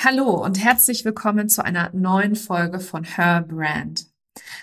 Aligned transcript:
Hallo 0.00 0.44
und 0.44 0.62
herzlich 0.62 1.04
willkommen 1.04 1.48
zu 1.48 1.64
einer 1.64 1.90
neuen 1.92 2.36
Folge 2.36 2.78
von 2.78 3.02
Her 3.02 3.42
Brand. 3.42 4.06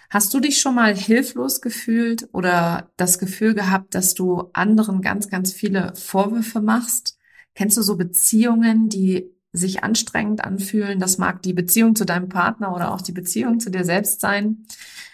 Hast 0.09 0.33
du 0.33 0.39
dich 0.39 0.61
schon 0.61 0.75
mal 0.75 0.95
hilflos 0.95 1.59
gefühlt 1.59 2.29
oder 2.31 2.89
das 2.95 3.19
Gefühl 3.19 3.53
gehabt, 3.53 3.95
dass 3.95 4.13
du 4.13 4.49
anderen 4.53 5.01
ganz, 5.01 5.27
ganz 5.27 5.51
viele 5.51 5.93
Vorwürfe 5.93 6.61
machst? 6.61 7.17
Kennst 7.53 7.75
du 7.75 7.81
so 7.81 7.97
Beziehungen, 7.97 8.87
die 8.87 9.29
sich 9.51 9.83
anstrengend 9.83 10.41
anfühlen? 10.41 10.99
Das 10.99 11.17
mag 11.17 11.41
die 11.41 11.53
Beziehung 11.53 11.97
zu 11.97 12.05
deinem 12.05 12.29
Partner 12.29 12.73
oder 12.73 12.93
auch 12.93 13.01
die 13.01 13.11
Beziehung 13.11 13.59
zu 13.59 13.69
dir 13.69 13.83
selbst 13.83 14.21
sein. 14.21 14.65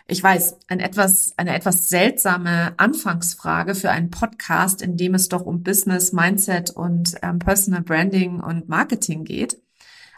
Ich 0.05 0.21
weiß, 0.21 0.55
ein 0.67 0.81
etwas, 0.81 1.33
eine 1.37 1.55
etwas 1.55 1.89
seltsame 1.89 2.75
Anfangsfrage 2.77 3.73
für 3.73 3.89
einen 3.89 4.11
Podcast, 4.11 4.83
in 4.83 4.97
dem 4.97 5.15
es 5.15 5.29
doch 5.29 5.47
um 5.47 5.63
Business, 5.63 6.13
Mindset 6.13 6.69
und 6.69 7.15
ähm, 7.23 7.39
Personal 7.39 7.81
Branding 7.81 8.39
und 8.39 8.69
Marketing 8.69 9.23
geht. 9.23 9.57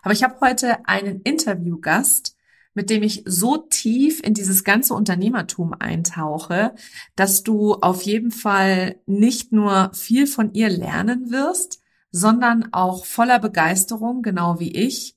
Aber 0.04 0.14
ich 0.14 0.22
habe 0.24 0.40
heute 0.42 0.88
einen 0.88 1.22
Interviewgast, 1.22 2.38
mit 2.76 2.90
dem 2.90 3.04
ich 3.04 3.24
so 3.26 3.58
tief 3.58 4.22
in 4.22 4.34
dieses 4.34 4.64
ganze 4.64 4.94
Unternehmertum 4.94 5.74
eintauche, 5.74 6.76
dass 7.16 7.44
du 7.44 7.76
auf 7.76 8.02
jeden 8.04 8.32
Fall 8.32 8.98
nicht 9.06 9.52
nur 9.52 9.92
viel 9.94 10.28
von 10.28 10.54
ihr 10.54 10.70
lernen 10.70 11.32
wirst, 11.32 11.82
sondern 12.12 12.74
auch 12.74 13.06
voller 13.06 13.40
Begeisterung, 13.40 14.22
genau 14.22 14.60
wie 14.60 14.72
ich, 14.72 15.16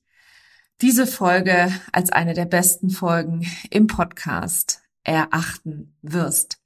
diese 0.81 1.05
Folge 1.05 1.71
als 1.91 2.11
eine 2.11 2.33
der 2.33 2.45
besten 2.45 2.89
Folgen 2.89 3.45
im 3.69 3.87
Podcast 3.87 4.81
erachten 5.03 5.95
wirst. 6.01 6.59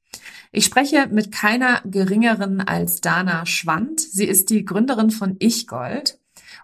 Ich 0.51 0.65
spreche 0.65 1.07
mit 1.07 1.31
keiner 1.31 1.81
geringeren 1.85 2.59
als 2.59 2.99
Dana 3.01 3.45
Schwand. 3.45 4.01
Sie 4.01 4.25
ist 4.25 4.49
die 4.49 4.65
Gründerin 4.65 5.09
von 5.09 5.37
Ich 5.39 5.67
Gold 5.67 6.20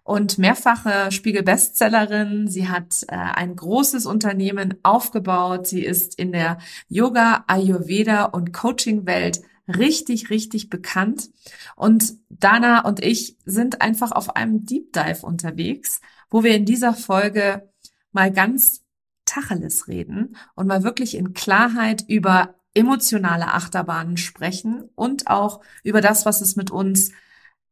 und 0.07 0.38
mehrfache 0.38 1.11
Spiegel-Bestsellerin. 1.11 2.47
Sie 2.47 2.70
hat 2.70 3.03
äh, 3.09 3.16
ein 3.17 3.57
großes 3.57 4.05
Unternehmen 4.05 4.75
aufgebaut. 4.81 5.67
Sie 5.67 5.83
ist 5.83 6.17
in 6.17 6.31
der 6.31 6.59
Yoga, 6.88 7.44
Ayurveda 7.47 8.23
und 8.23 8.53
Coaching-Welt 8.53 9.41
richtig, 9.67 10.30
richtig 10.30 10.69
bekannt. 10.69 11.30
Und 11.75 12.14
Dana 12.30 12.86
und 12.86 13.03
ich 13.03 13.36
sind 13.44 13.81
einfach 13.81 14.14
auf 14.14 14.38
einem 14.38 14.66
Deep 14.66 14.94
Dive 14.94 15.25
unterwegs, 15.25 15.99
wo 16.30 16.42
wir 16.42 16.55
in 16.55 16.64
dieser 16.64 16.94
Folge 16.94 17.69
mal 18.14 18.31
ganz 18.31 18.86
Tacheles 19.25 19.89
reden 19.89 20.38
und 20.55 20.67
mal 20.67 20.83
wirklich 20.83 21.16
in 21.16 21.33
Klarheit 21.33 22.05
über 22.08 22.55
emotionale 22.73 23.47
Achterbahnen 23.47 24.16
sprechen 24.16 24.89
und 24.95 25.27
auch 25.27 25.59
über 25.83 25.99
das, 25.99 26.25
was 26.25 26.39
es 26.39 26.55
mit 26.55 26.71
uns 26.71 27.11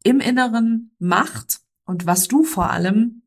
im 0.03 0.19
Inneren 0.19 0.91
macht 0.99 1.61
und 1.85 2.05
was 2.05 2.27
du 2.27 2.43
vor 2.43 2.71
allem 2.71 3.23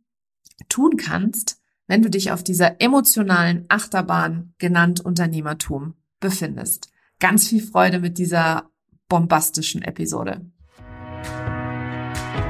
tun 0.69 0.97
kannst, 0.97 1.61
wenn 1.87 2.03
du 2.03 2.11
dich 2.11 2.33
auf 2.33 2.43
dieser 2.43 2.81
emotionalen 2.81 3.65
Achterbahn 3.69 4.55
genannt 4.59 5.01
Unternehmertum 5.01 5.95
befindest. 6.21 6.93
Ganz 7.19 7.49
viel 7.49 7.63
Freude 7.63 7.99
mit 7.99 8.19
dieser 8.19 8.71
bombastischen 9.09 9.83
Episode. 9.83 10.51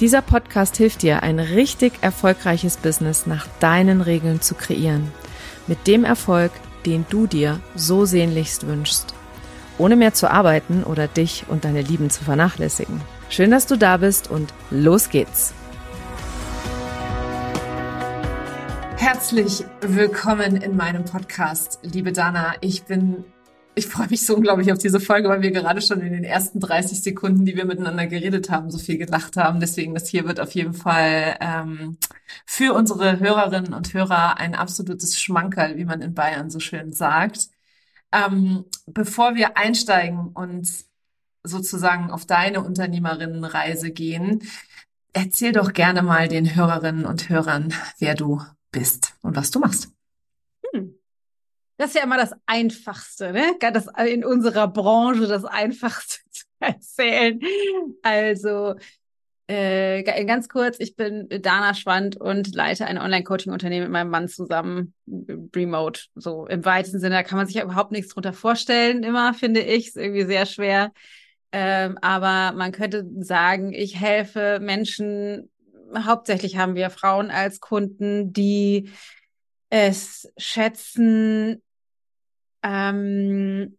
Dieser 0.00 0.22
Podcast 0.22 0.78
hilft 0.78 1.02
dir, 1.02 1.22
ein 1.22 1.38
richtig 1.38 1.92
erfolgreiches 2.00 2.78
Business 2.78 3.26
nach 3.26 3.46
deinen 3.60 4.00
Regeln 4.00 4.40
zu 4.40 4.54
kreieren. 4.54 5.12
Mit 5.66 5.86
dem 5.86 6.04
Erfolg, 6.04 6.52
den 6.86 7.04
du 7.10 7.26
dir 7.26 7.60
so 7.74 8.06
sehnlichst 8.06 8.66
wünschst. 8.66 9.12
Ohne 9.76 9.96
mehr 9.96 10.14
zu 10.14 10.30
arbeiten 10.30 10.84
oder 10.84 11.06
dich 11.06 11.44
und 11.48 11.66
deine 11.66 11.82
Lieben 11.82 12.08
zu 12.08 12.24
vernachlässigen. 12.24 12.98
Schön, 13.28 13.50
dass 13.50 13.66
du 13.66 13.76
da 13.76 13.98
bist 13.98 14.30
und 14.30 14.54
los 14.70 15.10
geht's. 15.10 15.52
Herzlich 18.96 19.66
willkommen 19.82 20.56
in 20.56 20.76
meinem 20.76 21.04
Podcast, 21.04 21.78
liebe 21.82 22.12
Dana. 22.12 22.54
Ich 22.62 22.84
bin 22.84 23.26
ich 23.74 23.86
freue 23.86 24.08
mich 24.08 24.26
so 24.26 24.36
unglaublich 24.36 24.72
auf 24.72 24.78
diese 24.78 25.00
Folge, 25.00 25.28
weil 25.28 25.42
wir 25.42 25.52
gerade 25.52 25.80
schon 25.80 26.00
in 26.00 26.12
den 26.12 26.24
ersten 26.24 26.60
30 26.60 27.02
Sekunden, 27.02 27.44
die 27.44 27.56
wir 27.56 27.64
miteinander 27.64 28.06
geredet 28.06 28.50
haben, 28.50 28.70
so 28.70 28.78
viel 28.78 28.98
gelacht 28.98 29.36
haben. 29.36 29.60
Deswegen, 29.60 29.94
das 29.94 30.08
hier 30.08 30.26
wird 30.26 30.40
auf 30.40 30.52
jeden 30.52 30.74
Fall 30.74 31.36
ähm, 31.40 31.96
für 32.46 32.74
unsere 32.74 33.20
Hörerinnen 33.20 33.72
und 33.72 33.94
Hörer 33.94 34.38
ein 34.38 34.54
absolutes 34.54 35.20
Schmankerl, 35.20 35.76
wie 35.76 35.84
man 35.84 36.02
in 36.02 36.14
Bayern 36.14 36.50
so 36.50 36.60
schön 36.60 36.92
sagt. 36.92 37.48
Ähm, 38.12 38.64
bevor 38.86 39.36
wir 39.36 39.56
einsteigen 39.56 40.28
und 40.34 40.68
sozusagen 41.44 42.10
auf 42.10 42.26
deine 42.26 42.62
Unternehmerinnenreise 42.62 43.92
gehen, 43.92 44.42
erzähl 45.12 45.52
doch 45.52 45.72
gerne 45.72 46.02
mal 46.02 46.28
den 46.28 46.54
Hörerinnen 46.54 47.06
und 47.06 47.28
Hörern, 47.28 47.72
wer 47.98 48.14
du 48.14 48.42
bist 48.72 49.14
und 49.22 49.36
was 49.36 49.50
du 49.50 49.60
machst. 49.60 49.90
Das 51.80 51.92
ist 51.92 51.96
ja 51.96 52.02
immer 52.02 52.18
das 52.18 52.34
Einfachste, 52.44 53.32
ne? 53.32 53.54
Das 53.58 53.86
in 54.04 54.22
unserer 54.22 54.68
Branche 54.68 55.26
das 55.26 55.46
Einfachste 55.46 56.18
zu 56.30 56.44
erzählen. 56.58 57.40
Also 58.02 58.74
äh, 59.46 60.02
ganz 60.02 60.50
kurz, 60.50 60.78
ich 60.78 60.94
bin 60.94 61.26
Dana 61.30 61.72
Schwand 61.72 62.18
und 62.18 62.54
leite 62.54 62.84
ein 62.84 62.98
Online-Coaching-Unternehmen 62.98 63.84
mit 63.84 63.92
meinem 63.92 64.10
Mann 64.10 64.28
zusammen, 64.28 64.92
remote. 65.56 66.02
So 66.16 66.46
im 66.48 66.66
weitesten 66.66 67.00
Sinne, 67.00 67.14
da 67.14 67.22
kann 67.22 67.38
man 67.38 67.46
sich 67.46 67.56
ja 67.56 67.64
überhaupt 67.64 67.92
nichts 67.92 68.12
drunter 68.12 68.34
vorstellen, 68.34 69.02
immer, 69.02 69.32
finde 69.32 69.60
ich. 69.60 69.88
Ist 69.88 69.96
irgendwie 69.96 70.26
sehr 70.26 70.44
schwer. 70.44 70.92
Ähm, 71.50 71.96
aber 72.02 72.54
man 72.54 72.72
könnte 72.72 73.08
sagen, 73.20 73.72
ich 73.72 73.98
helfe 73.98 74.58
Menschen, 74.60 75.50
hauptsächlich 75.96 76.58
haben 76.58 76.74
wir 76.74 76.90
Frauen 76.90 77.30
als 77.30 77.58
Kunden, 77.58 78.34
die 78.34 78.90
es 79.70 80.30
schätzen, 80.36 81.62
ähm, 82.62 83.76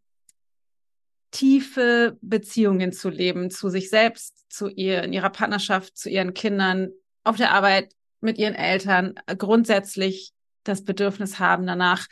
tiefe 1.32 2.18
Beziehungen 2.22 2.92
zu 2.92 3.10
leben, 3.10 3.50
zu 3.50 3.70
sich 3.70 3.90
selbst, 3.90 4.46
zu 4.52 4.68
ihr, 4.68 5.04
in 5.04 5.14
ihrer 5.14 5.30
Partnerschaft, 5.30 5.98
zu 5.98 6.10
ihren 6.10 6.34
Kindern, 6.34 6.90
auf 7.24 7.38
der 7.38 7.52
Arbeit, 7.52 7.94
mit 8.20 8.38
ihren 8.38 8.54
Eltern, 8.54 9.16
grundsätzlich 9.38 10.34
das 10.64 10.84
Bedürfnis 10.84 11.40
haben 11.40 11.66
danach, 11.66 12.08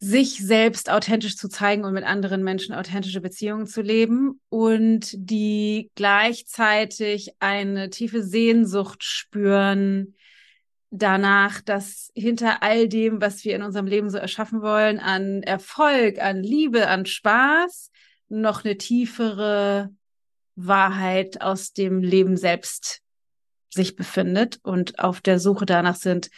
sich 0.00 0.38
selbst 0.38 0.90
authentisch 0.90 1.36
zu 1.36 1.48
zeigen 1.48 1.84
und 1.84 1.92
mit 1.92 2.04
anderen 2.04 2.44
Menschen 2.44 2.74
authentische 2.74 3.20
Beziehungen 3.20 3.66
zu 3.66 3.82
leben 3.82 4.40
und 4.48 5.10
die 5.14 5.90
gleichzeitig 5.96 7.32
eine 7.40 7.90
tiefe 7.90 8.22
Sehnsucht 8.22 9.02
spüren, 9.02 10.14
danach, 10.90 11.60
dass 11.60 12.10
hinter 12.14 12.62
all 12.62 12.88
dem, 12.88 13.20
was 13.20 13.44
wir 13.44 13.54
in 13.54 13.62
unserem 13.62 13.86
Leben 13.86 14.10
so 14.10 14.18
erschaffen 14.18 14.62
wollen, 14.62 14.98
an 14.98 15.42
Erfolg, 15.42 16.18
an 16.18 16.42
Liebe, 16.42 16.88
an 16.88 17.06
Spaß, 17.06 17.90
noch 18.28 18.64
eine 18.64 18.76
tiefere 18.76 19.90
Wahrheit 20.54 21.40
aus 21.40 21.72
dem 21.72 22.00
Leben 22.00 22.36
selbst 22.36 23.00
sich 23.70 23.96
befindet 23.96 24.58
und 24.62 24.98
auf 24.98 25.20
der 25.20 25.38
Suche 25.38 25.66
danach 25.66 25.96
sind, 25.96 26.30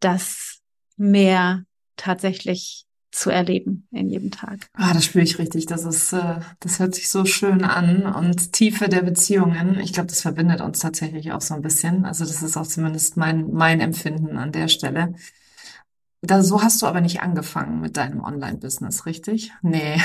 dass 0.00 0.60
mehr 0.96 1.64
tatsächlich 1.96 2.86
zu 3.10 3.30
erleben 3.30 3.88
in 3.90 4.08
jedem 4.08 4.30
Tag. 4.30 4.68
Ah, 4.74 4.92
das 4.94 5.04
spüre 5.04 5.24
ich 5.24 5.38
richtig. 5.38 5.66
Das 5.66 5.84
ist, 5.84 6.12
äh, 6.12 6.40
das 6.60 6.78
hört 6.78 6.94
sich 6.94 7.08
so 7.08 7.24
schön 7.24 7.64
an 7.64 8.06
und 8.06 8.52
Tiefe 8.52 8.88
der 8.88 9.02
Beziehungen. 9.02 9.80
Ich 9.80 9.92
glaube, 9.92 10.08
das 10.08 10.20
verbindet 10.20 10.60
uns 10.60 10.78
tatsächlich 10.78 11.32
auch 11.32 11.40
so 11.40 11.54
ein 11.54 11.62
bisschen. 11.62 12.04
Also 12.04 12.24
das 12.24 12.42
ist 12.42 12.56
auch 12.56 12.66
zumindest 12.66 13.16
mein 13.16 13.52
mein 13.52 13.80
Empfinden 13.80 14.36
an 14.36 14.52
der 14.52 14.68
Stelle. 14.68 15.14
Da, 16.22 16.42
so 16.42 16.62
hast 16.62 16.82
du 16.82 16.86
aber 16.86 17.00
nicht 17.00 17.22
angefangen 17.22 17.80
mit 17.80 17.96
deinem 17.96 18.22
Online-Business, 18.22 19.06
richtig? 19.06 19.52
Nee. 19.62 19.94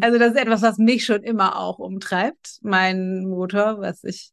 also 0.00 0.18
das 0.18 0.32
ist 0.32 0.40
etwas, 0.40 0.62
was 0.62 0.78
mich 0.78 1.04
schon 1.04 1.22
immer 1.22 1.56
auch 1.56 1.78
umtreibt. 1.78 2.58
Mein 2.62 3.26
Motor, 3.26 3.80
was 3.80 4.02
ich 4.02 4.32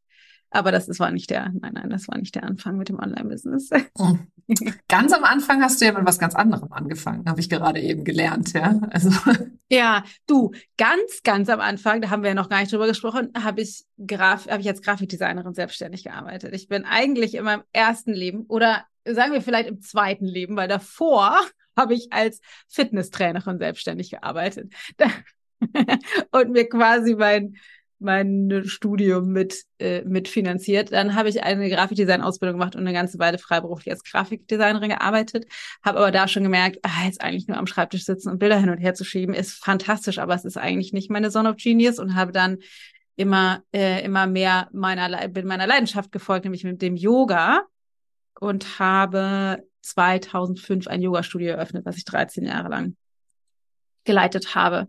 aber 0.54 0.72
das, 0.72 0.86
das 0.86 1.00
war 1.00 1.12
nicht 1.12 1.30
der, 1.32 1.52
nein, 1.60 1.74
nein, 1.74 1.90
das 1.90 2.08
war 2.08 2.18
nicht 2.18 2.36
der 2.36 2.44
Anfang 2.44 2.78
mit 2.78 2.88
dem 2.88 3.00
Online-Business. 3.00 3.72
Oh. 3.98 4.18
Ganz 4.88 5.12
am 5.12 5.24
Anfang 5.24 5.62
hast 5.62 5.82
du 5.82 5.86
ja 5.86 5.94
mit 5.94 6.06
was 6.06 6.20
ganz 6.20 6.36
anderem 6.36 6.72
angefangen, 6.72 7.26
habe 7.28 7.40
ich 7.40 7.50
gerade 7.50 7.80
eben 7.80 8.04
gelernt, 8.04 8.54
ja. 8.54 8.80
Also. 8.92 9.10
Ja, 9.70 10.04
du, 10.28 10.52
ganz, 10.78 11.24
ganz 11.24 11.50
am 11.50 11.60
Anfang, 11.60 12.02
da 12.02 12.12
haben 12.12 12.22
wir 12.22 12.30
ja 12.30 12.36
noch 12.36 12.50
gar 12.50 12.60
nicht 12.60 12.72
drüber 12.72 12.86
gesprochen, 12.86 13.32
habe 13.36 13.62
ich 13.62 13.86
Graf, 14.06 14.48
habe 14.48 14.62
ich 14.62 14.68
als 14.68 14.84
Grafikdesignerin 14.84 15.56
selbstständig 15.56 16.04
gearbeitet. 16.04 16.54
Ich 16.54 16.68
bin 16.68 16.86
eigentlich 16.86 17.34
in 17.34 17.44
meinem 17.44 17.64
ersten 17.72 18.14
Leben 18.14 18.44
oder 18.50 18.86
sagen 19.04 19.34
wir 19.34 19.42
vielleicht 19.42 19.70
im 19.70 19.82
zweiten 19.82 20.26
Leben, 20.26 20.56
weil 20.58 20.68
davor 20.68 21.40
habe 21.78 21.96
ich 21.96 22.14
als 22.14 22.40
Fitnesstrainerin 22.68 23.58
selbstständig 23.58 24.12
gearbeitet 24.12 24.72
und 26.32 26.52
mir 26.52 26.70
quasi 26.70 27.16
mein 27.16 27.56
mein 28.04 28.64
Studium 28.66 29.30
mit, 29.32 29.64
äh, 29.80 30.02
mitfinanziert. 30.04 30.92
Dann 30.92 31.16
habe 31.16 31.30
ich 31.30 31.44
eine 31.44 31.70
Grafikdesign-Ausbildung 31.70 32.60
gemacht 32.60 32.76
und 32.76 32.82
eine 32.82 32.94
ganze 32.94 33.20
Weile 33.20 33.38
freiberuflich 33.38 33.92
als 33.92 34.04
Grafikdesignerin 34.04 34.90
gearbeitet. 34.90 35.46
Habe 35.84 36.00
aber 36.00 36.12
da 36.12 36.28
schon 36.28 36.44
gemerkt, 36.44 36.80
ah, 36.84 37.06
jetzt 37.06 37.22
eigentlich 37.22 37.48
nur 37.48 37.58
am 37.58 37.68
Schreibtisch 37.68 38.06
sitzen 38.06 38.30
und 38.30 38.40
Bilder 38.40 38.58
hin 38.58 38.70
und 38.70 38.78
her 38.78 38.94
zu 38.94 39.04
schieben, 39.04 39.34
ist 39.34 39.64
fantastisch, 39.64 40.20
aber 40.20 40.36
es 40.36 40.46
ist 40.46 40.58
eigentlich 40.58 40.94
nicht 40.94 41.10
meine 41.10 41.32
Zone 41.32 41.50
of 41.50 41.58
Genius 41.58 42.00
und 42.00 42.16
habe 42.16 42.32
dann 42.32 42.60
immer, 43.16 43.64
äh, 43.74 44.04
immer 44.04 44.28
mehr 44.28 44.70
meiner, 44.72 45.28
bin 45.30 45.48
meiner 45.48 45.68
Leidenschaft 45.68 46.12
gefolgt, 46.12 46.46
nämlich 46.46 46.64
mit 46.64 46.82
dem 46.82 46.96
Yoga 46.96 47.64
und 48.40 48.80
habe 48.80 49.64
2005 49.82 50.88
ein 50.88 51.02
Yoga-Studio 51.02 51.52
eröffnet, 51.52 51.86
was 51.86 51.98
ich 51.98 52.06
13 52.06 52.46
Jahre 52.46 52.70
lang 52.70 52.96
geleitet 54.04 54.56
habe 54.56 54.88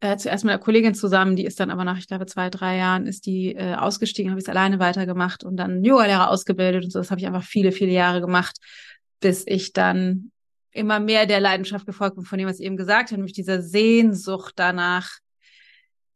äh, 0.00 0.16
zuerst 0.16 0.44
mit 0.44 0.52
einer 0.52 0.62
Kollegin 0.62 0.94
zusammen, 0.94 1.36
die 1.36 1.44
ist 1.44 1.58
dann 1.60 1.70
aber 1.70 1.84
nach, 1.84 1.98
ich 1.98 2.06
glaube, 2.06 2.26
zwei, 2.26 2.50
drei 2.50 2.76
Jahren 2.76 3.06
ist 3.06 3.26
die 3.26 3.54
äh, 3.54 3.74
ausgestiegen, 3.74 4.30
habe 4.30 4.40
ich 4.40 4.46
es 4.46 4.50
alleine 4.50 4.78
weitergemacht 4.78 5.44
und 5.44 5.56
dann 5.56 5.84
Yoga-Lehrer 5.84 6.30
ausgebildet 6.30 6.84
und 6.84 6.90
so. 6.90 7.00
Das 7.00 7.10
habe 7.10 7.20
ich 7.20 7.26
einfach 7.26 7.42
viele, 7.42 7.72
viele 7.72 7.92
Jahre 7.92 8.20
gemacht, 8.20 8.56
bis 9.20 9.44
ich 9.46 9.72
dann 9.72 10.30
immer 10.70 11.00
mehr 11.00 11.26
der 11.26 11.40
Leidenschaft 11.40 11.86
gefolgt 11.86 12.16
bin, 12.16 12.24
von 12.24 12.38
dem, 12.38 12.48
was 12.48 12.60
ich 12.60 12.66
eben 12.66 12.76
gesagt 12.76 13.10
habe, 13.10 13.16
nämlich 13.16 13.32
dieser 13.32 13.62
Sehnsucht 13.62 14.52
danach, 14.56 15.10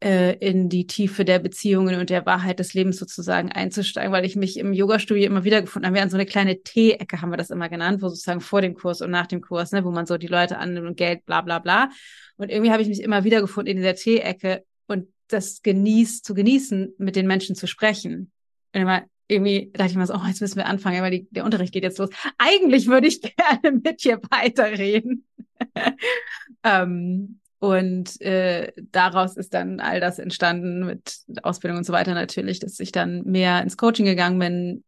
äh, 0.03 0.33
in 0.33 0.67
die 0.67 0.85
Tiefe 0.85 1.23
der 1.23 1.39
Beziehungen 1.39 1.97
und 1.97 2.09
der 2.09 2.25
Wahrheit 2.25 2.59
des 2.59 2.73
Lebens 2.73 2.97
sozusagen 2.97 3.51
einzusteigen, 3.51 4.11
weil 4.11 4.25
ich 4.25 4.35
mich 4.35 4.57
im 4.57 4.73
Yoga-Studio 4.73 5.25
immer 5.25 5.45
wieder 5.45 5.61
gefunden 5.61 5.85
habe. 5.85 5.95
Wir 5.95 6.01
hatten 6.01 6.11
so 6.11 6.17
eine 6.17 6.25
kleine 6.25 6.61
Tee-Ecke, 6.61 7.21
haben 7.21 7.29
wir 7.29 7.37
das 7.37 7.49
immer 7.49 7.69
genannt, 7.69 8.01
wo 8.01 8.09
sozusagen 8.09 8.41
vor 8.41 8.61
dem 8.61 8.73
Kurs 8.73 9.01
und 9.01 9.11
nach 9.11 9.27
dem 9.27 9.39
Kurs, 9.39 9.71
ne, 9.71 9.85
wo 9.85 9.91
man 9.91 10.05
so 10.05 10.17
die 10.17 10.27
Leute 10.27 10.57
annimmt 10.57 10.87
und 10.87 10.97
Geld, 10.97 11.25
bla 11.25 11.39
bla 11.41 11.59
bla. 11.59 11.89
Und 12.35 12.51
irgendwie 12.51 12.71
habe 12.71 12.81
ich 12.81 12.89
mich 12.89 13.01
immer 13.01 13.23
wieder 13.23 13.39
gefunden 13.39 13.71
in 13.71 13.77
dieser 13.77 13.95
Tee-Ecke 13.95 14.65
und 14.87 15.07
das 15.29 15.61
genießt, 15.61 16.25
zu 16.25 16.33
genießen, 16.33 16.95
mit 16.97 17.15
den 17.15 17.25
Menschen 17.25 17.55
zu 17.55 17.65
sprechen. 17.65 18.29
Und 18.73 18.81
immer, 18.81 19.03
irgendwie 19.29 19.71
dachte 19.73 19.91
ich 19.91 19.97
mir 19.97 20.05
so, 20.05 20.15
oh, 20.15 20.27
jetzt 20.27 20.41
müssen 20.41 20.57
wir 20.57 20.65
anfangen, 20.65 21.01
weil 21.01 21.11
die, 21.11 21.27
der 21.31 21.45
Unterricht 21.45 21.71
geht 21.71 21.83
jetzt 21.83 21.97
los. 21.97 22.09
Eigentlich 22.37 22.87
würde 22.87 23.07
ich 23.07 23.21
gerne 23.21 23.79
mit 23.81 24.03
dir 24.03 24.19
weiterreden. 24.29 25.25
ähm, 26.65 27.39
und 27.63 28.19
äh, 28.19 28.73
daraus 28.91 29.37
ist 29.37 29.53
dann 29.53 29.79
all 29.79 30.01
das 30.01 30.19
entstanden 30.19 30.85
mit 30.85 31.19
Ausbildung 31.43 31.77
und 31.77 31.85
so 31.85 31.93
weiter 31.93 32.13
natürlich, 32.13 32.59
dass 32.59 32.77
ich 32.81 32.91
dann 32.91 33.23
mehr 33.23 33.61
ins 33.61 33.77
Coaching 33.77 34.05
gegangen 34.05 34.37
bin. 34.37 34.83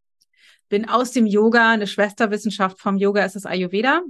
Bin 0.68 0.89
aus 0.89 1.13
dem 1.13 1.25
Yoga, 1.25 1.72
eine 1.72 1.88
Schwesterwissenschaft 1.88 2.81
vom 2.81 2.98
Yoga 2.98 3.24
ist 3.24 3.38
das 3.38 3.45
Ayurveda. 3.45 4.01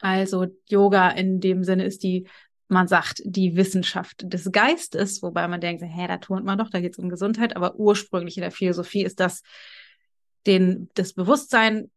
Also 0.00 0.46
Yoga 0.68 1.10
in 1.10 1.38
dem 1.38 1.62
Sinne 1.62 1.84
ist 1.84 2.02
die, 2.02 2.26
man 2.66 2.88
sagt, 2.88 3.22
die 3.24 3.54
Wissenschaft 3.54 4.24
des 4.24 4.50
Geistes, 4.50 5.22
wobei 5.22 5.46
man 5.46 5.60
denkt, 5.60 5.84
hä, 5.84 6.08
da 6.08 6.16
turnt 6.16 6.44
man 6.44 6.58
doch, 6.58 6.70
da 6.70 6.80
geht 6.80 6.94
es 6.94 6.98
um 6.98 7.08
Gesundheit, 7.08 7.54
aber 7.54 7.76
ursprünglich 7.76 8.36
in 8.36 8.40
der 8.40 8.50
Philosophie 8.50 9.04
ist 9.04 9.20
das 9.20 9.42
den, 10.44 10.90
das 10.94 11.12
Bewusstsein 11.12 11.88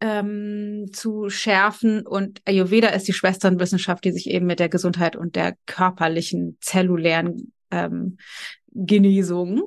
ähm, 0.00 0.86
zu 0.92 1.30
schärfen. 1.30 2.06
Und 2.06 2.40
Ayurveda 2.44 2.88
ist 2.88 3.08
die 3.08 3.12
Schwesternwissenschaft, 3.12 4.04
die 4.04 4.12
sich 4.12 4.30
eben 4.30 4.46
mit 4.46 4.60
der 4.60 4.68
Gesundheit 4.68 5.16
und 5.16 5.36
der 5.36 5.56
körperlichen, 5.66 6.58
zellulären 6.60 7.52
ähm, 7.70 8.18
Genesung 8.72 9.62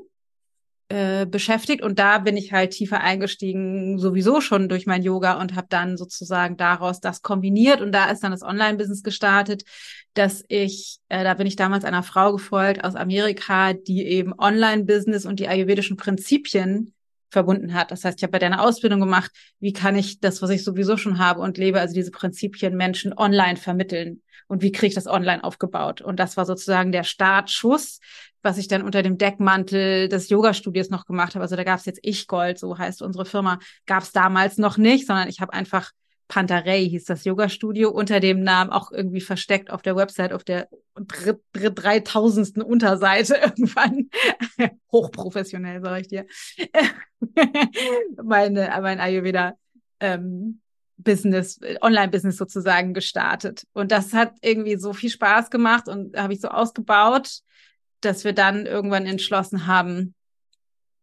äh, 0.91 1.27
beschäftigt 1.27 1.83
und 1.83 1.99
da 1.99 2.17
bin 2.17 2.35
ich 2.35 2.51
halt 2.51 2.71
tiefer 2.71 3.01
eingestiegen, 3.01 3.99
sowieso 3.99 4.41
schon 4.41 4.69
durch 4.69 4.87
mein 4.87 5.03
Yoga 5.03 5.39
und 5.39 5.55
habe 5.55 5.67
dann 5.69 5.97
sozusagen 5.97 6.57
daraus 6.57 6.99
das 6.99 7.21
kombiniert 7.21 7.81
und 7.81 7.91
da 7.91 8.09
ist 8.09 8.23
dann 8.23 8.31
das 8.31 8.41
Online-Business 8.41 9.03
gestartet, 9.03 9.63
dass 10.15 10.43
ich, 10.47 10.97
äh, 11.09 11.23
da 11.23 11.35
bin 11.35 11.45
ich 11.45 11.55
damals 11.55 11.85
einer 11.85 12.01
Frau 12.01 12.31
gefolgt 12.31 12.83
aus 12.83 12.95
Amerika, 12.95 13.73
die 13.73 14.03
eben 14.03 14.33
Online-Business 14.35 15.27
und 15.27 15.39
die 15.39 15.47
ayurvedischen 15.47 15.95
Prinzipien 15.95 16.93
verbunden 17.29 17.73
hat. 17.73 17.91
Das 17.91 18.03
heißt, 18.03 18.19
ich 18.19 18.23
habe 18.23 18.31
bei 18.31 18.39
deiner 18.39 18.63
Ausbildung 18.63 18.99
gemacht, 18.99 19.31
wie 19.59 19.73
kann 19.73 19.95
ich 19.95 20.19
das, 20.19 20.41
was 20.41 20.49
ich 20.49 20.63
sowieso 20.63 20.97
schon 20.97 21.19
habe 21.19 21.41
und 21.41 21.57
lebe, 21.57 21.79
also 21.79 21.93
diese 21.93 22.11
Prinzipien 22.11 22.75
Menschen 22.75 23.13
online 23.17 23.57
vermitteln 23.57 24.21
und 24.47 24.61
wie 24.63 24.71
kriege 24.71 24.87
ich 24.87 24.95
das 24.95 25.07
online 25.07 25.43
aufgebaut? 25.43 26.01
Und 26.01 26.19
das 26.19 26.35
war 26.35 26.45
sozusagen 26.45 26.91
der 26.91 27.03
Startschuss, 27.03 27.99
was 28.41 28.57
ich 28.57 28.67
dann 28.67 28.81
unter 28.81 29.03
dem 29.03 29.17
Deckmantel 29.17 30.09
des 30.09 30.29
Yoga-Studios 30.29 30.89
noch 30.89 31.05
gemacht 31.05 31.35
habe. 31.35 31.43
Also 31.43 31.55
da 31.55 31.63
gab 31.63 31.79
es 31.79 31.85
jetzt 31.85 31.99
Ich 32.01 32.27
Gold, 32.27 32.57
so 32.57 32.77
heißt 32.77 33.01
unsere 33.01 33.25
Firma, 33.25 33.59
gab 33.85 34.03
es 34.03 34.11
damals 34.11 34.57
noch 34.57 34.77
nicht, 34.77 35.05
sondern 35.05 35.27
ich 35.27 35.39
habe 35.39 35.53
einfach 35.53 35.91
Pantarei 36.29 36.83
hieß 36.85 37.05
das 37.05 37.25
Yoga-Studio, 37.25 37.89
unter 37.89 38.19
dem 38.19 38.43
Namen 38.43 38.69
auch 38.69 38.91
irgendwie 38.91 39.19
versteckt 39.19 39.71
auf 39.71 39.81
der 39.81 39.95
Website, 39.95 40.31
auf 40.31 40.43
der 40.43 40.69
dreitausendsten 40.95 42.61
Unterseite 42.61 43.35
irgendwann. 43.43 44.09
Hochprofessionell, 44.91 45.81
sag 45.81 46.01
ich 46.01 46.07
dir. 46.07 46.25
Meine, 48.23 48.69
mein 48.81 48.99
Ayurveda 48.99 49.55
ähm, 49.99 50.61
Business, 50.97 51.59
Online-Business 51.81 52.37
sozusagen 52.37 52.93
gestartet. 52.93 53.65
Und 53.73 53.91
das 53.91 54.13
hat 54.13 54.33
irgendwie 54.41 54.77
so 54.77 54.93
viel 54.93 55.09
Spaß 55.09 55.49
gemacht 55.49 55.87
und 55.87 56.15
habe 56.15 56.33
ich 56.33 56.41
so 56.41 56.49
ausgebaut, 56.49 57.39
dass 58.01 58.23
wir 58.23 58.33
dann 58.33 58.65
irgendwann 58.65 59.07
entschlossen 59.07 59.65
haben, 59.65 60.13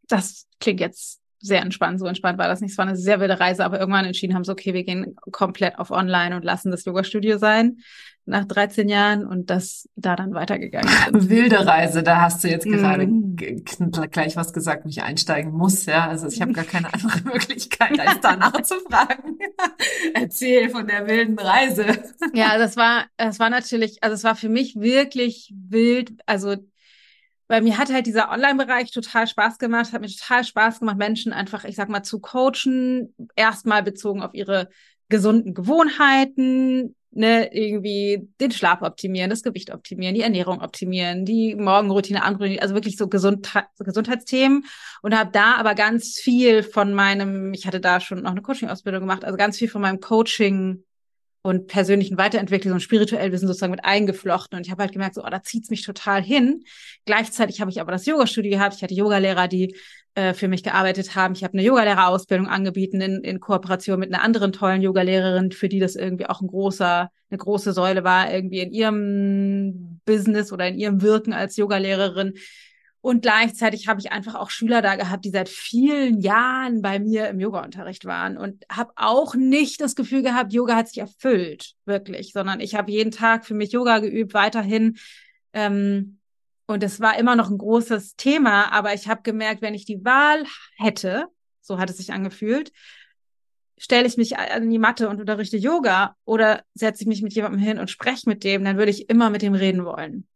das 0.07 0.47
klingt 0.61 0.81
jetzt 0.81 1.21
sehr 1.47 1.63
entspannt. 1.63 1.99
So 1.99 2.07
entspannt 2.07 2.39
war 2.39 2.49
das 2.49 2.61
nicht. 2.61 2.73
Es 2.73 2.79
war 2.79 2.87
eine 2.87 2.97
sehr 2.97 3.21
wilde 3.21 3.41
Reise, 3.41 3.65
aber 3.65 3.79
irgendwann 3.79 4.05
entschieden 4.05 4.35
haben 4.35 4.45
so, 4.45 4.53
okay, 4.53 4.75
wir 4.75 4.85
gehen 4.85 5.17
komplett 5.33 5.79
auf 5.79 5.91
online 5.91 6.37
und 6.37 6.45
lassen 6.45 6.71
das 6.71 6.85
Yoga-Studio 6.85 7.39
sein 7.39 7.79
nach 8.27 8.45
13 8.45 8.89
Jahren 8.89 9.25
und 9.25 9.51
das 9.51 9.89
da 9.95 10.17
dann 10.17 10.35
weitergegangen 10.35 10.89
ist. 11.13 11.31
Wilde 11.31 11.65
Reise, 11.65 12.03
da 12.03 12.21
hast 12.21 12.43
du 12.43 12.49
jetzt 12.49 12.67
gerade 12.67 13.07
mm. 13.07 13.37
gleich 14.11 14.37
was 14.37 14.53
gesagt, 14.53 14.85
mich 14.85 15.03
einsteigen 15.03 15.53
muss, 15.53 15.87
ja. 15.87 16.09
Also 16.09 16.27
ich 16.27 16.43
habe 16.43 16.53
gar 16.53 16.65
keine 16.65 16.93
andere 16.93 17.21
Möglichkeit, 17.25 17.99
als 17.99 18.21
danach 18.21 18.53
zu 18.63 18.75
fragen. 18.81 19.39
Erzähl 20.15 20.71
von 20.71 20.89
der 20.89 21.07
wilden 21.07 21.39
Reise. 21.39 21.87
Ja, 22.35 22.59
das 22.59 22.77
war, 22.77 23.05
das 23.17 23.39
war 23.39 23.49
natürlich, 23.49 24.03
also 24.03 24.15
es 24.15 24.25
war 24.25 24.35
für 24.35 24.49
mich 24.49 24.75
wirklich 24.75 25.55
wild. 25.57 26.13
Also 26.27 26.57
weil 27.49 27.63
mir 27.63 27.79
hat 27.79 27.93
halt 27.93 28.07
dieser 28.07 28.31
Online-Bereich 28.31 28.91
total 28.91 29.27
Spaß 29.27 29.59
gemacht, 29.59 29.93
hat 29.93 30.01
mir 30.01 30.09
total 30.09 30.45
Spaß 30.45 30.81
gemacht, 30.81 30.99
Menschen 30.99 31.33
einfach, 31.33 31.65
ich 31.65 31.77
sag 31.77 31.89
mal, 31.89 32.03
zu 32.03 32.21
coachen, 32.21 33.15
erstmal 33.37 33.83
bezogen 33.83 34.23
auf 34.23 34.35
ihre 34.35 34.69
gesunden 35.09 35.55
Gewohnheiten, 35.55 36.97
ne, 37.17 37.53
irgendwie 37.53 38.29
den 38.41 38.51
Schlaf 38.51 38.83
optimieren, 38.83 39.31
das 39.31 39.43
Gewicht 39.43 39.73
optimieren, 39.73 40.15
die 40.15 40.21
Ernährung 40.21 40.61
optimieren, 40.61 41.25
die 41.25 41.55
Morgenroutine, 41.55 42.23
Abendroutine, 42.23 42.61
also 42.61 42.75
wirklich 42.75 42.97
so 42.97 43.09
Gesundheit, 43.09 43.67
Gesundheitsthemen. 43.79 44.65
Und 45.03 45.17
habe 45.17 45.31
da 45.33 45.55
aber 45.55 45.75
ganz 45.75 46.19
viel 46.19 46.63
von 46.63 46.93
meinem, 46.93 47.55
ich 47.55 47.67
hatte 47.67 47.81
da 47.81 48.01
schon 48.01 48.23
noch 48.23 48.33
eine 48.33 48.43
Coaching-Ausbildung 48.43 49.01
gemacht, 49.01 49.25
also 49.25 49.37
ganz 49.37 49.57
viel 49.59 49.69
von 49.69 49.83
meinem 49.83 50.01
Coaching 50.01 50.85
und 51.47 51.69
persönlichen 51.69 52.19
Weiterentwicklung 52.19 52.75
und 52.75 52.81
spirituell 52.81 53.31
Wissen 53.31 53.47
sozusagen 53.47 53.71
mit 53.71 53.85
eingeflochten. 53.85 54.59
Und 54.59 54.67
ich 54.67 54.73
habe 54.73 54.83
halt 54.83 54.93
gemerkt, 54.93 55.15
so, 55.15 55.23
oh, 55.25 55.31
da 55.31 55.45
zieht's 55.45 55.71
mich 55.71 55.83
total 55.83 56.21
hin. 56.21 56.65
Gleichzeitig 57.05 57.61
habe 57.61 57.71
ich 57.71 57.81
aber 57.81 57.93
das 57.93 58.05
Yoga-Studio 58.05 58.51
gehabt. 58.51 58.75
Ich 58.75 58.83
hatte 58.83 58.95
Yogalehrer, 58.95 59.47
die 59.47 59.77
äh, 60.17 60.35
für 60.35 60.49
mich 60.49 60.65
gearbeitet 60.65 61.15
haben. 61.15 61.35
Ich 61.35 61.45
habe 61.45 61.53
eine 61.53 61.63
Yogalehrerausbildung 61.63 62.49
angeboten 62.49 63.01
in, 63.01 63.23
in 63.23 63.39
Kooperation 63.39 64.01
mit 64.01 64.13
einer 64.13 64.25
anderen 64.25 64.51
tollen 64.51 64.83
Yogalehrerin, 64.83 65.53
für 65.53 65.69
die 65.69 65.79
das 65.79 65.95
irgendwie 65.95 66.27
auch 66.27 66.41
ein 66.41 66.49
großer, 66.49 67.11
eine 67.31 67.39
große 67.39 67.73
Säule 67.73 68.03
war, 68.03 68.33
irgendwie 68.33 68.59
in 68.59 68.73
ihrem 68.73 70.01
Business 70.05 70.53
oder 70.53 70.67
in 70.67 70.77
ihrem 70.77 71.01
Wirken 71.01 71.33
als 71.33 71.57
Yogalehrerin 71.57 72.33
und 73.01 73.23
gleichzeitig 73.23 73.87
habe 73.89 74.01
ich 74.01 74.11
einfach 74.11 74.35
auch 74.35 74.51
Schüler 74.51 74.83
da 74.83 74.97
gehabt, 74.97 75.25
die 75.25 75.31
seit 75.31 75.49
vielen 75.49 76.21
Jahren 76.21 76.83
bei 76.83 76.99
mir 76.99 77.29
im 77.29 77.39
Yoga-Unterricht 77.39 78.05
waren 78.05 78.37
und 78.37 78.65
habe 78.71 78.93
auch 78.97 79.35
nicht 79.35 79.81
das 79.81 79.95
Gefühl 79.95 80.23
gehabt, 80.23 80.53
Yoga 80.53 80.75
hat 80.75 80.89
sich 80.89 80.99
erfüllt, 80.99 81.75
wirklich, 81.85 82.33
sondern 82.33 82.61
ich 82.61 82.75
habe 82.75 82.91
jeden 82.91 83.13
Tag 83.13 83.47
für 83.47 83.55
mich 83.55 83.73
Yoga 83.73 84.01
geübt, 84.01 84.35
weiterhin. 84.35 84.97
Ähm, 85.53 86.19
und 86.67 86.83
es 86.83 86.99
war 87.01 87.17
immer 87.17 87.37
noch 87.37 87.49
ein 87.49 87.59
großes 87.59 88.17
Thema, 88.17 88.73
aber 88.73 88.93
ich 88.93 89.07
habe 89.07 89.23
gemerkt, 89.23 89.63
wenn 89.63 89.75
ich 89.75 89.85
die 89.85 90.05
Wahl 90.05 90.45
hätte, 90.77 91.27
so 91.61 91.79
hat 91.79 91.91
es 91.91 91.99
sich 91.99 92.13
angefühlt, 92.13 92.73
stelle 93.79 94.07
ich 94.07 94.17
mich 94.17 94.39
an 94.39 94.69
die 94.69 94.79
Matte 94.79 95.09
und 95.09 95.21
unterrichte 95.21 95.59
Yoga 95.59 96.17
oder 96.25 96.65
setze 96.75 97.03
ich 97.03 97.09
mich 97.09 97.23
mit 97.23 97.35
jemandem 97.35 97.61
hin 97.61 97.79
und 97.79 97.91
spreche 97.91 98.29
mit 98.29 98.43
dem, 98.43 98.65
dann 98.65 98.79
würde 98.79 98.91
ich 98.91 99.09
immer 99.11 99.31
mit 99.31 99.43
dem 99.43 99.55
reden 99.55 99.85
wollen. 99.85 100.27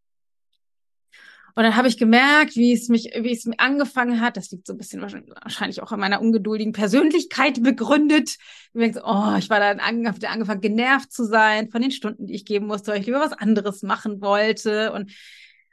Und 1.55 1.63
dann 1.65 1.77
habe 1.77 1.89
ich 1.89 1.99
gemerkt, 1.99 2.57
wie 2.57 2.73
es 2.73 2.89
mich, 2.89 3.11
wie 3.21 3.33
es 3.33 3.45
mir 3.45 3.59
angefangen 3.59 4.21
hat. 4.21 4.37
Das 4.37 4.51
liegt 4.51 4.67
so 4.67 4.73
ein 4.75 4.79
bisschen 4.79 5.03
wahrscheinlich 5.03 5.83
auch 5.83 5.93
an 5.93 6.01
meiner 6.01 6.21
ungeduldigen 6.21 6.73
Persönlichkeit 6.73 7.63
begründet. 7.63 8.37
Ich, 8.75 8.95
so, 8.95 9.01
oh, 9.05 9.35
ich 9.39 9.51
war 9.51 9.61
dann 9.61 9.81
angefangen, 9.81 10.61
genervt 10.61 11.13
zu 11.13 11.25
sein 11.25 11.71
von 11.71 11.83
den 11.83 11.91
Stunden, 11.91 12.27
die 12.27 12.35
ich 12.35 12.45
geben 12.45 12.67
musste, 12.67 12.93
weil 12.93 13.01
ich 13.01 13.07
lieber 13.07 13.21
was 13.21 13.33
anderes 13.33 13.83
machen 13.83 14.21
wollte. 14.21 14.93
Und 14.93 15.13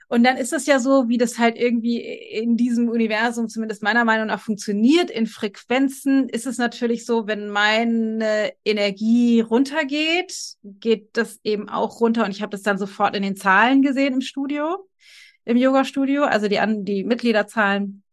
Und 0.10 0.24
dann 0.24 0.38
ist 0.38 0.54
es 0.54 0.66
ja 0.68 0.80
so, 0.80 1.10
wie 1.10 1.18
das 1.18 1.38
halt 1.38 1.58
irgendwie 1.58 2.00
in 2.00 2.56
diesem 2.56 2.88
Universum, 2.88 3.50
zumindest 3.50 3.84
meiner 3.84 4.06
Meinung 4.06 4.28
nach, 4.28 4.40
funktioniert. 4.40 5.12
In 5.12 5.28
Frequenzen 5.28 6.30
ist 6.30 6.48
es 6.48 6.58
natürlich 6.58 7.06
so, 7.06 7.28
wenn 7.28 7.50
meine 7.50 8.54
Energie 8.64 9.42
runtergeht, 9.42 10.34
geht 10.64 11.10
das 11.18 11.40
eben 11.44 11.68
auch 11.68 12.00
runter. 12.00 12.24
Und 12.24 12.32
ich 12.32 12.42
habe 12.42 12.52
das 12.52 12.62
dann 12.62 12.78
sofort 12.78 13.18
in 13.18 13.24
den 13.24 13.36
Zahlen 13.36 13.82
gesehen 13.82 14.14
im 14.14 14.22
Studio, 14.22 14.88
im 15.48 15.58
Yoga-Studio. 15.58 16.24
Also 16.24 16.48
die, 16.48 16.60
die 16.84 17.04
Mitgliederzahlen 17.04 18.04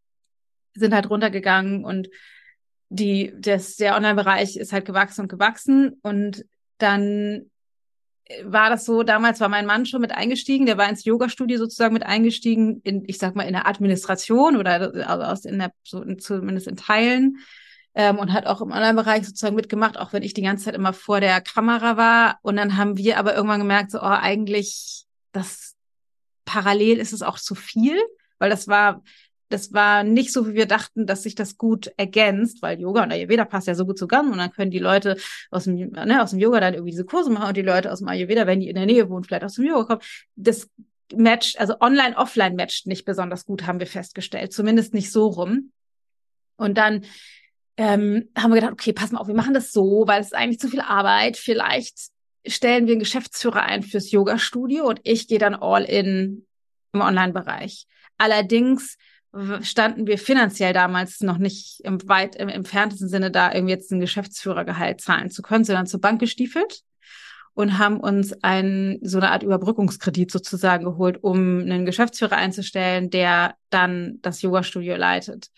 sind 0.75 0.95
halt 0.95 1.11
runtergegangen 1.11 1.85
und 1.85 2.09
die, 2.89 3.33
das, 3.37 3.77
der 3.77 3.97
Online-Bereich 3.97 4.57
ist 4.57 4.73
halt 4.73 4.85
gewachsen 4.85 5.23
und 5.23 5.29
gewachsen. 5.29 5.99
Und 6.03 6.45
dann 6.79 7.51
war 8.45 8.71
das 8.71 8.85
so, 8.85 9.03
damals 9.03 9.41
war 9.41 9.49
mein 9.49 9.67
Mann 9.67 9.85
schon 9.85 10.01
mit 10.01 10.13
eingestiegen, 10.13 10.67
der 10.67 10.79
war 10.79 10.89
ins 10.89 11.05
Yoga-Studio 11.05 11.59
sozusagen 11.59 11.93
mit 11.93 12.05
eingestiegen, 12.05 12.81
in, 12.85 13.03
ich 13.07 13.19
sag 13.19 13.35
mal, 13.35 13.43
in 13.43 13.53
der 13.53 13.67
Administration 13.67 14.57
oder 14.57 14.93
also 15.09 15.25
aus 15.25 15.45
in 15.45 15.59
der, 15.59 15.73
so 15.83 16.03
in, 16.03 16.19
zumindest 16.19 16.69
in 16.69 16.77
Teilen. 16.77 17.39
Ähm, 17.97 18.19
und 18.19 18.33
hat 18.33 18.47
auch 18.47 18.61
im 18.61 18.73
Online-Bereich 18.73 19.25
sozusagen 19.25 19.55
mitgemacht, 19.55 19.99
auch 19.99 20.13
wenn 20.13 20.25
ich 20.25 20.35
die 20.35 20.43
ganze 20.43 20.65
Zeit 20.65 20.75
immer 20.75 20.93
vor 20.93 21.21
der 21.21 21.41
Kamera 21.41 21.97
war. 21.97 22.39
Und 22.43 22.57
dann 22.57 22.77
haben 22.77 22.97
wir 22.97 23.19
aber 23.19 23.37
irgendwann 23.37 23.61
gemerkt, 23.61 23.93
so, 23.93 23.99
oh, 23.99 24.03
eigentlich, 24.03 25.05
das 25.31 25.74
parallel 26.45 26.99
ist 26.99 27.13
es 27.13 27.23
auch 27.23 27.39
zu 27.39 27.55
viel, 27.55 27.99
weil 28.39 28.51
das 28.51 28.69
war, 28.69 29.03
das 29.49 29.73
war 29.73 30.05
nicht 30.05 30.33
so, 30.33 30.49
wie 30.49 30.55
wir 30.55 30.67
dachten, 30.67 31.07
dass 31.07 31.23
sich 31.23 31.35
das 31.35 31.57
gut 31.57 31.93
ergänzt, 31.97 32.63
weil 32.63 32.81
Yoga 32.81 33.03
und 33.03 33.13
Ayurveda 33.13 33.45
passt 33.45 33.67
ja 33.67 33.75
so 33.75 33.87
gut 33.87 33.99
zusammen 33.99 34.33
und 34.33 34.39
dann 34.39 34.53
können 34.53 34.71
die 34.71 34.79
Leute 34.79 35.17
aus 35.51 35.65
dem, 35.65 35.91
ne, 35.91 36.23
aus 36.23 36.31
dem 36.31 36.41
Yoga 36.41 36.61
dann 36.61 36.75
irgendwie 36.75 36.91
diese 36.91 37.05
Kurse 37.05 37.31
machen 37.31 37.49
und 37.49 37.57
die 37.57 37.63
Leute 37.63 37.93
aus 37.93 38.01
dem 38.01 38.09
Ayurveda, 38.09 38.47
wenn 38.47 38.61
die 38.61 38.69
in 38.69 38.75
der 38.75 38.87
Nähe 38.87 39.09
wohnen, 39.09 39.25
vielleicht 39.25 39.45
aus 39.45 39.55
dem 39.55 39.67
Yoga 39.67 39.85
kommen. 39.85 40.01
Das 40.37 40.69
matcht, 41.15 41.59
also 41.61 41.75
online, 41.81 42.17
offline 42.17 42.57
matcht 42.57 42.87
nicht 42.87 43.05
besonders 43.05 43.45
gut, 43.45 43.67
haben 43.67 43.81
wir 43.81 43.87
festgestellt. 43.87 44.53
Zumindest 44.53 44.95
nicht 44.95 45.13
so 45.13 45.27
rum. 45.27 45.73
Und 46.57 46.79
dann 46.79 47.05
ähm, 47.77 48.31
haben 48.37 48.51
wir 48.53 48.61
gedacht, 48.61 48.73
okay, 48.73 48.93
pass 48.93 49.11
mal 49.11 49.21
auf, 49.21 49.29
wir 49.29 49.35
machen 49.35 49.55
das 49.55 49.73
so, 49.73 50.05
weil 50.07 50.21
es 50.21 50.29
ist 50.29 50.35
eigentlich 50.35 50.61
zu 50.61 50.69
viel 50.69 50.81
Arbeit. 50.81 51.37
Vielleicht 51.37 52.14
stellen 52.47 52.87
wir 52.87 52.93
einen 52.93 53.01
Geschäftsführer 53.01 53.63
ein 53.63 53.83
fürs 53.83 54.11
Yoga-Studio 54.11 54.87
und 54.87 55.01
ich 55.03 55.29
gehe 55.29 55.39
dann 55.39 55.55
all 55.55 55.85
in 55.85 56.47
im 56.93 57.01
Online-Bereich. 57.01 57.87
Allerdings 58.19 58.97
standen 59.63 60.07
wir 60.07 60.17
finanziell 60.17 60.73
damals 60.73 61.21
noch 61.21 61.39
nicht 61.39 61.81
im 61.83 62.09
weit 62.09 62.37
im 62.37 62.49
entferntesten 62.49 63.09
Sinne 63.09 63.33
da, 63.33 63.53
irgendwie 63.53 63.73
jetzt 63.73 63.91
ein 63.91 64.01
Geschäftsführergehalt 64.01 65.01
zahlen 65.01 65.31
zu 65.31 65.43
können, 65.43 65.65
sondern 65.65 65.87
zur 65.87 66.01
Bank 66.01 66.21
gestiefelt 66.21 66.83
und 67.55 67.79
haben 67.79 67.99
uns 67.99 68.33
ein, 68.45 68.99
so 69.03 69.19
eine 69.19 69.33
Art 69.33 69.43
Überbrückungskredit 69.43 70.31
sozusagen 70.31 70.85
geholt, 70.85 71.23
um 71.23 71.61
einen 71.61 71.85
Geschäftsführer 71.85 72.37
einzustellen, 72.37 73.11
der 73.11 73.57
dann 73.71 74.19
das 74.23 74.41
Yoga-Studio 74.43 74.95
leitet 74.97 75.51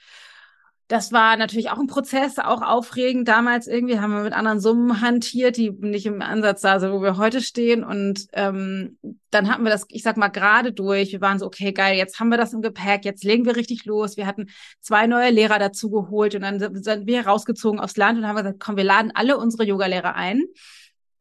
das 0.88 1.10
war 1.10 1.36
natürlich 1.36 1.70
auch 1.70 1.78
ein 1.78 1.88
Prozess, 1.88 2.38
auch 2.38 2.62
aufregend. 2.62 3.26
Damals 3.26 3.66
irgendwie 3.66 3.98
haben 3.98 4.12
wir 4.12 4.22
mit 4.22 4.32
anderen 4.32 4.60
Summen 4.60 5.00
hantiert, 5.00 5.56
die 5.56 5.70
nicht 5.72 6.06
im 6.06 6.22
Ansatz 6.22 6.60
da 6.60 6.78
sind, 6.78 6.92
wo 6.92 7.02
wir 7.02 7.16
heute 7.16 7.40
stehen. 7.40 7.82
Und 7.82 8.28
ähm, 8.32 8.96
dann 9.30 9.50
hatten 9.50 9.64
wir 9.64 9.70
das, 9.70 9.84
ich 9.88 10.04
sag 10.04 10.16
mal, 10.16 10.28
gerade 10.28 10.72
durch. 10.72 11.10
Wir 11.10 11.20
waren 11.20 11.40
so, 11.40 11.46
okay, 11.46 11.72
geil, 11.72 11.96
jetzt 11.96 12.20
haben 12.20 12.28
wir 12.28 12.38
das 12.38 12.52
im 12.52 12.62
Gepäck, 12.62 13.04
jetzt 13.04 13.24
legen 13.24 13.44
wir 13.44 13.56
richtig 13.56 13.84
los. 13.84 14.16
Wir 14.16 14.28
hatten 14.28 14.46
zwei 14.80 15.08
neue 15.08 15.30
Lehrer 15.30 15.58
dazu 15.58 15.90
geholt 15.90 16.36
und 16.36 16.42
dann 16.42 16.60
sind 16.60 17.06
wir 17.06 17.26
rausgezogen 17.26 17.80
aufs 17.80 17.96
Land 17.96 18.18
und 18.18 18.28
haben 18.28 18.36
gesagt, 18.36 18.60
komm, 18.60 18.76
wir 18.76 18.84
laden 18.84 19.10
alle 19.12 19.38
unsere 19.38 19.64
Yogalehrer 19.64 20.14
ein. 20.14 20.44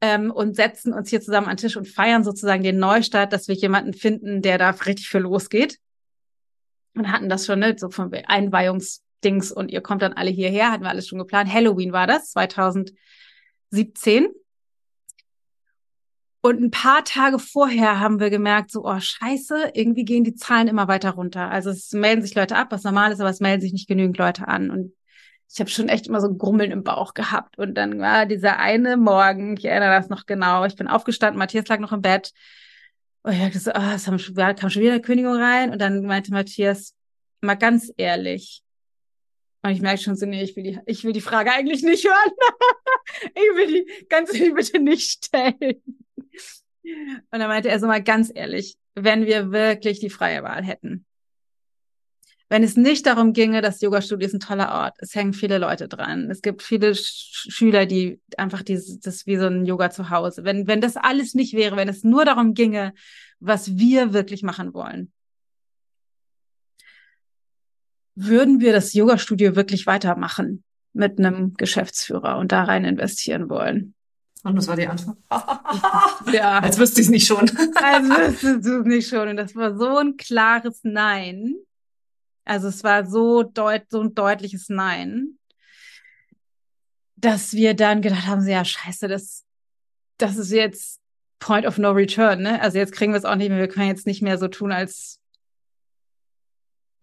Ähm, 0.01 0.29
und 0.29 0.57
setzen 0.57 0.93
uns 0.93 1.09
hier 1.09 1.21
zusammen 1.21 1.47
an 1.47 1.57
Tisch 1.57 1.77
und 1.77 1.87
feiern 1.87 2.23
sozusagen 2.23 2.61
den 2.61 2.77
Neustart, 2.77 3.33
dass 3.33 3.47
wir 3.47 3.55
jemanden 3.55 3.93
finden, 3.93 4.41
der 4.41 4.57
da 4.57 4.69
richtig 4.71 5.07
für 5.07 5.19
losgeht. 5.19 5.79
Und 6.95 7.11
hatten 7.11 7.29
das 7.29 7.45
schon, 7.45 7.59
ne, 7.59 7.75
so 7.77 7.89
von 7.89 8.13
Einweihungs 8.13 9.04
Dings 9.23 9.51
und 9.51 9.71
ihr 9.71 9.81
kommt 9.81 10.01
dann 10.01 10.13
alle 10.13 10.31
hierher, 10.31 10.71
hatten 10.71 10.83
wir 10.83 10.89
alles 10.89 11.07
schon 11.07 11.19
geplant. 11.19 11.51
Halloween 11.51 11.91
war 11.91 12.07
das, 12.07 12.31
2017. 12.31 14.27
Und 16.41 16.61
ein 16.61 16.69
paar 16.69 17.03
Tage 17.03 17.39
vorher 17.39 17.99
haben 17.99 18.19
wir 18.19 18.29
gemerkt, 18.29 18.69
so, 18.69 18.85
oh 18.85 18.99
scheiße, 18.99 19.71
irgendwie 19.73 20.05
gehen 20.05 20.23
die 20.23 20.35
Zahlen 20.35 20.67
immer 20.67 20.87
weiter 20.87 21.11
runter. 21.11 21.49
Also 21.49 21.71
es 21.71 21.91
melden 21.91 22.21
sich 22.21 22.35
Leute 22.35 22.55
ab, 22.55 22.67
was 22.69 22.83
normal 22.83 23.11
ist, 23.11 23.19
aber 23.19 23.31
es 23.31 23.39
melden 23.39 23.61
sich 23.61 23.73
nicht 23.73 23.87
genügend 23.87 24.19
Leute 24.19 24.47
an. 24.47 24.69
Und 24.69 24.93
ich 25.51 25.59
habe 25.59 25.71
schon 25.71 25.89
echt 25.89 26.05
immer 26.05 26.21
so 26.21 26.31
Grummeln 26.35 26.69
im 26.69 26.83
Bauch 26.83 27.15
gehabt. 27.15 27.57
Und 27.57 27.75
dann 27.75 27.99
war 27.99 28.27
dieser 28.27 28.59
eine 28.59 28.95
Morgen, 28.97 29.57
ich 29.57 29.65
erinnere 29.65 29.95
das 29.95 30.09
noch 30.09 30.27
genau, 30.27 30.65
ich 30.65 30.75
bin 30.75 30.87
aufgestanden, 30.87 31.39
Matthias 31.39 31.67
lag 31.67 31.79
noch 31.79 31.93
im 31.93 32.01
Bett. 32.01 32.31
Und 33.23 33.33
ich 33.33 33.39
dachte 33.39 33.57
so, 33.57 33.71
oh, 33.73 33.95
es 33.95 34.05
kam 34.05 34.19
schon 34.19 34.83
wieder 34.83 34.91
eine 34.91 35.01
Kündigung 35.01 35.33
rein. 35.33 35.71
Und 35.71 35.81
dann 35.81 36.05
meinte 36.05 36.31
Matthias, 36.31 36.93
mal 37.41 37.55
ganz 37.55 37.91
ehrlich, 37.97 38.61
und 39.65 39.71
ich 39.71 39.81
merke 39.81 39.99
schon 39.99 40.15
so, 40.15 40.27
nee, 40.27 40.43
ich 40.43 40.55
will 40.55 40.63
die, 40.63 40.79
ich 40.85 41.03
will 41.03 41.11
die 41.11 41.21
Frage 41.21 41.51
eigentlich 41.51 41.81
nicht 41.81 42.05
hören. 42.05 42.31
ich 43.23 43.57
will 43.57 43.67
die 43.67 44.05
ganz 44.09 44.31
bitte 44.31 44.79
nicht 44.79 45.25
stellen. 45.25 45.81
Und 46.83 47.39
dann 47.39 47.47
meinte 47.47 47.69
er 47.69 47.79
so 47.79 47.87
mal 47.87 48.03
ganz 48.03 48.31
ehrlich, 48.33 48.77
wenn 48.93 49.25
wir 49.25 49.51
wirklich 49.51 49.99
die 49.99 50.11
freie 50.11 50.43
Wahl 50.43 50.63
hätten, 50.63 51.07
wenn 52.47 52.61
es 52.61 52.77
nicht 52.77 53.07
darum 53.07 53.33
ginge, 53.33 53.63
das 53.63 53.81
Yoga-Studio 53.81 54.27
ist 54.27 54.35
ein 54.35 54.39
toller 54.39 54.71
Ort, 54.71 54.97
es 54.99 55.15
hängen 55.15 55.33
viele 55.33 55.57
Leute 55.57 55.87
dran, 55.87 56.29
es 56.29 56.43
gibt 56.43 56.61
viele 56.61 56.93
Sch 56.93 57.47
Schüler, 57.49 57.87
die 57.87 58.21
einfach 58.37 58.61
dieses, 58.61 58.99
das 58.99 59.25
wie 59.25 59.37
so 59.37 59.47
ein 59.47 59.65
Yoga 59.65 59.89
zu 59.89 60.11
Hause. 60.11 60.43
Wenn, 60.43 60.67
wenn 60.67 60.79
das 60.79 60.95
alles 60.95 61.33
nicht 61.33 61.55
wäre, 61.55 61.75
wenn 61.75 61.89
es 61.89 62.03
nur 62.03 62.23
darum 62.23 62.53
ginge, 62.53 62.93
was 63.39 63.77
wir 63.77 64.13
wirklich 64.13 64.43
machen 64.43 64.75
wollen, 64.75 65.11
würden 68.15 68.59
wir 68.59 68.73
das 68.73 68.93
Yoga-Studio 68.93 69.55
wirklich 69.55 69.85
weitermachen 69.85 70.63
mit 70.93 71.19
einem 71.19 71.53
Geschäftsführer 71.55 72.37
und 72.37 72.51
da 72.51 72.63
rein 72.63 72.85
investieren 72.85 73.49
wollen? 73.49 73.93
Und 74.43 74.55
das 74.55 74.67
war 74.67 74.75
die 74.75 74.87
Antwort. 74.87 75.17
ja. 76.33 76.59
Als 76.59 76.77
wüsste 76.77 77.01
ich 77.01 77.07
es 77.07 77.11
nicht 77.11 77.27
schon. 77.27 77.39
Als 77.39 78.09
wüsstest 78.41 78.65
du 78.65 78.81
es 78.81 78.85
nicht 78.85 79.09
schon. 79.09 79.27
Und 79.27 79.37
das 79.37 79.55
war 79.55 79.75
so 79.77 79.97
ein 79.97 80.17
klares 80.17 80.81
Nein. 80.83 81.55
Also 82.45 82.67
es 82.67 82.83
war 82.83 83.05
so, 83.05 83.43
deut 83.43 83.83
so 83.89 84.01
ein 84.01 84.13
deutliches 84.13 84.69
Nein, 84.69 85.39
dass 87.15 87.53
wir 87.53 87.73
dann 87.73 88.03
gedacht 88.03 88.27
haben, 88.27 88.47
ja, 88.47 88.63
scheiße, 88.63 89.07
das, 89.07 89.43
das 90.17 90.37
ist 90.37 90.51
jetzt 90.51 91.01
Point 91.39 91.65
of 91.65 91.79
No 91.79 91.91
Return, 91.91 92.43
ne? 92.43 92.61
Also 92.61 92.77
jetzt 92.77 92.91
kriegen 92.91 93.13
wir 93.13 93.17
es 93.17 93.25
auch 93.25 93.35
nicht 93.35 93.49
mehr, 93.49 93.57
wir 93.57 93.67
können 93.67 93.87
jetzt 93.87 94.05
nicht 94.05 94.21
mehr 94.21 94.37
so 94.37 94.47
tun, 94.47 94.71
als 94.71 95.19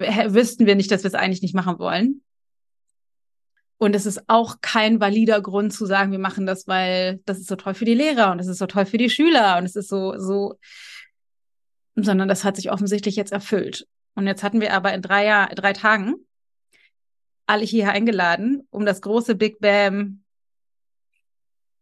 wüssten 0.03 0.67
wir 0.67 0.75
nicht, 0.75 0.91
dass 0.91 1.03
wir 1.03 1.09
es 1.09 1.15
eigentlich 1.15 1.43
nicht 1.43 1.55
machen 1.55 1.79
wollen. 1.79 2.23
Und 3.79 3.97
es 3.97 4.07
ist 4.07 4.23
auch 4.29 4.61
kein 4.61 5.01
valider 5.01 5.41
Grund 5.41 5.73
zu 5.73 5.87
sagen, 5.87 6.13
wir 6.13 6.21
machen 6.21 6.47
das, 6.47 6.69
weil 6.69 7.21
das 7.25 7.39
ist 7.39 7.49
so 7.49 7.57
toll 7.57 7.75
für 7.75 7.85
die 7.85 7.95
Lehrer 7.95 8.31
und 8.31 8.39
es 8.39 8.47
ist 8.47 8.59
so 8.59 8.67
toll 8.67 8.87
für 8.87 8.99
die 8.99 9.11
Schüler 9.11 9.59
und 9.59 9.65
es 9.65 9.75
ist 9.75 9.89
so, 9.89 10.17
so, 10.19 10.57
sondern 11.97 12.29
das 12.29 12.45
hat 12.45 12.55
sich 12.55 12.71
offensichtlich 12.71 13.17
jetzt 13.17 13.33
erfüllt. 13.33 13.89
Und 14.15 14.27
jetzt 14.29 14.45
hatten 14.45 14.61
wir 14.61 14.73
aber 14.75 14.95
in 14.95 15.03
drei 15.03 15.25
Jahr, 15.25 15.49
drei 15.49 15.73
Tagen 15.73 16.15
alle 17.47 17.65
hier 17.65 17.91
eingeladen, 17.91 18.67
um 18.71 18.87
das 18.87 19.01
große 19.01 19.35
Big 19.35 19.59
Bam. 19.59 20.23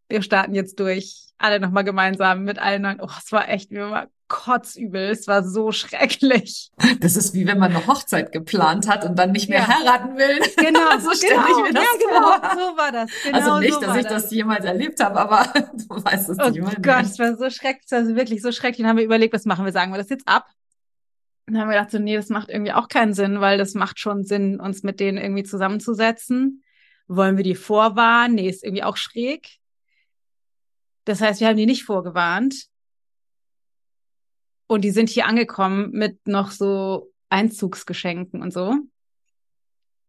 Wir 0.08 0.22
starten 0.22 0.54
jetzt 0.54 0.80
durch, 0.80 1.26
alle 1.38 1.60
nochmal 1.60 1.84
gemeinsam 1.84 2.44
mit 2.44 2.58
allen 2.58 2.82
neuen. 2.82 3.00
Oh, 3.00 3.10
es 3.18 3.30
war 3.30 3.48
echt, 3.48 3.70
wir 3.70 3.90
waren 3.90 4.08
kotzübel. 4.30 5.10
Es 5.10 5.26
war 5.26 5.42
so 5.42 5.72
schrecklich. 5.72 6.70
Das 7.00 7.16
ist 7.16 7.34
wie 7.34 7.46
wenn 7.46 7.58
man 7.58 7.74
eine 7.74 7.86
Hochzeit 7.86 8.32
geplant 8.32 8.88
hat 8.88 9.04
und 9.04 9.18
dann 9.18 9.32
nicht 9.32 9.50
mehr 9.50 9.60
ja. 9.60 9.68
heiraten 9.68 10.16
will. 10.16 10.38
Genau, 10.56 10.98
so 11.00 11.10
stelle 11.12 11.34
genau. 11.34 11.48
ich 11.48 11.62
mir 11.64 11.74
das 11.74 11.84
ja, 11.84 12.08
genau. 12.08 12.22
vor. 12.22 12.50
So 12.54 12.76
war 12.78 12.92
das. 12.92 13.10
Genau 13.22 13.36
also 13.36 13.58
nicht, 13.58 13.74
so 13.74 13.80
dass 13.80 13.96
ich 13.96 14.02
das. 14.04 14.22
das 14.22 14.30
jemals 14.30 14.64
erlebt 14.64 15.00
habe, 15.00 15.20
aber 15.20 15.52
du 15.74 16.04
weißt 16.04 16.30
es 16.30 16.38
oh 16.38 16.48
nicht. 16.48 16.62
Oh 16.62 16.80
Gott, 16.80 17.02
es 17.02 17.18
war 17.18 17.36
so 17.36 17.50
schrecklich, 17.50 17.90
war 17.90 18.06
wirklich 18.16 18.40
so 18.40 18.52
schrecklich. 18.52 18.78
Dann 18.78 18.86
haben 18.86 18.96
wir 18.96 19.04
überlegt, 19.04 19.34
was 19.34 19.44
machen 19.44 19.66
wir? 19.66 19.72
Sagen 19.72 19.92
wir 19.92 19.98
das 19.98 20.08
jetzt 20.08 20.26
ab? 20.26 20.46
Und 21.46 21.54
dann 21.54 21.62
haben 21.62 21.68
wir 21.68 21.76
gedacht, 21.76 21.90
so, 21.90 21.98
nee, 21.98 22.16
das 22.16 22.28
macht 22.28 22.48
irgendwie 22.48 22.72
auch 22.72 22.88
keinen 22.88 23.12
Sinn, 23.12 23.40
weil 23.40 23.58
das 23.58 23.74
macht 23.74 23.98
schon 23.98 24.24
Sinn, 24.24 24.60
uns 24.60 24.84
mit 24.84 25.00
denen 25.00 25.18
irgendwie 25.18 25.42
zusammenzusetzen. 25.42 26.62
Wollen 27.08 27.36
wir 27.36 27.44
die 27.44 27.56
vorwarnen? 27.56 28.36
Nee, 28.36 28.48
ist 28.48 28.62
irgendwie 28.62 28.84
auch 28.84 28.96
schräg. 28.96 29.58
Das 31.04 31.20
heißt, 31.20 31.40
wir 31.40 31.48
haben 31.48 31.56
die 31.56 31.66
nicht 31.66 31.82
vorgewarnt. 31.82 32.69
Und 34.70 34.82
die 34.82 34.92
sind 34.92 35.10
hier 35.10 35.26
angekommen 35.26 35.90
mit 35.90 36.28
noch 36.28 36.52
so 36.52 37.10
Einzugsgeschenken 37.28 38.40
und 38.40 38.52
so. 38.52 38.76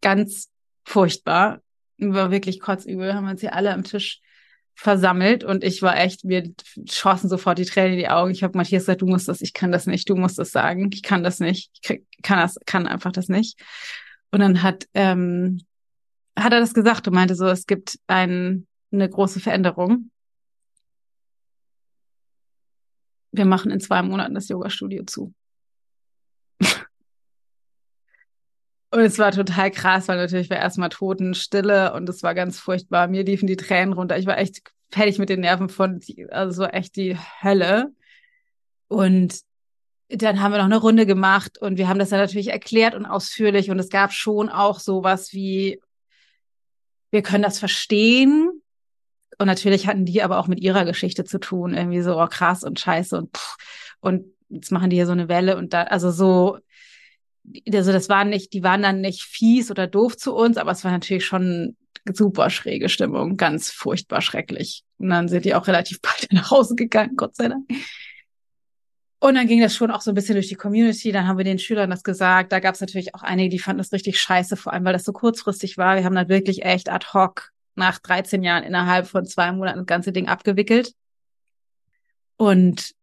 Ganz 0.02 0.52
furchtbar. 0.84 1.62
War 1.98 2.30
wirklich 2.30 2.60
kotzübel. 2.60 3.16
Haben 3.16 3.26
wir 3.26 3.32
uns 3.32 3.42
hier 3.42 3.56
alle 3.56 3.74
am 3.74 3.84
Tisch 3.84 4.22
versammelt 4.76 5.44
und 5.44 5.64
ich 5.64 5.82
war 5.82 5.98
echt, 5.98 6.26
mir 6.26 6.54
schossen 6.88 7.28
sofort 7.28 7.58
die 7.58 7.66
Tränen 7.66 7.94
in 7.94 7.98
die 7.98 8.10
Augen. 8.10 8.30
Ich 8.30 8.44
habe 8.44 8.56
Matthias 8.56 8.84
gesagt, 8.84 9.02
du 9.02 9.08
musst 9.08 9.28
das, 9.28 9.42
ich 9.42 9.54
kann 9.54 9.72
das 9.72 9.88
nicht, 9.88 10.08
du 10.08 10.16
musst 10.16 10.38
das 10.38 10.52
sagen, 10.52 10.92
ich 10.94 11.02
kann 11.02 11.24
das 11.24 11.40
nicht, 11.40 11.72
ich 11.74 11.82
krieg, 11.82 12.06
kann 12.22 12.38
das, 12.38 12.58
kann 12.68 12.86
einfach 12.86 13.12
das 13.12 13.30
nicht. 13.30 13.60
Und 14.30 14.42
dann 14.42 14.62
hat 14.62 14.86
ähm, 14.94 15.66
hat 16.38 16.54
er 16.54 16.60
das 16.60 16.76
gesagt 16.76 17.08
und 17.08 17.16
meinte 17.16 17.34
so, 17.34 17.48
es 17.48 17.66
gibt 17.66 17.98
ein, 18.06 18.68
eine 18.92 19.10
große 19.10 19.40
Veränderung 19.40 20.12
wir 23.32 23.46
machen 23.46 23.72
in 23.72 23.80
zwei 23.80 24.02
Monaten 24.02 24.36
das 24.36 24.50
Yoga-Studio 24.50 25.04
zu. 25.06 25.34
und 28.92 29.00
es 29.00 29.18
war 29.18 29.32
total 29.32 29.72
krass, 29.72 30.08
weil 30.08 30.18
natürlich 30.18 30.50
war 30.50 30.58
erstmal 30.58 30.90
Totenstille 30.90 31.94
und 31.94 32.10
es 32.10 32.24
war 32.24 32.36
ganz 32.36 32.60
furchtbar. 32.60 33.08
Mir 33.08 33.24
liefen 33.24 33.48
die 33.48 33.58
Tränen 33.58 33.94
runter. 33.94 34.18
Ich 34.18 34.26
war 34.26 34.38
echt 34.38 34.62
fertig 34.92 35.18
mit 35.18 35.30
den 35.30 35.40
Nerven 35.40 35.70
von, 35.70 36.02
also 36.30 36.64
so 36.64 36.68
echt 36.68 36.96
die 36.98 37.18
Hölle. 37.42 37.92
Und 38.88 39.40
dann 40.10 40.42
haben 40.42 40.52
wir 40.52 40.58
noch 40.58 40.66
eine 40.66 40.78
Runde 40.78 41.06
gemacht 41.06 41.58
und 41.58 41.78
wir 41.78 41.88
haben 41.88 42.00
das 42.00 42.10
dann 42.10 42.20
natürlich 42.20 42.50
erklärt 42.50 42.96
und 42.96 43.06
ausführlich 43.06 43.72
und 43.72 43.80
es 43.80 43.90
gab 43.90 44.12
schon 44.12 44.50
auch 44.50 44.80
sowas 44.80 45.32
wie, 45.32 45.82
wir 47.12 47.22
können 47.22 47.44
das 47.44 47.60
verstehen, 47.60 48.51
und 49.42 49.48
natürlich 49.48 49.88
hatten 49.88 50.06
die 50.06 50.22
aber 50.22 50.38
auch 50.38 50.46
mit 50.46 50.60
ihrer 50.60 50.86
Geschichte 50.86 51.24
zu 51.24 51.40
tun, 51.40 51.74
irgendwie 51.74 52.02
so 52.02 52.22
oh, 52.22 52.28
krass 52.28 52.64
und 52.64 52.80
scheiße 52.80 53.18
und 53.18 53.36
pff, 53.36 53.56
und 54.00 54.26
jetzt 54.50 54.72
machen 54.72 54.92
die 54.92 54.98
hier 54.98 55.08
so 55.08 55.14
eine 55.14 55.30
Welle 55.30 55.58
und 55.58 55.74
da, 55.74 55.82
also 55.82 56.12
so, 56.12 56.60
also 57.74 57.92
das 57.92 58.08
waren 58.08 58.30
nicht, 58.30 58.54
die 58.54 58.62
waren 58.62 58.84
dann 58.84 59.02
nicht 59.02 59.24
fies 59.24 59.72
oder 59.72 59.88
doof 59.88 60.16
zu 60.16 60.36
uns, 60.36 60.58
aber 60.58 60.70
es 60.70 60.84
war 60.84 60.92
natürlich 60.92 61.26
schon 61.26 61.76
super 62.14 62.52
schräge 62.52 62.88
Stimmung, 62.88 63.36
ganz 63.36 63.72
furchtbar 63.72 64.22
schrecklich. 64.22 64.84
Und 65.00 65.10
dann 65.10 65.28
sind 65.28 65.44
die 65.44 65.56
auch 65.56 65.66
relativ 65.66 66.02
bald 66.04 66.32
nach 66.32 66.52
Hause 66.52 66.76
gegangen, 66.76 67.16
Gott 67.16 67.36
sei 67.36 67.48
Dank. 67.48 67.68
Und 69.20 69.34
dann 69.34 69.48
ging 69.48 69.60
das 69.60 69.76
schon 69.76 69.90
auch 69.90 70.02
so 70.02 70.12
ein 70.12 70.16
bisschen 70.16 70.36
durch 70.36 70.50
die 70.50 70.56
Community. 70.56 71.12
Dann 71.12 71.28
haben 71.28 71.40
wir 71.40 71.46
den 71.46 71.58
Schülern 71.58 71.90
das 71.90 72.04
gesagt. 72.04 72.52
Da 72.52 72.60
gab 72.60 72.76
es 72.76 72.82
natürlich 72.82 73.16
auch 73.16 73.24
einige, 73.24 73.50
die 73.50 73.60
fanden 73.60 73.80
das 73.80 73.92
richtig 73.92 74.22
scheiße, 74.22 74.56
vor 74.56 74.72
allem 74.72 74.86
weil 74.86 74.94
das 74.94 75.04
so 75.04 75.14
kurzfristig 75.14 75.80
war. 75.80 75.96
Wir 75.96 76.04
haben 76.04 76.14
dann 76.14 76.30
wirklich 76.30 76.64
echt 76.64 76.90
ad 76.90 77.08
hoc 77.16 77.52
nach 77.76 78.00
13 78.00 78.44
Jahren 78.44 78.64
innerhalb 78.64 79.08
von 79.08 79.26
zwei 79.26 79.52
Monaten 79.52 79.80
das 79.80 79.88
ganze 79.88 80.12
Ding 80.12 80.28
abgewickelt. 80.28 80.94
Und 82.38 82.94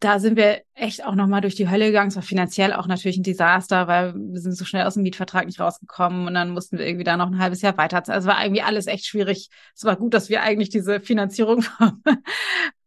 da 0.00 0.18
sind 0.18 0.36
wir 0.36 0.62
echt 0.74 1.04
auch 1.04 1.14
nochmal 1.14 1.40
durch 1.40 1.54
die 1.54 1.70
Hölle 1.70 1.86
gegangen. 1.86 2.08
Es 2.08 2.16
war 2.16 2.22
finanziell 2.22 2.72
auch 2.74 2.86
natürlich 2.86 3.16
ein 3.16 3.22
Desaster, 3.22 3.88
weil 3.88 4.14
wir 4.14 4.40
sind 4.40 4.52
so 4.52 4.64
schnell 4.64 4.86
aus 4.86 4.94
dem 4.94 5.02
Mietvertrag 5.02 5.46
nicht 5.46 5.58
rausgekommen 5.58 6.26
und 6.26 6.34
dann 6.34 6.50
mussten 6.50 6.78
wir 6.78 6.86
irgendwie 6.86 7.04
da 7.04 7.16
noch 7.16 7.28
ein 7.28 7.38
halbes 7.38 7.62
Jahr 7.62 7.76
weiter. 7.78 7.96
Also 7.96 8.12
es 8.12 8.26
war 8.26 8.42
irgendwie 8.42 8.62
alles 8.62 8.86
echt 8.86 9.06
schwierig. 9.06 9.48
Es 9.74 9.84
war 9.84 9.96
gut, 9.96 10.12
dass 10.12 10.28
wir 10.28 10.42
eigentlich 10.42 10.68
diese 10.68 11.00
Finanzierung 11.00 11.62
von, 11.62 12.02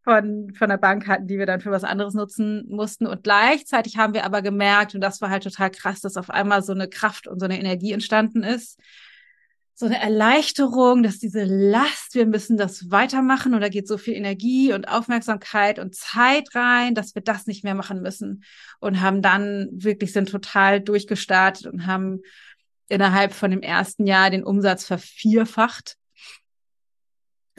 von, 0.04 0.54
von 0.54 0.70
der 0.70 0.78
Bank 0.78 1.08
hatten, 1.08 1.28
die 1.28 1.40
wir 1.40 1.48
dann 1.48 1.62
für 1.62 1.72
was 1.72 1.84
anderes 1.84 2.14
nutzen 2.14 2.66
mussten. 2.70 3.08
Und 3.08 3.24
gleichzeitig 3.24 3.98
haben 3.98 4.14
wir 4.14 4.24
aber 4.24 4.44
gemerkt, 4.44 4.94
und 4.94 5.02
das 5.02 5.20
war 5.20 5.32
halt 5.32 5.44
total 5.44 5.72
krass, 5.72 6.02
dass 6.02 6.16
auf 6.16 6.30
einmal 6.30 6.62
so 6.62 6.74
eine 6.74 6.88
Kraft 6.88 7.28
und 7.28 7.40
so 7.40 7.46
eine 7.46 7.60
Energie 7.60 7.92
entstanden 7.92 8.44
ist 8.44 8.80
so 9.80 9.86
eine 9.86 10.02
Erleichterung, 10.02 11.04
dass 11.04 11.20
diese 11.20 11.46
Last, 11.46 12.14
wir 12.14 12.26
müssen 12.26 12.58
das 12.58 12.92
weitermachen 12.92 13.54
und 13.54 13.62
da 13.62 13.70
geht 13.70 13.88
so 13.88 13.98
viel 13.98 14.14
Energie 14.14 14.74
und 14.74 14.90
Aufmerksamkeit 14.90 15.80
und 15.80 15.96
Zeit 15.96 16.54
rein, 16.54 16.96
dass 16.96 17.16
wir 17.16 17.22
das 17.22 17.48
nicht 17.48 17.64
mehr 17.64 17.76
machen 17.76 18.02
müssen 18.02 18.44
und 18.82 19.00
haben 19.00 19.22
dann 19.22 19.70
wirklich 19.72 20.12
sind 20.12 20.28
total 20.28 20.82
durchgestartet 20.82 21.68
und 21.68 21.88
haben 21.88 22.20
innerhalb 22.90 23.32
von 23.32 23.52
dem 23.52 23.62
ersten 23.62 24.06
Jahr 24.06 24.30
den 24.30 24.44
Umsatz 24.44 24.86
vervierfacht. 24.86 25.96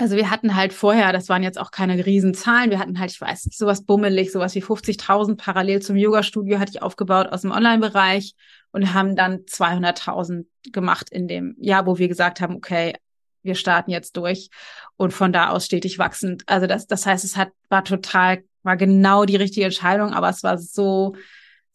Also 0.01 0.17
wir 0.17 0.31
hatten 0.31 0.57
halt 0.57 0.73
vorher, 0.73 1.13
das 1.13 1.29
waren 1.29 1.43
jetzt 1.43 1.61
auch 1.61 1.71
keine 1.71 2.07
Riesenzahlen, 2.07 2.71
wir 2.71 2.79
hatten 2.79 2.99
halt, 2.99 3.11
ich 3.11 3.21
weiß 3.21 3.45
nicht, 3.45 3.59
sowas 3.59 3.85
bummelig, 3.85 4.33
sowas 4.33 4.55
wie 4.55 4.63
50.000 4.63 5.37
parallel 5.37 5.83
zum 5.83 5.95
Yoga-Studio 5.97 6.59
hatte 6.59 6.73
ich 6.75 6.83
aufgebaut 6.83 7.29
aus 7.29 7.43
dem 7.43 7.51
Online-Bereich 7.51 8.35
und 8.73 8.95
haben 8.95 9.15
dann 9.15 9.41
200.000 9.41 10.47
gemacht 10.73 11.11
in 11.11 11.29
dem 11.29 11.55
Jahr, 11.59 11.85
wo 11.85 11.99
wir 11.99 12.09
gesagt 12.09 12.41
haben, 12.41 12.57
okay, 12.57 12.95
wir 13.43 13.55
starten 13.55 13.91
jetzt 13.91 14.17
durch 14.17 14.49
und 14.97 15.13
von 15.13 15.35
da 15.35 15.51
aus 15.51 15.67
stetig 15.67 15.99
wachsend. 15.99 16.45
Also 16.47 16.67
das, 16.67 16.87
das 16.87 17.05
heißt, 17.05 17.23
es 17.23 17.37
hat, 17.37 17.51
war 17.69 17.85
total, 17.85 18.43
war 18.63 18.79
genau 18.79 19.27
die 19.27 19.37
richtige 19.37 19.67
Entscheidung, 19.67 20.15
aber 20.15 20.31
es 20.31 20.43
war 20.43 20.57
so, 20.57 21.15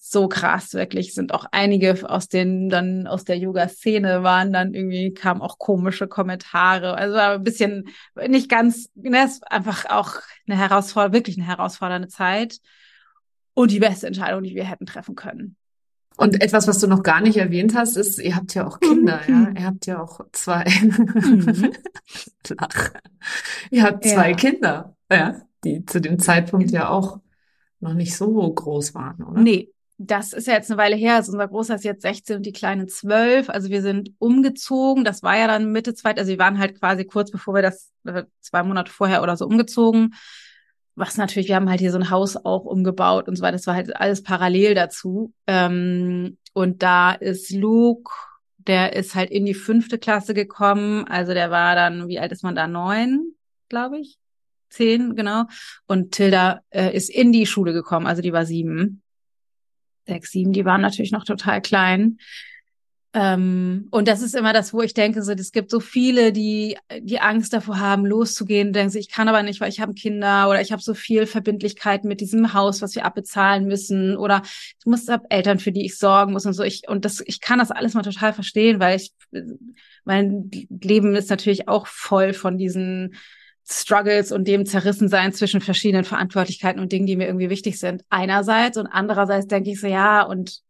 so 0.08 0.28
krass, 0.28 0.74
wirklich. 0.76 1.16
Sind 1.16 1.34
auch 1.34 1.46
einige 1.52 2.08
aus 2.08 2.28
den, 2.28 2.70
dann 2.70 3.08
aus 3.08 3.24
der 3.26 3.40
Yoga-Szene 3.40 4.22
waren 4.22 4.54
dann 4.54 4.76
irgendwie, 4.76 5.14
kamen 5.14 5.42
auch 5.42 5.58
komische 5.58 6.08
Kommentare. 6.08 6.96
Also 6.96 7.18
ein 7.18 7.44
bisschen 7.44 7.90
nicht 8.28 8.48
ganz, 8.48 8.90
ne, 8.94 9.24
es 9.26 9.42
einfach 9.42 9.86
auch 9.90 10.14
eine 10.48 10.58
herausfordernde, 10.60 11.18
wirklich 11.18 11.38
eine 11.38 11.48
herausfordernde 11.48 12.08
Zeit. 12.08 12.60
Und 13.56 13.72
die 13.72 13.80
beste 13.80 14.06
Entscheidung, 14.06 14.44
die 14.44 14.54
wir 14.54 14.66
hätten 14.66 14.86
treffen 14.86 15.16
können. 15.16 15.56
Und 16.18 16.42
etwas, 16.42 16.68
was 16.68 16.80
du 16.80 16.88
noch 16.88 17.02
gar 17.02 17.22
nicht 17.22 17.38
erwähnt 17.38 17.74
hast, 17.76 17.98
ist, 17.98 18.20
ihr 18.20 18.36
habt 18.36 18.54
ja 18.54 18.68
auch 18.68 18.80
Kinder, 18.80 19.22
mhm. 19.28 19.34
ja. 19.56 19.62
Ihr 19.62 19.66
habt 19.66 19.86
ja 19.88 20.02
auch 20.02 20.22
zwei. 20.34 20.66
Mhm. 20.82 21.72
Lach. 22.60 22.92
Ihr 23.72 23.84
habt 23.84 24.06
zwei 24.06 24.30
ja. 24.30 24.36
Kinder, 24.36 24.96
ja, 25.12 25.42
die 25.64 25.84
zu 25.84 26.00
dem 26.00 26.20
Zeitpunkt 26.20 26.70
ja 26.70 26.90
auch 26.90 27.20
noch 27.80 27.96
nicht 27.96 28.16
so 28.16 28.54
groß 28.54 28.94
waren, 28.94 29.24
oder? 29.24 29.42
Nee. 29.42 29.72
Das 29.98 30.34
ist 30.34 30.48
ja 30.48 30.54
jetzt 30.54 30.70
eine 30.70 30.78
Weile 30.78 30.96
her. 30.96 31.16
Also 31.16 31.32
unser 31.32 31.48
Großer 31.48 31.76
ist 31.76 31.86
jetzt 31.86 32.02
16 32.02 32.38
und 32.38 32.46
die 32.46 32.52
Kleine 32.52 32.86
12. 32.88 33.50
Also 33.50 33.70
wir 33.70 33.82
sind 33.82 34.12
umgezogen. 34.20 35.06
Das 35.06 35.24
war 35.24 35.38
ja 35.38 35.48
dann 35.48 35.72
Mitte 35.72 35.94
zweit. 35.94 36.20
Also 36.20 36.32
wir 36.32 36.40
waren 36.40 36.60
halt 36.60 36.80
quasi 36.80 37.06
kurz 37.06 37.32
bevor 37.32 37.54
wir 37.54 37.62
das, 37.62 37.92
äh, 38.06 38.24
zwei 38.42 38.64
Monate 38.64 38.92
vorher 38.92 39.24
oder 39.24 39.38
so 39.38 39.46
umgezogen 39.46 40.14
was 40.96 41.18
natürlich, 41.18 41.50
wir 41.50 41.56
haben 41.56 41.70
halt 41.70 41.82
hier 41.82 41.92
so 41.92 41.98
ein 41.98 42.10
Haus 42.10 42.38
auch 42.38 42.64
umgebaut 42.64 43.28
und 43.28 43.36
so 43.36 43.44
weiter. 43.44 43.58
Das 43.58 43.68
war 43.68 43.76
halt 43.76 43.96
alles 43.96 44.24
parallel 44.24 44.76
dazu. 44.76 45.34
Ähm, 45.46 46.38
und 46.54 46.84
da 46.84 47.12
ist 47.12 47.52
Luke, 47.52 48.12
der 48.58 48.96
ist 48.96 49.14
halt 49.14 49.30
in 49.30 49.46
die 49.46 49.54
fünfte 49.54 50.00
Klasse 50.00 50.34
gekommen. 50.34 51.06
Also 51.06 51.34
der 51.34 51.52
war 51.52 51.76
dann, 51.76 52.08
wie 52.08 52.20
alt 52.20 52.32
ist 52.32 52.44
man 52.44 52.56
da? 52.56 52.68
Neun, 52.68 53.34
glaube 53.68 54.00
ich. 54.00 54.18
Zehn, 54.70 55.16
genau. 55.16 55.44
Und 55.86 56.14
Tilda 56.14 56.62
äh, 56.70 56.96
ist 56.96 57.10
in 57.10 57.32
die 57.32 57.46
Schule 57.46 57.74
gekommen, 57.74 58.08
also 58.08 58.22
die 58.22 58.34
war 58.34 58.46
sieben. 58.46 59.02
Sechs, 60.06 60.32
sieben, 60.32 60.54
die 60.54 60.66
waren 60.66 60.82
natürlich 60.82 61.12
noch 61.12 61.24
total 61.24 61.62
klein. 61.62 62.18
Ähm, 63.18 63.88
und 63.92 64.10
das 64.10 64.22
ist 64.22 64.36
immer 64.36 64.52
das, 64.52 64.74
wo 64.74 64.82
ich 64.82 64.94
denke, 64.94 65.24
so, 65.24 65.32
es 65.32 65.54
gibt 65.54 65.72
so 65.72 65.80
viele, 65.80 66.34
die 66.34 66.78
die 67.00 67.22
Angst 67.22 67.54
davor 67.54 67.80
haben, 67.80 68.06
loszugehen, 68.06 68.74
denken 68.74 68.90
sie, 68.90 69.00
ich 69.00 69.10
kann 69.10 69.30
aber 69.30 69.42
nicht, 69.42 69.62
weil 69.62 69.70
ich 69.70 69.80
habe 69.80 69.94
Kinder 69.94 70.50
oder 70.50 70.60
ich 70.60 70.74
habe 70.74 70.82
so 70.82 70.94
viel 70.94 71.26
Verbindlichkeiten 71.26 72.10
mit 72.10 72.20
diesem 72.20 72.54
Haus, 72.54 72.82
was 72.82 72.94
wir 72.94 73.06
abbezahlen 73.06 73.68
müssen 73.68 74.18
oder 74.18 74.42
ich 74.44 74.86
muss 74.86 75.08
hab 75.08 75.24
Eltern, 75.30 75.60
für 75.60 75.72
die 75.72 75.86
ich 75.86 75.98
sorgen 75.98 76.34
muss 76.34 76.46
und 76.46 76.52
so. 76.52 76.64
Ich 76.64 76.90
und 76.90 77.06
das, 77.06 77.24
ich 77.26 77.40
kann 77.40 77.58
das 77.58 77.72
alles 77.72 77.94
mal 77.94 78.02
total 78.02 78.34
verstehen, 78.34 78.82
weil 78.82 78.98
ich 78.98 79.14
mein 80.04 80.52
Leben 80.84 81.16
ist 81.16 81.30
natürlich 81.30 81.70
auch 81.70 81.88
voll 81.88 82.34
von 82.34 82.58
diesen 82.58 83.16
Struggles 83.68 84.32
und 84.32 84.48
dem 84.48 84.66
Zerrissensein 84.66 85.34
zwischen 85.34 85.60
verschiedenen 85.60 86.06
Verantwortlichkeiten 86.06 86.80
und 86.80 86.92
Dingen, 86.92 87.08
die 87.08 87.16
mir 87.16 87.26
irgendwie 87.26 87.50
wichtig 87.50 87.80
sind. 87.80 88.04
Einerseits 88.10 88.78
und 88.78 88.88
andererseits 88.88 89.48
denke 89.48 89.72
ich 89.72 89.80
so, 89.80 89.88
ja, 89.88 90.22
und 90.22 90.62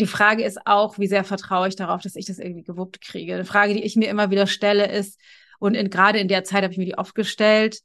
die 0.00 0.06
Frage 0.06 0.44
ist 0.44 0.66
auch, 0.66 0.98
wie 0.98 1.06
sehr 1.06 1.22
vertraue 1.22 1.68
ich 1.68 1.76
darauf, 1.76 2.02
dass 2.02 2.16
ich 2.16 2.26
das 2.26 2.40
irgendwie 2.40 2.64
gewuppt 2.64 3.00
kriege. 3.00 3.34
Eine 3.34 3.44
Frage, 3.44 3.74
die 3.74 3.84
ich 3.84 3.94
mir 3.94 4.08
immer 4.08 4.30
wieder 4.30 4.48
stelle, 4.48 4.90
ist, 4.90 5.20
und 5.60 5.74
in, 5.74 5.88
gerade 5.88 6.18
in 6.18 6.26
der 6.26 6.42
Zeit 6.42 6.64
habe 6.64 6.72
ich 6.72 6.78
mir 6.78 6.84
die 6.84 6.98
oft 6.98 7.14
gestellt, 7.14 7.80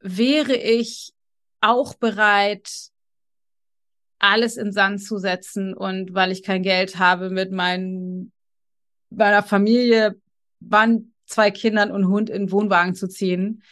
wäre 0.00 0.54
ich 0.54 1.12
auch 1.60 1.94
bereit, 1.94 2.70
alles 4.20 4.56
in 4.56 4.72
Sand 4.72 5.02
zu 5.02 5.18
setzen 5.18 5.74
und 5.74 6.14
weil 6.14 6.30
ich 6.30 6.42
kein 6.42 6.62
Geld 6.62 6.98
habe, 6.98 7.28
mit 7.28 7.50
meinen, 7.50 8.32
meiner 9.10 9.42
Familie, 9.42 10.14
wann 10.68 11.12
zwei 11.26 11.50
Kindern 11.50 11.90
und 11.90 12.08
Hund 12.08 12.30
in 12.30 12.50
Wohnwagen 12.50 12.94
zu 12.94 13.08
ziehen. 13.08 13.62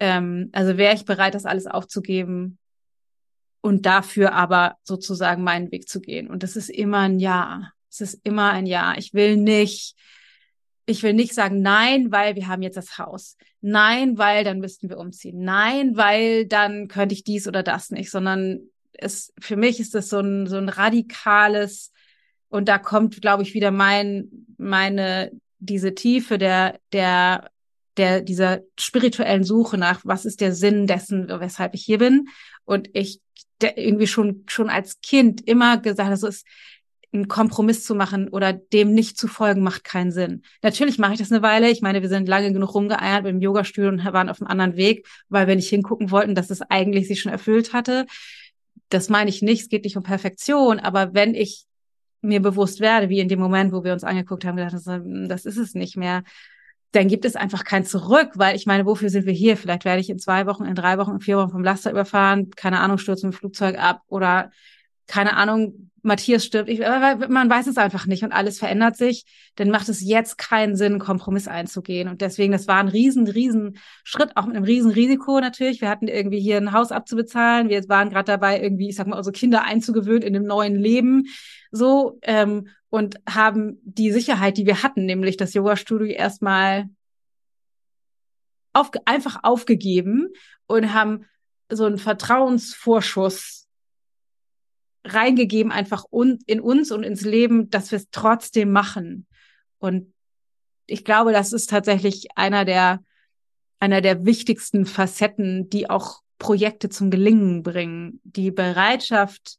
Ähm, 0.00 0.50
also 0.52 0.76
wäre 0.76 0.94
ich 0.94 1.04
bereit, 1.04 1.34
das 1.34 1.44
alles 1.44 1.66
aufzugeben, 1.66 2.58
und 3.64 3.86
dafür 3.86 4.34
aber 4.34 4.76
sozusagen 4.82 5.42
meinen 5.42 5.72
Weg 5.72 5.88
zu 5.88 6.02
gehen. 6.02 6.28
Und 6.28 6.42
das 6.42 6.54
ist 6.54 6.68
immer 6.68 6.98
ein 6.98 7.18
Ja. 7.18 7.72
Es 7.90 8.02
ist 8.02 8.20
immer 8.22 8.50
ein 8.50 8.66
Ja. 8.66 8.92
Ich 8.98 9.14
will 9.14 9.38
nicht, 9.38 9.96
ich 10.84 11.02
will 11.02 11.14
nicht 11.14 11.32
sagen 11.32 11.62
nein, 11.62 12.12
weil 12.12 12.36
wir 12.36 12.46
haben 12.46 12.60
jetzt 12.60 12.76
das 12.76 12.98
Haus. 12.98 13.38
Nein, 13.62 14.18
weil 14.18 14.44
dann 14.44 14.60
müssten 14.60 14.90
wir 14.90 14.98
umziehen. 14.98 15.42
Nein, 15.42 15.96
weil 15.96 16.44
dann 16.44 16.88
könnte 16.88 17.14
ich 17.14 17.24
dies 17.24 17.48
oder 17.48 17.62
das 17.62 17.90
nicht, 17.90 18.10
sondern 18.10 18.60
es, 18.92 19.32
für 19.40 19.56
mich 19.56 19.80
ist 19.80 19.94
das 19.94 20.10
so 20.10 20.20
ein, 20.20 20.46
so 20.46 20.58
ein 20.58 20.68
radikales, 20.68 21.90
und 22.50 22.68
da 22.68 22.78
kommt, 22.78 23.18
glaube 23.22 23.44
ich, 23.44 23.54
wieder 23.54 23.70
mein, 23.70 24.28
meine, 24.58 25.32
diese 25.64 25.94
Tiefe 25.94 26.38
der, 26.38 26.78
der, 26.92 27.50
der, 27.96 28.20
dieser 28.20 28.60
spirituellen 28.78 29.44
Suche 29.44 29.78
nach, 29.78 30.00
was 30.04 30.24
ist 30.24 30.40
der 30.40 30.54
Sinn 30.54 30.86
dessen, 30.86 31.28
weshalb 31.28 31.74
ich 31.74 31.84
hier 31.84 31.98
bin. 31.98 32.28
Und 32.64 32.88
ich 32.92 33.20
irgendwie 33.60 34.06
schon, 34.06 34.44
schon 34.46 34.68
als 34.68 35.00
Kind 35.00 35.46
immer 35.46 35.78
gesagt 35.78 36.18
so 36.18 36.26
ist, 36.26 36.46
einen 37.14 37.28
Kompromiss 37.28 37.84
zu 37.84 37.94
machen 37.94 38.28
oder 38.28 38.52
dem 38.52 38.92
nicht 38.92 39.16
zu 39.16 39.28
folgen, 39.28 39.62
macht 39.62 39.84
keinen 39.84 40.10
Sinn. 40.10 40.42
Natürlich 40.62 40.98
mache 40.98 41.12
ich 41.12 41.20
das 41.20 41.30
eine 41.30 41.42
Weile. 41.42 41.70
Ich 41.70 41.80
meine, 41.80 42.02
wir 42.02 42.08
sind 42.08 42.28
lange 42.28 42.52
genug 42.52 42.74
rumgeeiert 42.74 43.22
mit 43.22 43.32
dem 43.32 43.40
Yogastuhl 43.40 43.86
und 43.86 44.04
waren 44.04 44.28
auf 44.28 44.40
einem 44.40 44.50
anderen 44.50 44.76
Weg, 44.76 45.06
weil 45.28 45.46
wir 45.46 45.54
nicht 45.54 45.68
hingucken 45.68 46.10
wollten, 46.10 46.34
dass 46.34 46.50
es 46.50 46.60
eigentlich 46.60 47.06
sich 47.06 47.20
schon 47.20 47.30
erfüllt 47.30 47.72
hatte. 47.72 48.06
Das 48.88 49.08
meine 49.08 49.30
ich 49.30 49.42
nicht. 49.42 49.62
Es 49.62 49.68
geht 49.68 49.84
nicht 49.84 49.96
um 49.96 50.02
Perfektion. 50.02 50.80
Aber 50.80 51.14
wenn 51.14 51.34
ich 51.34 51.66
mir 52.24 52.40
bewusst 52.40 52.80
werde, 52.80 53.08
wie 53.08 53.20
in 53.20 53.28
dem 53.28 53.40
Moment, 53.40 53.72
wo 53.72 53.84
wir 53.84 53.92
uns 53.92 54.04
angeguckt 54.04 54.44
haben, 54.44 54.56
gedacht, 54.56 54.74
das 54.74 55.44
ist 55.44 55.56
es 55.56 55.74
nicht 55.74 55.96
mehr, 55.96 56.22
dann 56.92 57.08
gibt 57.08 57.24
es 57.24 57.36
einfach 57.36 57.64
kein 57.64 57.84
Zurück, 57.84 58.30
weil 58.34 58.56
ich 58.56 58.66
meine, 58.66 58.86
wofür 58.86 59.10
sind 59.10 59.26
wir 59.26 59.32
hier? 59.32 59.56
Vielleicht 59.56 59.84
werde 59.84 60.00
ich 60.00 60.10
in 60.10 60.18
zwei 60.18 60.46
Wochen, 60.46 60.64
in 60.64 60.74
drei 60.74 60.96
Wochen, 60.98 61.12
in 61.12 61.20
vier 61.20 61.36
Wochen 61.36 61.50
vom 61.50 61.64
Laster 61.64 61.90
überfahren, 61.90 62.50
keine 62.50 62.80
Ahnung, 62.80 62.98
stürze 62.98 63.26
mit 63.26 63.34
Flugzeug 63.34 63.78
ab 63.78 64.02
oder 64.08 64.50
keine 65.06 65.36
Ahnung, 65.36 65.90
Matthias 66.04 66.44
stirbt, 66.44 66.68
ich, 66.68 66.80
man 66.80 67.48
weiß 67.48 67.66
es 67.66 67.78
einfach 67.78 68.04
nicht 68.06 68.24
und 68.24 68.32
alles 68.32 68.58
verändert 68.58 68.96
sich, 68.96 69.24
dann 69.56 69.70
macht 69.70 69.88
es 69.88 70.02
jetzt 70.02 70.36
keinen 70.36 70.76
Sinn, 70.76 70.98
Kompromiss 70.98 71.48
einzugehen. 71.48 72.08
Und 72.08 72.20
deswegen, 72.20 72.52
das 72.52 72.68
war 72.68 72.76
ein 72.76 72.88
riesen, 72.88 73.26
riesen 73.26 73.78
Schritt, 74.04 74.36
auch 74.36 74.44
mit 74.44 74.54
einem 74.54 74.66
riesen 74.66 74.90
Risiko 74.90 75.40
natürlich. 75.40 75.80
Wir 75.80 75.88
hatten 75.88 76.06
irgendwie 76.06 76.40
hier 76.40 76.58
ein 76.58 76.72
Haus 76.72 76.92
abzubezahlen. 76.92 77.70
Wir 77.70 77.88
waren 77.88 78.10
gerade 78.10 78.26
dabei, 78.26 78.60
irgendwie, 78.60 78.90
ich 78.90 78.96
sag 78.96 79.06
mal, 79.06 79.16
unsere 79.16 79.32
Kinder 79.32 79.64
einzugewöhnen 79.64 80.22
in 80.22 80.34
dem 80.34 80.44
neuen 80.44 80.76
Leben. 80.76 81.24
So, 81.76 82.20
ähm, 82.22 82.68
und 82.88 83.16
haben 83.28 83.80
die 83.82 84.12
Sicherheit, 84.12 84.58
die 84.58 84.66
wir 84.66 84.84
hatten, 84.84 85.06
nämlich 85.06 85.36
das 85.36 85.54
Yoga-Studio 85.54 86.06
erstmal 86.06 86.88
auf, 88.72 88.92
einfach 89.06 89.40
aufgegeben 89.42 90.28
und 90.68 90.94
haben 90.94 91.24
so 91.68 91.84
einen 91.84 91.98
Vertrauensvorschuss 91.98 93.66
reingegeben, 95.04 95.72
einfach 95.72 96.04
un 96.12 96.38
in 96.46 96.60
uns 96.60 96.92
und 96.92 97.02
ins 97.02 97.22
Leben, 97.22 97.70
dass 97.70 97.90
wir 97.90 97.96
es 97.96 98.08
trotzdem 98.12 98.70
machen. 98.70 99.26
Und 99.78 100.14
ich 100.86 101.04
glaube, 101.04 101.32
das 101.32 101.52
ist 101.52 101.70
tatsächlich 101.70 102.28
einer 102.36 102.64
der, 102.64 103.02
einer 103.80 104.00
der 104.00 104.24
wichtigsten 104.24 104.86
Facetten, 104.86 105.68
die 105.70 105.90
auch 105.90 106.20
Projekte 106.38 106.88
zum 106.88 107.10
Gelingen 107.10 107.64
bringen. 107.64 108.20
Die 108.22 108.52
Bereitschaft 108.52 109.58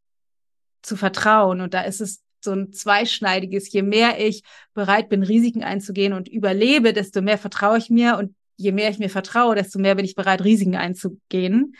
zu 0.86 0.96
vertrauen. 0.96 1.62
Und 1.62 1.74
da 1.74 1.82
ist 1.82 2.02
es 2.02 2.22
so 2.44 2.52
ein 2.52 2.74
zweischneidiges. 2.74 3.72
Je 3.72 3.82
mehr 3.82 4.24
ich 4.26 4.44
bereit 4.74 5.10
bin, 5.10 5.24
Risiken 5.24 5.64
einzugehen 5.64 6.14
und 6.14 6.28
überlebe, 6.28 6.94
desto 6.94 7.22
mehr 7.22 7.38
vertraue 7.38 7.78
ich 7.78 7.90
mir. 7.90 8.18
Und 8.18 8.36
je 8.58 8.72
mehr 8.72 8.90
ich 8.90 9.00
mir 9.00 9.10
vertraue, 9.10 9.56
desto 9.56 9.80
mehr 9.80 9.96
bin 9.96 10.06
ich 10.06 10.16
bereit, 10.16 10.44
Risiken 10.44 10.76
einzugehen. 10.76 11.76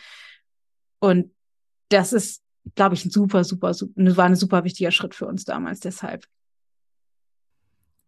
Und 0.98 1.32
das 1.88 2.12
ist 2.12 2.42
glaube 2.74 2.94
ich, 2.94 3.04
ein 3.04 3.10
super, 3.10 3.44
super, 3.44 3.74
super, 3.74 3.92
war 4.16 4.24
ein 4.24 4.36
super 4.36 4.64
wichtiger 4.64 4.90
Schritt 4.90 5.14
für 5.14 5.26
uns 5.26 5.44
damals 5.44 5.80
deshalb. 5.80 6.24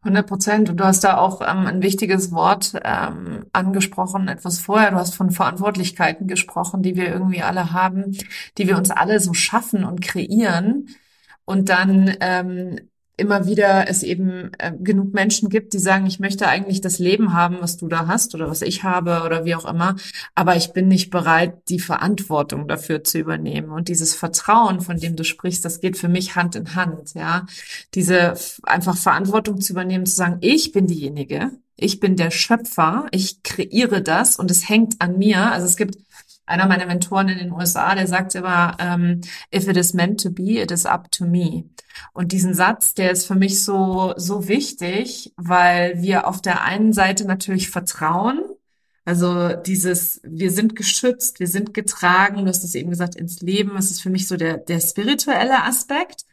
100 0.02 0.26
Prozent. 0.26 0.70
Und 0.70 0.78
du 0.78 0.84
hast 0.84 1.04
da 1.04 1.18
auch 1.18 1.40
ähm, 1.40 1.66
ein 1.66 1.82
wichtiges 1.82 2.32
Wort 2.32 2.72
ähm, 2.84 3.46
angesprochen, 3.52 4.28
etwas 4.28 4.58
vorher. 4.58 4.90
Du 4.90 4.96
hast 4.96 5.14
von 5.14 5.30
Verantwortlichkeiten 5.30 6.26
gesprochen, 6.26 6.82
die 6.82 6.96
wir 6.96 7.08
irgendwie 7.08 7.42
alle 7.42 7.72
haben, 7.72 8.16
die 8.56 8.68
wir 8.68 8.76
uns 8.76 8.90
alle 8.90 9.20
so 9.20 9.34
schaffen 9.34 9.84
und 9.84 10.00
kreieren. 10.00 10.88
Und 11.44 11.68
dann 11.68 12.14
ähm, 12.20 12.78
immer 13.18 13.46
wieder 13.46 13.88
es 13.88 14.02
eben 14.02 14.52
äh, 14.59 14.72
genug 14.78 15.12
Menschen 15.12 15.50
gibt, 15.50 15.72
die 15.72 15.78
sagen, 15.78 16.07
ich 16.07 16.20
möchte 16.20 16.48
eigentlich 16.48 16.81
das 16.81 16.98
Leben 16.98 17.35
haben, 17.35 17.59
was 17.61 17.76
du 17.76 17.88
da 17.88 18.07
hast 18.07 18.35
oder 18.35 18.48
was 18.48 18.62
ich 18.62 18.85
habe 18.85 19.22
oder 19.26 19.44
wie 19.44 19.54
auch 19.54 19.66
immer, 19.66 19.96
aber 20.35 20.57
ich 20.57 20.72
bin 20.72 20.88
nicht 20.88 21.11
bereit, 21.11 21.54
die 21.68 21.81
Verantwortung 21.81 22.68
dafür 22.68 23.04
zu 23.04 23.18
übernehmen. 23.18 23.70
Und 23.70 23.88
dieses 23.88 24.14
Vertrauen, 24.14 24.81
von 24.81 24.98
dem 24.98 25.16
du 25.16 25.24
sprichst, 25.24 25.64
das 25.64 25.81
geht 25.81 25.98
für 25.98 26.09
mich 26.09 26.37
Hand 26.37 26.54
in 26.54 26.74
Hand, 26.74 27.14
ja. 27.14 27.46
Diese 27.94 28.35
einfach 28.62 28.96
Verantwortung 28.96 29.61
zu 29.61 29.72
übernehmen, 29.72 30.07
zu 30.07 30.14
sagen, 30.14 30.38
ich 30.40 30.72
bin 30.72 30.87
diejenige, 30.87 31.50
ich 31.76 32.00
bin 32.00 32.16
der 32.16 32.31
Schöpfer, 32.31 33.07
ich 33.12 33.42
kreiere 33.42 34.02
das 34.02 34.37
und 34.37 34.50
es 34.50 34.68
hängt 34.68 35.00
an 35.00 35.18
mir. 35.18 35.52
Also 35.52 35.66
es 35.66 35.76
gibt 35.76 35.96
einer 36.48 36.66
meiner 36.66 36.87
Mentoren 36.87 37.28
in 37.28 37.38
den 37.38 37.52
USA, 37.52 37.94
der 37.94 38.06
sagt 38.06 38.34
immer, 38.34 38.76
ähm, 38.78 39.20
if 39.54 39.68
it 39.68 39.76
is 39.76 39.94
meant 39.94 40.20
to 40.20 40.30
be, 40.30 40.61
it 40.61 40.70
is 40.70 40.87
up 40.87 41.11
to 41.12 41.24
me. 41.24 41.64
Und 42.12 42.32
diesen 42.32 42.54
Satz, 42.54 42.94
der 42.94 43.11
ist 43.11 43.26
für 43.26 43.34
mich 43.34 43.62
so, 43.62 44.14
so 44.16 44.48
wichtig, 44.48 45.32
weil 45.37 46.00
wir 46.00 46.26
auf 46.26 46.40
der 46.40 46.62
einen 46.64 46.92
Seite 46.92 47.26
natürlich 47.26 47.70
vertrauen, 47.70 48.40
also 49.08 49.54
dieses, 49.54 50.20
wir 50.22 50.50
sind 50.50 50.76
geschützt, 50.76 51.40
wir 51.40 51.46
sind 51.46 51.72
getragen, 51.72 52.44
du 52.44 52.46
hast 52.46 52.62
es 52.62 52.74
eben 52.74 52.90
gesagt, 52.90 53.16
ins 53.16 53.40
Leben. 53.40 53.72
Das 53.74 53.90
ist 53.90 54.02
für 54.02 54.11
mich 54.11 54.28
so 54.28 54.37
der, 54.37 54.58
der 54.58 54.80
spirituelle 54.80 55.64
Aspekt 55.64 56.26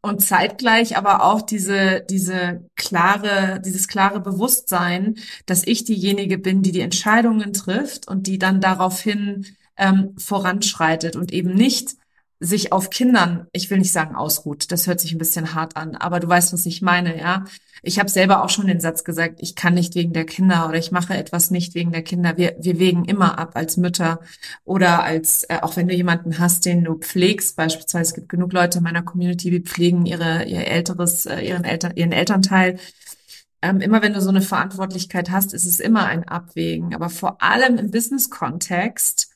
und 0.00 0.20
zeitgleich 0.20 0.96
aber 0.96 1.24
auch 1.24 1.42
diese, 1.42 2.04
diese 2.08 2.64
klare, 2.76 3.60
dieses 3.64 3.88
klare 3.88 4.20
Bewusstsein, 4.20 5.16
dass 5.46 5.66
ich 5.66 5.84
diejenige 5.84 6.38
bin, 6.38 6.62
die 6.62 6.72
die 6.72 6.80
Entscheidungen 6.80 7.52
trifft 7.52 8.08
und 8.08 8.26
die 8.26 8.38
dann 8.38 8.60
daraufhin 8.60 9.46
ähm, 9.76 10.14
voranschreitet 10.16 11.16
und 11.16 11.32
eben 11.32 11.54
nicht 11.54 11.96
sich 12.40 12.72
auf 12.72 12.90
Kindern, 12.90 13.48
ich 13.52 13.68
will 13.68 13.78
nicht 13.78 13.92
sagen 13.92 14.14
ausruht, 14.14 14.70
das 14.70 14.86
hört 14.86 15.00
sich 15.00 15.12
ein 15.12 15.18
bisschen 15.18 15.54
hart 15.54 15.76
an, 15.76 15.96
aber 15.96 16.20
du 16.20 16.28
weißt, 16.28 16.52
was 16.52 16.66
ich 16.66 16.82
meine, 16.82 17.18
ja. 17.18 17.44
Ich 17.82 17.98
habe 17.98 18.08
selber 18.08 18.44
auch 18.44 18.50
schon 18.50 18.66
den 18.66 18.80
Satz 18.80 19.04
gesagt, 19.04 19.38
ich 19.40 19.54
kann 19.54 19.74
nicht 19.74 19.94
wegen 19.94 20.12
der 20.12 20.26
Kinder 20.26 20.68
oder 20.68 20.78
ich 20.78 20.90
mache 20.90 21.14
etwas 21.16 21.50
nicht 21.50 21.74
wegen 21.76 21.92
der 21.92 22.02
Kinder. 22.02 22.36
Wir, 22.36 22.56
wir 22.60 22.78
wägen 22.80 23.04
immer 23.04 23.38
ab 23.38 23.52
als 23.54 23.76
Mütter 23.76 24.20
oder 24.64 25.04
als, 25.04 25.44
äh, 25.44 25.58
auch 25.62 25.76
wenn 25.76 25.86
du 25.86 25.94
jemanden 25.94 26.38
hast, 26.40 26.64
den 26.64 26.82
du 26.84 26.94
pflegst, 26.96 27.56
beispielsweise, 27.56 28.10
es 28.10 28.14
gibt 28.14 28.28
genug 28.28 28.52
Leute 28.52 28.78
in 28.78 28.84
meiner 28.84 29.02
Community, 29.02 29.50
die 29.50 29.60
pflegen 29.60 30.06
ihre, 30.06 30.44
ihr 30.44 30.66
älteres, 30.66 31.26
äh, 31.26 31.40
ihren 31.40 31.64
Eltern, 31.64 31.92
ihren 31.94 32.12
Elternteil. 32.12 32.78
Ähm, 33.62 33.80
immer 33.80 34.02
wenn 34.02 34.12
du 34.12 34.20
so 34.20 34.28
eine 34.28 34.42
Verantwortlichkeit 34.42 35.30
hast, 35.30 35.54
ist 35.54 35.66
es 35.66 35.80
immer 35.80 36.06
ein 36.06 36.28
Abwägen. 36.28 36.94
Aber 36.94 37.10
vor 37.10 37.42
allem 37.42 37.78
im 37.78 37.90
Business-Kontext 37.90 39.30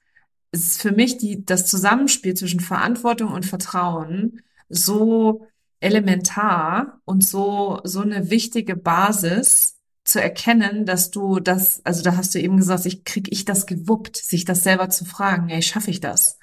ist 0.53 0.73
es 0.73 0.77
für 0.77 0.93
mich 0.93 1.19
die, 1.19 1.45
das 1.45 1.67
Zusammenspiel 1.67 2.35
zwischen 2.35 2.61
Verantwortung 2.61 3.33
und 3.33 3.47
Vertrauen 3.47 4.43
so 4.69 5.47
elementar 5.81 7.01
und 7.05 7.27
so, 7.27 7.81
so 7.85 8.01
eine 8.01 8.31
wichtige 8.31 8.77
Basis 8.77 9.79
zu 10.05 10.21
erkennen, 10.21 10.85
dass 10.85 11.11
du 11.11 11.41
das, 11.41 11.81
also 11.85 12.03
da 12.03 12.17
hast 12.17 12.35
du 12.35 12.41
eben 12.41 12.57
gesagt, 12.57 12.87
ich 12.87 13.05
krieg 13.05 13.29
ich 13.31 13.45
das 13.45 13.67
gewuppt, 13.67 14.17
sich 14.17 14.45
das 14.45 14.63
selber 14.63 14.91
zu 14.91 15.05
fragen, 15.05 15.49
ey, 15.49 15.63
schaffe 15.63 15.91
ich 15.91 16.01
das? 16.01 16.39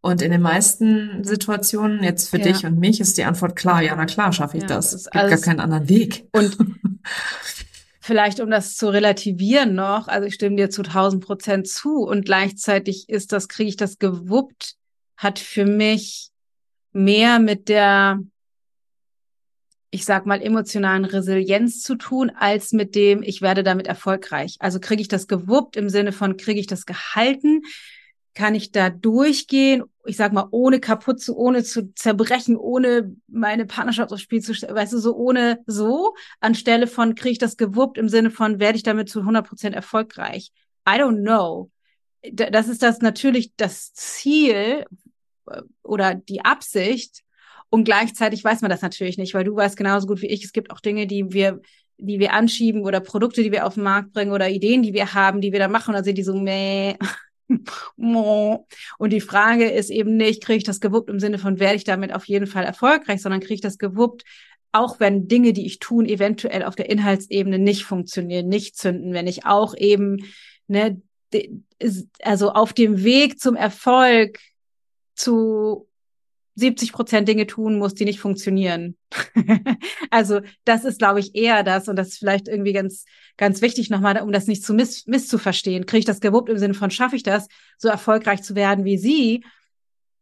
Und 0.00 0.22
in 0.22 0.30
den 0.30 0.42
meisten 0.42 1.24
Situationen, 1.24 2.02
jetzt 2.04 2.28
für 2.28 2.38
ja. 2.38 2.44
dich 2.44 2.64
und 2.64 2.78
mich, 2.78 3.00
ist 3.00 3.18
die 3.18 3.24
Antwort 3.24 3.56
klar, 3.56 3.82
ja, 3.82 3.96
na 3.96 4.06
klar, 4.06 4.32
schaffe 4.32 4.56
ich 4.56 4.62
ja, 4.62 4.68
das. 4.68 4.92
Es 4.92 5.04
gibt 5.04 5.28
gar 5.28 5.38
keinen 5.38 5.58
anderen 5.58 5.88
Weg. 5.88 6.28
Und 6.32 6.56
vielleicht, 8.06 8.38
um 8.40 8.50
das 8.50 8.76
zu 8.76 8.88
relativieren 8.88 9.74
noch, 9.74 10.06
also 10.06 10.26
ich 10.26 10.34
stimme 10.34 10.56
dir 10.56 10.70
zu 10.70 10.82
1000 10.82 11.24
Prozent 11.24 11.68
zu 11.68 12.04
und 12.04 12.24
gleichzeitig 12.24 13.08
ist 13.08 13.32
das, 13.32 13.48
kriege 13.48 13.68
ich 13.68 13.76
das 13.76 13.98
gewuppt, 13.98 14.74
hat 15.16 15.40
für 15.40 15.66
mich 15.66 16.30
mehr 16.92 17.40
mit 17.40 17.68
der 17.68 18.20
ich 19.90 20.04
sag 20.04 20.26
mal, 20.26 20.42
emotionalen 20.42 21.06
Resilienz 21.06 21.80
zu 21.80 21.94
tun, 21.94 22.30
als 22.30 22.72
mit 22.72 22.94
dem, 22.94 23.22
ich 23.22 23.40
werde 23.40 23.62
damit 23.62 23.86
erfolgreich. 23.86 24.56
Also 24.58 24.78
kriege 24.78 25.00
ich 25.00 25.08
das 25.08 25.26
gewuppt 25.26 25.76
im 25.76 25.88
Sinne 25.88 26.12
von, 26.12 26.36
kriege 26.36 26.60
ich 26.60 26.66
das 26.66 26.84
gehalten? 26.84 27.62
Kann 28.34 28.54
ich 28.54 28.72
da 28.72 28.90
durchgehen? 28.90 29.84
Ich 30.06 30.16
sag 30.16 30.32
mal, 30.32 30.48
ohne 30.50 30.80
kaputt 30.80 31.20
zu, 31.20 31.36
ohne 31.36 31.64
zu 31.64 31.92
zerbrechen, 31.94 32.56
ohne 32.56 33.14
meine 33.28 33.66
Partnerschaft 33.66 34.12
aufs 34.12 34.22
Spiel 34.22 34.40
zu 34.40 34.54
stellen, 34.54 34.74
weißt 34.74 34.92
du, 34.92 34.98
so 34.98 35.14
ohne 35.16 35.60
so, 35.66 36.14
anstelle 36.40 36.86
von, 36.86 37.14
kriege 37.14 37.32
ich 37.32 37.38
das 37.38 37.56
gewuppt 37.56 37.98
im 37.98 38.08
Sinne 38.08 38.30
von, 38.30 38.60
werde 38.60 38.76
ich 38.76 38.82
damit 38.82 39.08
zu 39.08 39.20
100 39.20 39.46
Prozent 39.46 39.74
erfolgreich? 39.74 40.52
I 40.88 40.92
don't 40.92 41.22
know. 41.22 41.70
Das 42.32 42.68
ist 42.68 42.82
das 42.82 43.00
natürlich 43.00 43.54
das 43.56 43.92
Ziel 43.92 44.84
äh, 45.46 45.62
oder 45.82 46.14
die 46.14 46.44
Absicht, 46.44 47.22
und 47.68 47.82
gleichzeitig 47.82 48.44
weiß 48.44 48.62
man 48.62 48.70
das 48.70 48.80
natürlich 48.80 49.18
nicht, 49.18 49.34
weil 49.34 49.42
du 49.42 49.56
weißt 49.56 49.76
genauso 49.76 50.06
gut 50.06 50.22
wie 50.22 50.28
ich, 50.28 50.44
es 50.44 50.52
gibt 50.52 50.70
auch 50.70 50.78
Dinge, 50.78 51.08
die 51.08 51.32
wir 51.32 51.60
die 51.98 52.18
wir 52.18 52.32
anschieben 52.32 52.82
oder 52.82 53.00
Produkte, 53.00 53.42
die 53.42 53.52
wir 53.52 53.66
auf 53.66 53.74
den 53.74 53.82
Markt 53.82 54.12
bringen 54.12 54.32
oder 54.32 54.48
Ideen, 54.48 54.82
die 54.82 54.92
wir 54.92 55.14
haben, 55.14 55.40
die 55.40 55.52
wir 55.52 55.58
da 55.58 55.68
machen, 55.68 56.02
sind 56.04 56.18
die 56.18 56.22
so 56.22 56.34
meh. 56.34 56.96
Und 57.96 59.12
die 59.12 59.20
Frage 59.20 59.70
ist 59.70 59.90
eben 59.90 60.16
nicht, 60.16 60.42
kriege 60.42 60.58
ich 60.58 60.64
das 60.64 60.80
gewuppt 60.80 61.10
im 61.10 61.20
Sinne 61.20 61.38
von, 61.38 61.60
werde 61.60 61.76
ich 61.76 61.84
damit 61.84 62.12
auf 62.12 62.24
jeden 62.24 62.46
Fall 62.46 62.64
erfolgreich, 62.64 63.22
sondern 63.22 63.40
kriege 63.40 63.54
ich 63.54 63.60
das 63.60 63.78
gewuppt, 63.78 64.24
auch 64.72 65.00
wenn 65.00 65.28
Dinge, 65.28 65.52
die 65.52 65.66
ich 65.66 65.78
tun, 65.78 66.06
eventuell 66.06 66.62
auf 66.62 66.76
der 66.76 66.90
Inhaltsebene 66.90 67.58
nicht 67.58 67.84
funktionieren, 67.84 68.48
nicht 68.48 68.76
zünden, 68.76 69.14
wenn 69.14 69.26
ich 69.26 69.46
auch 69.46 69.74
eben, 69.76 70.18
ne, 70.66 71.00
also 72.22 72.50
auf 72.50 72.72
dem 72.72 73.02
Weg 73.02 73.40
zum 73.40 73.56
Erfolg 73.56 74.38
zu 75.14 75.88
70 76.56 76.92
Prozent 76.92 77.28
Dinge 77.28 77.46
tun 77.46 77.78
muss, 77.78 77.94
die 77.94 78.06
nicht 78.06 78.18
funktionieren. 78.18 78.96
also 80.10 80.40
das 80.64 80.84
ist, 80.84 80.98
glaube 80.98 81.20
ich, 81.20 81.34
eher 81.34 81.62
das 81.62 81.86
und 81.86 81.96
das 81.96 82.08
ist 82.08 82.18
vielleicht 82.18 82.48
irgendwie 82.48 82.72
ganz, 82.72 83.04
ganz 83.36 83.60
wichtig 83.60 83.90
nochmal, 83.90 84.20
um 84.22 84.32
das 84.32 84.46
nicht 84.46 84.64
zu 84.64 84.72
miss 84.72 85.06
misszuverstehen. 85.06 85.84
Kriege 85.84 86.00
ich 86.00 86.04
das 86.06 86.20
gewuppt 86.20 86.48
im 86.48 86.58
Sinne 86.58 86.74
von, 86.74 86.90
schaffe 86.90 87.14
ich 87.14 87.22
das, 87.22 87.46
so 87.76 87.88
erfolgreich 87.88 88.42
zu 88.42 88.54
werden 88.54 88.86
wie 88.86 88.96
Sie? 88.96 89.44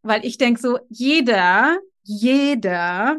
Weil 0.02 0.24
ich 0.24 0.36
denke 0.36 0.60
so, 0.60 0.80
jeder, 0.88 1.78
jeder 2.02 3.16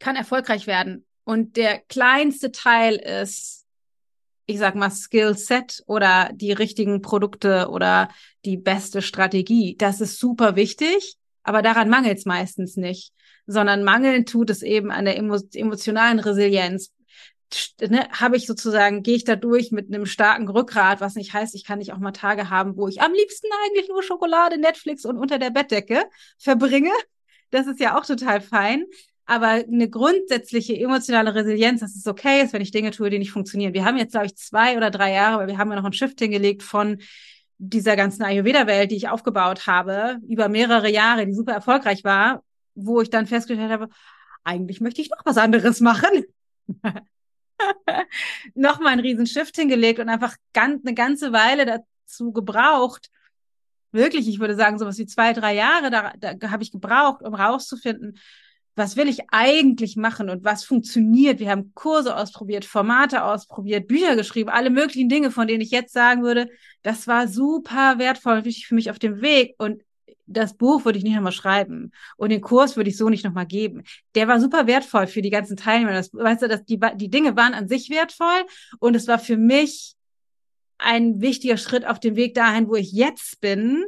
kann 0.00 0.16
erfolgreich 0.16 0.66
werden. 0.66 1.04
Und 1.24 1.56
der 1.56 1.80
kleinste 1.80 2.50
Teil 2.50 2.96
ist, 2.96 3.66
ich 4.46 4.58
sag 4.58 4.74
mal, 4.74 4.90
Skillset 4.90 5.82
oder 5.86 6.30
die 6.32 6.52
richtigen 6.52 7.02
Produkte 7.02 7.68
oder 7.68 8.08
die 8.44 8.56
beste 8.56 9.02
Strategie. 9.02 9.76
Das 9.76 10.00
ist 10.00 10.18
super 10.18 10.56
wichtig. 10.56 11.18
Aber 11.46 11.62
daran 11.62 11.88
mangelt 11.88 12.18
es 12.18 12.24
meistens 12.24 12.76
nicht, 12.76 13.12
sondern 13.46 13.84
mangeln 13.84 14.26
tut 14.26 14.50
es 14.50 14.62
eben 14.62 14.90
an 14.90 15.04
der 15.04 15.16
emo 15.16 15.38
emotionalen 15.54 16.18
Resilienz. 16.18 16.92
Ne, 17.80 18.08
habe 18.10 18.36
ich 18.36 18.46
sozusagen, 18.46 19.04
gehe 19.04 19.14
ich 19.14 19.22
da 19.22 19.36
durch 19.36 19.70
mit 19.70 19.86
einem 19.86 20.06
starken 20.06 20.48
Rückgrat, 20.48 21.00
was 21.00 21.14
nicht 21.14 21.32
heißt, 21.32 21.54
ich 21.54 21.64
kann 21.64 21.78
nicht 21.78 21.92
auch 21.92 21.98
mal 21.98 22.10
Tage 22.10 22.50
haben, 22.50 22.76
wo 22.76 22.88
ich 22.88 23.00
am 23.00 23.12
liebsten 23.12 23.46
eigentlich 23.64 23.88
nur 23.88 24.02
Schokolade, 24.02 24.58
Netflix 24.58 25.04
und 25.04 25.16
unter 25.16 25.38
der 25.38 25.50
Bettdecke 25.50 26.02
verbringe. 26.36 26.90
Das 27.52 27.68
ist 27.68 27.78
ja 27.78 27.96
auch 27.96 28.04
total 28.04 28.40
fein. 28.40 28.84
Aber 29.24 29.46
eine 29.46 29.88
grundsätzliche 29.88 30.76
emotionale 30.76 31.36
Resilienz, 31.36 31.80
dass 31.80 31.94
es 31.94 32.08
okay 32.08 32.42
ist, 32.42 32.52
wenn 32.52 32.62
ich 32.62 32.72
Dinge 32.72 32.90
tue, 32.90 33.08
die 33.08 33.20
nicht 33.20 33.30
funktionieren. 33.30 33.72
Wir 33.72 33.84
haben 33.84 33.98
jetzt, 33.98 34.12
glaube 34.12 34.26
ich, 34.26 34.36
zwei 34.36 34.76
oder 34.76 34.90
drei 34.90 35.12
Jahre, 35.12 35.38
weil 35.38 35.46
wir 35.46 35.58
haben 35.58 35.70
ja 35.70 35.76
noch 35.76 35.84
ein 35.84 35.92
Shift 35.92 36.18
hingelegt 36.18 36.64
von 36.64 36.98
dieser 37.58 37.96
ganzen 37.96 38.22
Ayurveda-Welt, 38.22 38.90
die 38.90 38.96
ich 38.96 39.08
aufgebaut 39.08 39.66
habe, 39.66 40.18
über 40.28 40.48
mehrere 40.48 40.90
Jahre, 40.90 41.26
die 41.26 41.34
super 41.34 41.52
erfolgreich 41.52 42.04
war, 42.04 42.42
wo 42.74 43.00
ich 43.00 43.10
dann 43.10 43.26
festgestellt 43.26 43.70
habe, 43.70 43.88
eigentlich 44.44 44.80
möchte 44.80 45.00
ich 45.00 45.10
noch 45.10 45.24
was 45.24 45.38
anderes 45.38 45.80
machen. 45.80 46.24
Nochmal 48.54 48.92
einen 48.92 49.00
riesen 49.00 49.26
Shift 49.26 49.56
hingelegt 49.56 49.98
und 49.98 50.08
einfach 50.08 50.36
ganz, 50.52 50.84
eine 50.84 50.94
ganze 50.94 51.32
Weile 51.32 51.64
dazu 51.64 52.32
gebraucht, 52.32 53.10
wirklich, 53.92 54.28
ich 54.28 54.38
würde 54.38 54.54
sagen, 54.54 54.78
sowas 54.78 54.98
wie 54.98 55.06
zwei, 55.06 55.32
drei 55.32 55.54
Jahre, 55.54 55.90
da, 55.90 56.12
da 56.18 56.50
habe 56.50 56.62
ich 56.62 56.70
gebraucht, 56.70 57.22
um 57.22 57.34
rauszufinden, 57.34 58.18
was 58.76 58.96
will 58.96 59.08
ich 59.08 59.22
eigentlich 59.32 59.96
machen 59.96 60.28
und 60.28 60.44
was 60.44 60.62
funktioniert. 60.62 61.40
Wir 61.40 61.50
haben 61.50 61.72
Kurse 61.74 62.14
ausprobiert, 62.14 62.64
Formate 62.64 63.24
ausprobiert, 63.24 63.88
Bücher 63.88 64.14
geschrieben, 64.16 64.50
alle 64.50 64.70
möglichen 64.70 65.08
Dinge, 65.08 65.30
von 65.30 65.48
denen 65.48 65.62
ich 65.62 65.70
jetzt 65.70 65.94
sagen 65.94 66.22
würde, 66.22 66.50
das 66.82 67.06
war 67.06 67.26
super 67.26 67.98
wertvoll 67.98 68.38
und 68.38 68.44
wichtig 68.44 68.66
für 68.66 68.74
mich 68.74 68.90
auf 68.90 68.98
dem 68.98 69.22
Weg. 69.22 69.54
Und 69.58 69.82
das 70.26 70.56
Buch 70.56 70.84
würde 70.84 70.98
ich 70.98 71.04
nicht 71.04 71.14
nochmal 71.14 71.32
schreiben 71.32 71.92
und 72.16 72.30
den 72.30 72.40
Kurs 72.40 72.76
würde 72.76 72.90
ich 72.90 72.96
so 72.96 73.08
nicht 73.08 73.24
nochmal 73.24 73.46
geben. 73.46 73.84
Der 74.14 74.28
war 74.28 74.40
super 74.40 74.66
wertvoll 74.66 75.06
für 75.06 75.22
die 75.22 75.30
ganzen 75.30 75.56
Teilnehmer. 75.56 75.92
Das, 75.92 76.12
weißt 76.12 76.42
du, 76.42 76.48
dass 76.48 76.64
die, 76.64 76.78
die 76.96 77.10
Dinge 77.10 77.36
waren 77.36 77.54
an 77.54 77.68
sich 77.68 77.90
wertvoll 77.90 78.44
und 78.78 78.94
es 78.94 79.06
war 79.06 79.18
für 79.18 79.36
mich 79.36 79.94
ein 80.78 81.20
wichtiger 81.20 81.56
Schritt 81.56 81.86
auf 81.86 82.00
dem 82.00 82.16
Weg 82.16 82.34
dahin, 82.34 82.68
wo 82.68 82.74
ich 82.74 82.92
jetzt 82.92 83.40
bin, 83.40 83.84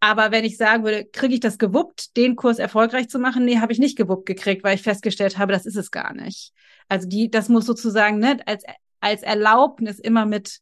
aber 0.00 0.30
wenn 0.30 0.44
ich 0.44 0.56
sagen 0.56 0.84
würde, 0.84 1.04
kriege 1.04 1.34
ich 1.34 1.40
das 1.40 1.58
gewuppt, 1.58 2.16
den 2.16 2.36
Kurs 2.36 2.58
erfolgreich 2.58 3.08
zu 3.08 3.18
machen? 3.18 3.44
Nee, 3.44 3.58
habe 3.58 3.72
ich 3.72 3.78
nicht 3.78 3.96
gewuppt 3.96 4.26
gekriegt, 4.26 4.62
weil 4.62 4.74
ich 4.74 4.82
festgestellt 4.82 5.38
habe, 5.38 5.52
das 5.52 5.66
ist 5.66 5.76
es 5.76 5.90
gar 5.90 6.14
nicht. 6.14 6.52
Also 6.88 7.08
die, 7.08 7.30
das 7.30 7.48
muss 7.48 7.66
sozusagen 7.66 8.18
ne, 8.18 8.38
als, 8.46 8.64
als 9.00 9.22
Erlaubnis 9.22 9.98
immer 9.98 10.26
mit 10.26 10.60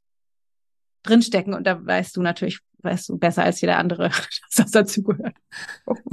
drinstecken. 1.03 1.55
Und 1.55 1.66
da 1.66 1.85
weißt 1.85 2.16
du 2.16 2.23
natürlich, 2.23 2.61
weißt 2.79 3.09
du 3.09 3.18
besser 3.18 3.42
als 3.42 3.61
jeder 3.61 3.79
andere, 3.79 4.09
dass 4.09 4.31
das 4.57 4.70
dazu 4.70 5.03
gehört. 5.03 5.37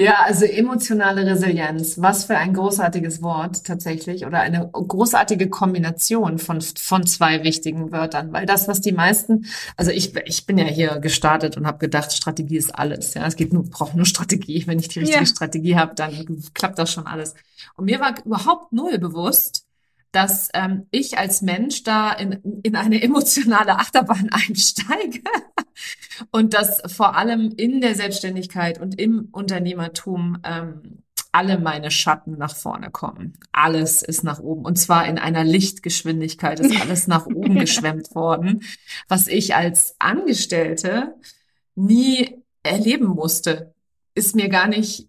Ja, 0.02 0.24
also 0.26 0.46
emotionale 0.46 1.26
Resilienz. 1.26 2.02
Was 2.02 2.26
für 2.26 2.36
ein 2.36 2.56
großartiges 2.56 3.22
Wort 3.22 3.64
tatsächlich 3.66 4.26
oder 4.26 4.40
eine 4.40 4.68
großartige 4.72 5.48
Kombination 5.48 6.40
von, 6.40 6.60
von 6.60 7.06
zwei 7.06 7.44
wichtigen 7.44 7.92
Wörtern. 7.92 8.34
Weil 8.34 8.48
das, 8.48 8.68
was 8.68 8.82
die 8.82 8.94
meisten, 8.94 9.46
also 9.78 9.92
ich, 9.92 10.16
ich 10.26 10.48
bin 10.48 10.58
ja 10.58 10.66
hier 10.66 11.00
gestartet 11.00 11.56
und 11.56 11.68
habe 11.68 11.78
gedacht, 11.78 12.14
Strategie 12.14 12.58
ist 12.58 12.74
alles. 12.74 13.14
Ja, 13.14 13.28
es 13.28 13.36
geht 13.36 13.54
nur, 13.54 13.64
braucht 13.64 13.96
nur 13.96 14.06
Strategie. 14.06 14.66
Wenn 14.66 14.80
ich 14.80 14.88
die 14.88 15.00
richtige 15.00 15.20
ja. 15.20 15.26
Strategie 15.28 15.76
habe, 15.76 15.94
dann 15.94 16.42
klappt 16.56 16.80
das 16.80 16.92
schon 16.92 17.06
alles. 17.06 17.36
Und 17.76 17.86
mir 17.86 18.00
war 18.00 18.16
überhaupt 18.26 18.74
null 18.74 18.98
bewusst, 18.98 19.66
dass 20.12 20.50
ähm, 20.54 20.88
ich 20.92 21.18
als 21.18 21.42
Mensch 21.42 21.84
da 21.84 22.12
in, 22.12 22.62
in 22.64 22.76
eine 22.76 23.02
emotionale 23.02 23.80
Achterbahn 23.80 24.30
einsteige 24.32 25.22
und 26.32 26.54
dass 26.54 26.82
vor 26.94 27.16
allem 27.16 27.54
in 27.56 27.82
der 27.82 27.96
Selbstständigkeit 27.96 28.80
und 28.80 29.00
im 29.00 29.30
Unternehmertum 29.32 30.38
ähm, 30.44 31.04
alle 31.32 31.58
meine 31.58 31.92
Schatten 31.92 32.38
nach 32.38 32.56
vorne 32.56 32.92
kommen. 32.92 33.38
Alles 33.54 34.02
ist 34.02 34.24
nach 34.24 34.40
oben 34.40 34.66
und 34.66 34.78
zwar 34.78 35.08
in 35.08 35.18
einer 35.18 35.46
Lichtgeschwindigkeit 35.46 36.60
ist 36.60 36.80
alles 36.82 37.08
nach 37.08 37.26
oben 37.26 37.56
geschwemmt 37.60 38.14
worden, 38.14 38.64
was 39.08 39.28
ich 39.28 39.56
als 39.56 39.96
Angestellte 40.00 41.16
nie 41.76 42.44
erleben 42.64 43.08
musste, 43.08 43.74
ist 44.14 44.36
mir 44.36 44.50
gar 44.50 44.68
nicht 44.68 45.08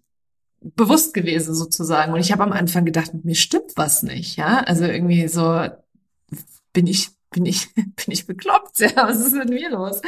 bewusst 0.63 1.13
gewesen 1.13 1.53
sozusagen. 1.53 2.13
Und 2.13 2.19
ich 2.19 2.31
habe 2.31 2.43
am 2.43 2.53
Anfang 2.53 2.85
gedacht, 2.85 3.13
mit 3.13 3.25
mir 3.25 3.35
stimmt 3.35 3.73
was 3.75 4.03
nicht, 4.03 4.37
ja. 4.37 4.59
Also 4.59 4.85
irgendwie 4.85 5.27
so 5.27 5.67
bin 6.71 6.87
ich 6.87 7.09
bin 7.29 7.45
ich 7.45 7.73
bin 7.75 8.07
ich 8.07 8.25
bekloppt, 8.25 8.79
ja. 8.79 8.91
Was 8.95 9.19
ist 9.19 9.33
mit 9.33 9.49
mir 9.49 9.69
los? 9.69 10.01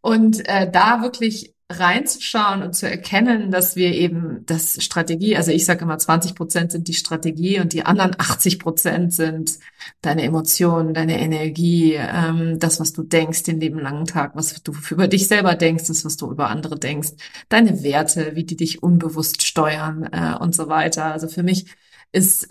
Und 0.00 0.48
äh, 0.48 0.70
da 0.70 1.02
wirklich 1.02 1.55
reinzuschauen 1.68 2.62
und 2.62 2.74
zu 2.74 2.88
erkennen, 2.88 3.50
dass 3.50 3.74
wir 3.74 3.92
eben 3.92 4.46
das 4.46 4.82
Strategie, 4.84 5.36
also 5.36 5.50
ich 5.50 5.64
sage 5.64 5.82
immer 5.82 5.98
20 5.98 6.36
Prozent 6.36 6.70
sind 6.70 6.86
die 6.86 6.94
Strategie 6.94 7.58
und 7.58 7.72
die 7.72 7.82
anderen 7.84 8.14
80 8.16 8.60
Prozent 8.60 9.12
sind 9.12 9.58
deine 10.00 10.22
Emotionen, 10.22 10.94
deine 10.94 11.18
Energie, 11.18 11.94
ähm, 11.94 12.60
das, 12.60 12.78
was 12.78 12.92
du 12.92 13.02
denkst 13.02 13.42
den 13.42 13.58
lieben 13.58 13.80
langen 13.80 14.04
Tag, 14.06 14.36
was 14.36 14.62
du 14.62 14.72
über 14.90 15.08
dich 15.08 15.26
selber 15.26 15.56
denkst, 15.56 15.88
das, 15.88 16.04
was 16.04 16.16
du 16.16 16.30
über 16.30 16.50
andere 16.50 16.78
denkst, 16.78 17.10
deine 17.48 17.82
Werte, 17.82 18.36
wie 18.36 18.44
die 18.44 18.56
dich 18.56 18.84
unbewusst 18.84 19.42
steuern 19.42 20.04
äh, 20.12 20.36
und 20.38 20.54
so 20.54 20.68
weiter. 20.68 21.06
Also 21.06 21.26
für 21.26 21.42
mich 21.42 21.66
ist 22.12 22.48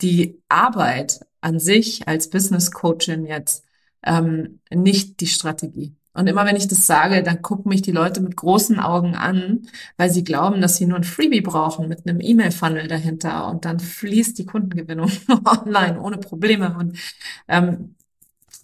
die 0.00 0.40
Arbeit 0.48 1.20
an 1.42 1.58
sich 1.58 2.08
als 2.08 2.30
Business 2.30 2.70
Coachin 2.70 3.26
jetzt 3.26 3.64
ähm, 4.02 4.60
nicht 4.70 5.20
die 5.20 5.26
Strategie. 5.26 5.97
Und 6.14 6.26
immer 6.26 6.44
wenn 6.46 6.56
ich 6.56 6.68
das 6.68 6.86
sage, 6.86 7.22
dann 7.22 7.42
gucken 7.42 7.68
mich 7.68 7.82
die 7.82 7.92
Leute 7.92 8.20
mit 8.20 8.36
großen 8.36 8.80
Augen 8.80 9.14
an, 9.14 9.68
weil 9.96 10.10
sie 10.10 10.24
glauben, 10.24 10.60
dass 10.60 10.76
sie 10.76 10.86
nur 10.86 10.98
ein 10.98 11.04
Freebie 11.04 11.42
brauchen 11.42 11.88
mit 11.88 12.06
einem 12.06 12.20
E-Mail-Funnel 12.20 12.88
dahinter 12.88 13.48
und 13.48 13.64
dann 13.64 13.78
fließt 13.78 14.38
die 14.38 14.46
Kundengewinnung 14.46 15.10
online 15.44 16.00
ohne 16.00 16.18
Probleme. 16.18 16.76
Und 16.76 16.98
ähm, 17.46 17.94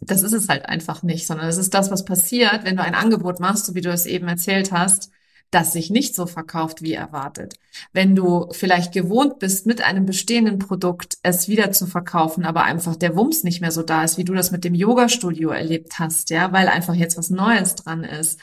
das 0.01 0.23
ist 0.23 0.33
es 0.33 0.49
halt 0.49 0.67
einfach 0.67 1.03
nicht, 1.03 1.27
sondern 1.27 1.49
es 1.49 1.57
ist 1.59 1.75
das, 1.75 1.91
was 1.91 2.05
passiert, 2.05 2.65
wenn 2.65 2.77
du 2.77 2.83
ein 2.83 2.95
Angebot 2.95 3.41
machst, 3.41 3.67
so 3.67 3.75
wie 3.75 3.81
du 3.81 3.91
es 3.91 4.07
eben 4.07 4.29
erzählt 4.29 4.73
hast, 4.73 5.11
das 5.55 5.73
sich 5.73 5.91
nicht 5.91 6.15
so 6.15 6.27
verkauft 6.27 6.83
wie 6.83 6.95
erwartet. 6.95 7.55
Wenn 7.93 8.17
du 8.17 8.49
vielleicht 8.51 8.93
gewohnt 8.93 9.39
bist, 9.39 9.67
mit 9.67 9.83
einem 9.83 10.05
bestehenden 10.05 10.59
Produkt 10.59 11.19
es 11.23 11.49
wieder 11.49 11.71
zu 11.71 11.87
verkaufen, 11.87 12.45
aber 12.45 12.65
einfach 12.65 12.97
der 12.97 13.15
Wumms 13.17 13.45
nicht 13.45 13.61
mehr 13.61 13.71
so 13.71 13.83
da 13.83 14.03
ist, 14.03 14.19
wie 14.19 14.25
du 14.25 14.35
das 14.35 14.51
mit 14.51 14.65
dem 14.65 14.75
Yoga-Studio 14.75 15.51
erlebt 15.51 15.99
hast, 15.99 16.31
ja, 16.31 16.53
weil 16.53 16.69
einfach 16.69 16.95
jetzt 16.95 17.17
was 17.17 17.31
Neues 17.31 17.77
dran 17.77 18.03
ist. 18.03 18.41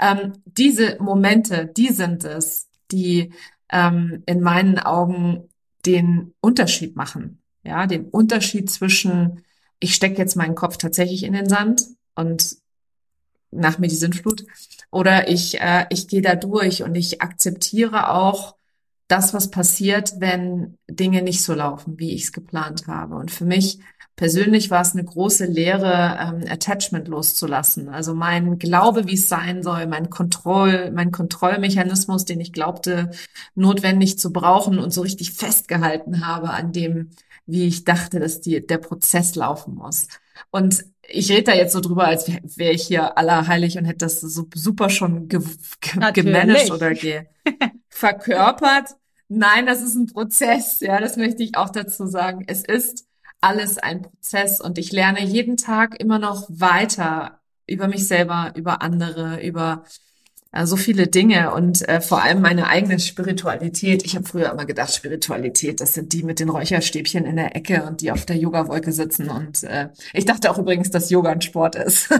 Ähm, 0.00 0.32
diese 0.44 0.96
Momente, 1.00 1.66
die 1.66 1.92
sind 1.92 2.24
es, 2.24 2.68
die 2.90 3.32
ähm, 3.70 4.22
in 4.26 4.40
meinen 4.40 4.78
Augen 4.78 5.48
den 5.86 6.34
Unterschied 6.40 6.96
machen. 6.96 7.40
Ja, 7.62 7.86
den 7.86 8.06
Unterschied 8.06 8.70
zwischen, 8.70 9.42
ich 9.78 9.94
stecke 9.94 10.18
jetzt 10.18 10.36
meinen 10.36 10.54
Kopf 10.54 10.76
tatsächlich 10.76 11.22
in 11.22 11.34
den 11.34 11.48
Sand 11.48 11.82
und 12.14 12.56
nach 13.50 13.78
mir 13.78 13.88
die 13.88 13.96
Sintflut. 13.96 14.44
Oder 14.90 15.28
ich, 15.28 15.60
äh, 15.60 15.86
ich 15.90 16.08
gehe 16.08 16.22
da 16.22 16.34
durch 16.34 16.82
und 16.82 16.94
ich 16.94 17.22
akzeptiere 17.22 18.10
auch 18.10 18.56
das, 19.08 19.32
was 19.32 19.50
passiert, 19.50 20.14
wenn 20.18 20.76
Dinge 20.88 21.22
nicht 21.22 21.42
so 21.42 21.54
laufen, 21.54 21.98
wie 21.98 22.12
ich 22.12 22.24
es 22.24 22.32
geplant 22.32 22.86
habe. 22.86 23.16
Und 23.16 23.30
für 23.30 23.46
mich 23.46 23.80
persönlich 24.16 24.70
war 24.70 24.82
es 24.82 24.92
eine 24.92 25.04
große 25.04 25.46
Lehre, 25.46 26.18
ähm, 26.20 26.44
Attachment 26.50 27.08
loszulassen. 27.08 27.88
Also 27.88 28.14
mein 28.14 28.58
Glaube, 28.58 29.06
wie 29.06 29.14
es 29.14 29.28
sein 29.28 29.62
soll, 29.62 29.86
mein 29.86 30.10
Kontroll, 30.10 30.90
mein 30.90 31.10
Kontrollmechanismus, 31.10 32.26
den 32.26 32.40
ich 32.40 32.52
glaubte, 32.52 33.10
notwendig 33.54 34.18
zu 34.18 34.32
brauchen 34.32 34.78
und 34.78 34.92
so 34.92 35.00
richtig 35.02 35.32
festgehalten 35.32 36.26
habe 36.26 36.50
an 36.50 36.72
dem, 36.72 37.10
wie 37.46 37.66
ich 37.66 37.84
dachte, 37.84 38.20
dass 38.20 38.40
die, 38.40 38.66
der 38.66 38.78
Prozess 38.78 39.36
laufen 39.36 39.74
muss. 39.74 40.08
Und 40.50 40.84
ich 41.10 41.30
rede 41.30 41.44
da 41.44 41.54
jetzt 41.54 41.72
so 41.72 41.80
drüber, 41.80 42.06
als 42.06 42.28
wäre 42.28 42.40
wär 42.42 42.72
ich 42.72 42.86
hier 42.86 43.16
allerheilig 43.16 43.78
und 43.78 43.86
hätte 43.86 44.04
das 44.04 44.20
so 44.20 44.46
super 44.54 44.90
schon 44.90 45.28
ge 45.28 45.40
ge 45.80 46.12
gemanagt 46.12 46.70
oder 46.70 46.94
ge 46.94 47.26
verkörpert. 47.88 48.96
Nein, 49.28 49.66
das 49.66 49.82
ist 49.82 49.94
ein 49.94 50.06
Prozess. 50.06 50.80
Ja, 50.80 51.00
das 51.00 51.16
möchte 51.16 51.42
ich 51.42 51.56
auch 51.56 51.70
dazu 51.70 52.06
sagen. 52.06 52.44
Es 52.46 52.64
ist 52.64 53.06
alles 53.40 53.78
ein 53.78 54.02
Prozess 54.02 54.60
und 54.60 54.78
ich 54.78 54.92
lerne 54.92 55.24
jeden 55.24 55.56
Tag 55.56 56.00
immer 56.00 56.18
noch 56.18 56.46
weiter 56.48 57.40
über 57.66 57.88
mich 57.88 58.06
selber, 58.06 58.52
über 58.56 58.82
andere, 58.82 59.42
über 59.42 59.84
so 60.64 60.76
viele 60.76 61.06
Dinge 61.06 61.52
und 61.52 61.86
äh, 61.88 62.00
vor 62.00 62.22
allem 62.22 62.40
meine 62.40 62.68
eigene 62.68 62.98
Spiritualität. 62.98 64.04
Ich 64.04 64.16
habe 64.16 64.26
früher 64.26 64.50
immer 64.50 64.64
gedacht, 64.64 64.94
Spiritualität, 64.94 65.80
das 65.80 65.94
sind 65.94 66.12
die 66.12 66.22
mit 66.22 66.40
den 66.40 66.48
Räucherstäbchen 66.48 67.24
in 67.24 67.36
der 67.36 67.54
Ecke 67.54 67.84
und 67.84 68.00
die 68.00 68.10
auf 68.10 68.24
der 68.24 68.36
Yoga-Wolke 68.36 68.92
sitzen. 68.92 69.28
Und 69.28 69.62
äh, 69.64 69.90
ich 70.14 70.24
dachte 70.24 70.50
auch 70.50 70.58
übrigens, 70.58 70.90
dass 70.90 71.10
Yoga 71.10 71.30
ein 71.30 71.42
Sport 71.42 71.76
ist. 71.76 72.10
ja. 72.10 72.18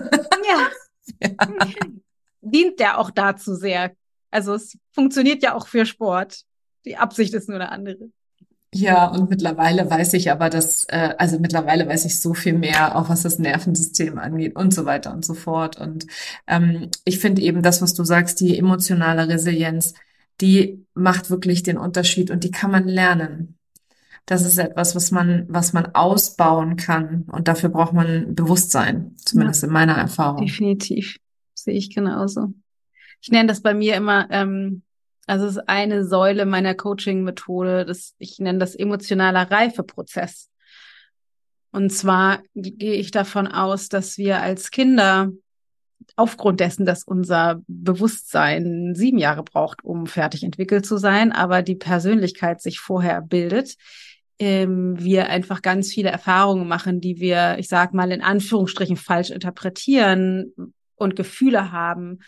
ja. 1.20 1.30
Dient 2.40 2.78
der 2.80 2.98
auch 2.98 3.10
dazu 3.10 3.54
sehr. 3.54 3.92
Also 4.30 4.54
es 4.54 4.76
funktioniert 4.92 5.42
ja 5.42 5.54
auch 5.54 5.66
für 5.66 5.86
Sport. 5.86 6.42
Die 6.84 6.96
Absicht 6.96 7.34
ist 7.34 7.48
nur 7.48 7.56
eine 7.56 7.70
andere. 7.70 8.10
Ja, 8.74 9.06
und 9.06 9.30
mittlerweile 9.30 9.90
weiß 9.90 10.12
ich 10.12 10.30
aber, 10.30 10.50
dass, 10.50 10.84
äh, 10.88 11.14
also 11.16 11.38
mittlerweile 11.38 11.88
weiß 11.88 12.04
ich 12.04 12.20
so 12.20 12.34
viel 12.34 12.52
mehr, 12.52 12.96
auch 12.96 13.08
was 13.08 13.22
das 13.22 13.38
Nervensystem 13.38 14.18
angeht 14.18 14.56
und 14.56 14.74
so 14.74 14.84
weiter 14.84 15.12
und 15.12 15.24
so 15.24 15.32
fort. 15.32 15.80
Und 15.80 16.06
ähm, 16.46 16.90
ich 17.04 17.18
finde 17.18 17.40
eben 17.40 17.62
das, 17.62 17.80
was 17.80 17.94
du 17.94 18.04
sagst, 18.04 18.40
die 18.40 18.58
emotionale 18.58 19.28
Resilienz, 19.28 19.94
die 20.42 20.84
macht 20.94 21.30
wirklich 21.30 21.62
den 21.62 21.78
Unterschied 21.78 22.30
und 22.30 22.44
die 22.44 22.50
kann 22.50 22.70
man 22.70 22.86
lernen. 22.86 23.58
Das 24.26 24.44
ist 24.44 24.58
etwas, 24.58 24.94
was 24.94 25.10
man, 25.10 25.46
was 25.48 25.72
man 25.72 25.94
ausbauen 25.94 26.76
kann. 26.76 27.24
Und 27.32 27.48
dafür 27.48 27.70
braucht 27.70 27.94
man 27.94 28.34
Bewusstsein, 28.34 29.16
zumindest 29.16 29.62
ja, 29.62 29.68
in 29.68 29.72
meiner 29.72 29.94
Erfahrung. 29.94 30.44
Definitiv. 30.44 31.16
Sehe 31.54 31.74
ich 31.74 31.94
genauso. 31.94 32.52
Ich 33.22 33.30
nenne 33.30 33.48
das 33.48 33.62
bei 33.62 33.72
mir 33.72 33.96
immer 33.96 34.28
ähm, 34.30 34.82
Also 35.28 35.46
es 35.46 35.56
ist 35.56 35.68
eine 35.68 36.06
Säule 36.06 36.46
meiner 36.46 36.74
Coaching-Methode, 36.74 37.94
ich 38.18 38.38
nenne 38.38 38.58
das 38.58 38.74
emotionaler 38.74 39.50
Reifeprozess. 39.50 40.48
Und 41.70 41.90
zwar 41.90 42.42
gehe 42.54 42.94
ich 42.94 43.10
davon 43.10 43.46
aus, 43.46 43.90
dass 43.90 44.16
wir 44.16 44.40
als 44.40 44.70
Kinder 44.70 45.30
aufgrund 46.16 46.60
dessen, 46.60 46.86
dass 46.86 47.04
unser 47.04 47.60
Bewusstsein 47.66 48.94
sieben 48.94 49.18
Jahre 49.18 49.42
braucht, 49.42 49.84
um 49.84 50.06
fertig 50.06 50.44
entwickelt 50.44 50.86
zu 50.86 50.96
sein, 50.96 51.30
aber 51.30 51.60
die 51.60 51.76
Persönlichkeit 51.76 52.62
sich 52.62 52.80
vorher 52.80 53.20
bildet, 53.20 53.76
ähm, 54.38 54.98
wir 54.98 55.28
einfach 55.28 55.60
ganz 55.60 55.92
viele 55.92 56.08
Erfahrungen 56.08 56.66
machen, 56.66 57.02
die 57.02 57.20
wir, 57.20 57.58
ich 57.58 57.68
sag 57.68 57.92
mal, 57.92 58.10
in 58.12 58.22
Anführungsstrichen 58.22 58.96
falsch 58.96 59.30
interpretieren 59.30 60.54
und 60.96 61.16
Gefühle 61.16 61.70
haben, 61.70 62.20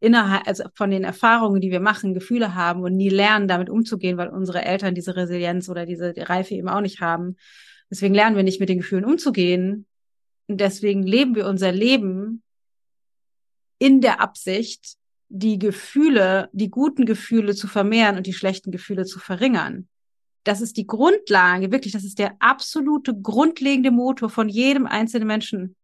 innerhalb, 0.00 0.46
also 0.48 0.64
von 0.74 0.90
den 0.90 1.04
Erfahrungen, 1.04 1.60
die 1.60 1.70
wir 1.70 1.80
machen, 1.80 2.14
Gefühle 2.14 2.54
haben 2.54 2.82
und 2.82 2.96
nie 2.96 3.10
lernen, 3.10 3.48
damit 3.48 3.70
umzugehen, 3.70 4.16
weil 4.16 4.28
unsere 4.28 4.64
Eltern 4.64 4.94
diese 4.94 5.14
Resilienz 5.14 5.68
oder 5.68 5.86
diese 5.86 6.14
Reife 6.16 6.54
eben 6.54 6.68
auch 6.68 6.80
nicht 6.80 7.00
haben. 7.00 7.36
Deswegen 7.90 8.14
lernen 8.14 8.36
wir 8.36 8.42
nicht 8.42 8.60
mit 8.60 8.68
den 8.68 8.78
Gefühlen 8.78 9.04
umzugehen. 9.04 9.86
Und 10.48 10.60
deswegen 10.60 11.02
leben 11.02 11.34
wir 11.34 11.46
unser 11.46 11.70
Leben 11.70 12.42
in 13.78 14.00
der 14.00 14.20
Absicht, 14.20 14.96
die 15.28 15.58
Gefühle, 15.58 16.48
die 16.52 16.70
guten 16.70 17.06
Gefühle 17.06 17.54
zu 17.54 17.68
vermehren 17.68 18.16
und 18.16 18.26
die 18.26 18.32
schlechten 18.32 18.72
Gefühle 18.72 19.04
zu 19.04 19.20
verringern. 19.20 19.88
Das 20.44 20.60
ist 20.60 20.76
die 20.76 20.86
Grundlage, 20.86 21.70
wirklich, 21.70 21.92
das 21.92 22.04
ist 22.04 22.18
der 22.18 22.34
absolute 22.40 23.14
grundlegende 23.14 23.90
Motor 23.90 24.30
von 24.30 24.48
jedem 24.48 24.86
einzelnen 24.86 25.28
Menschen. 25.28 25.76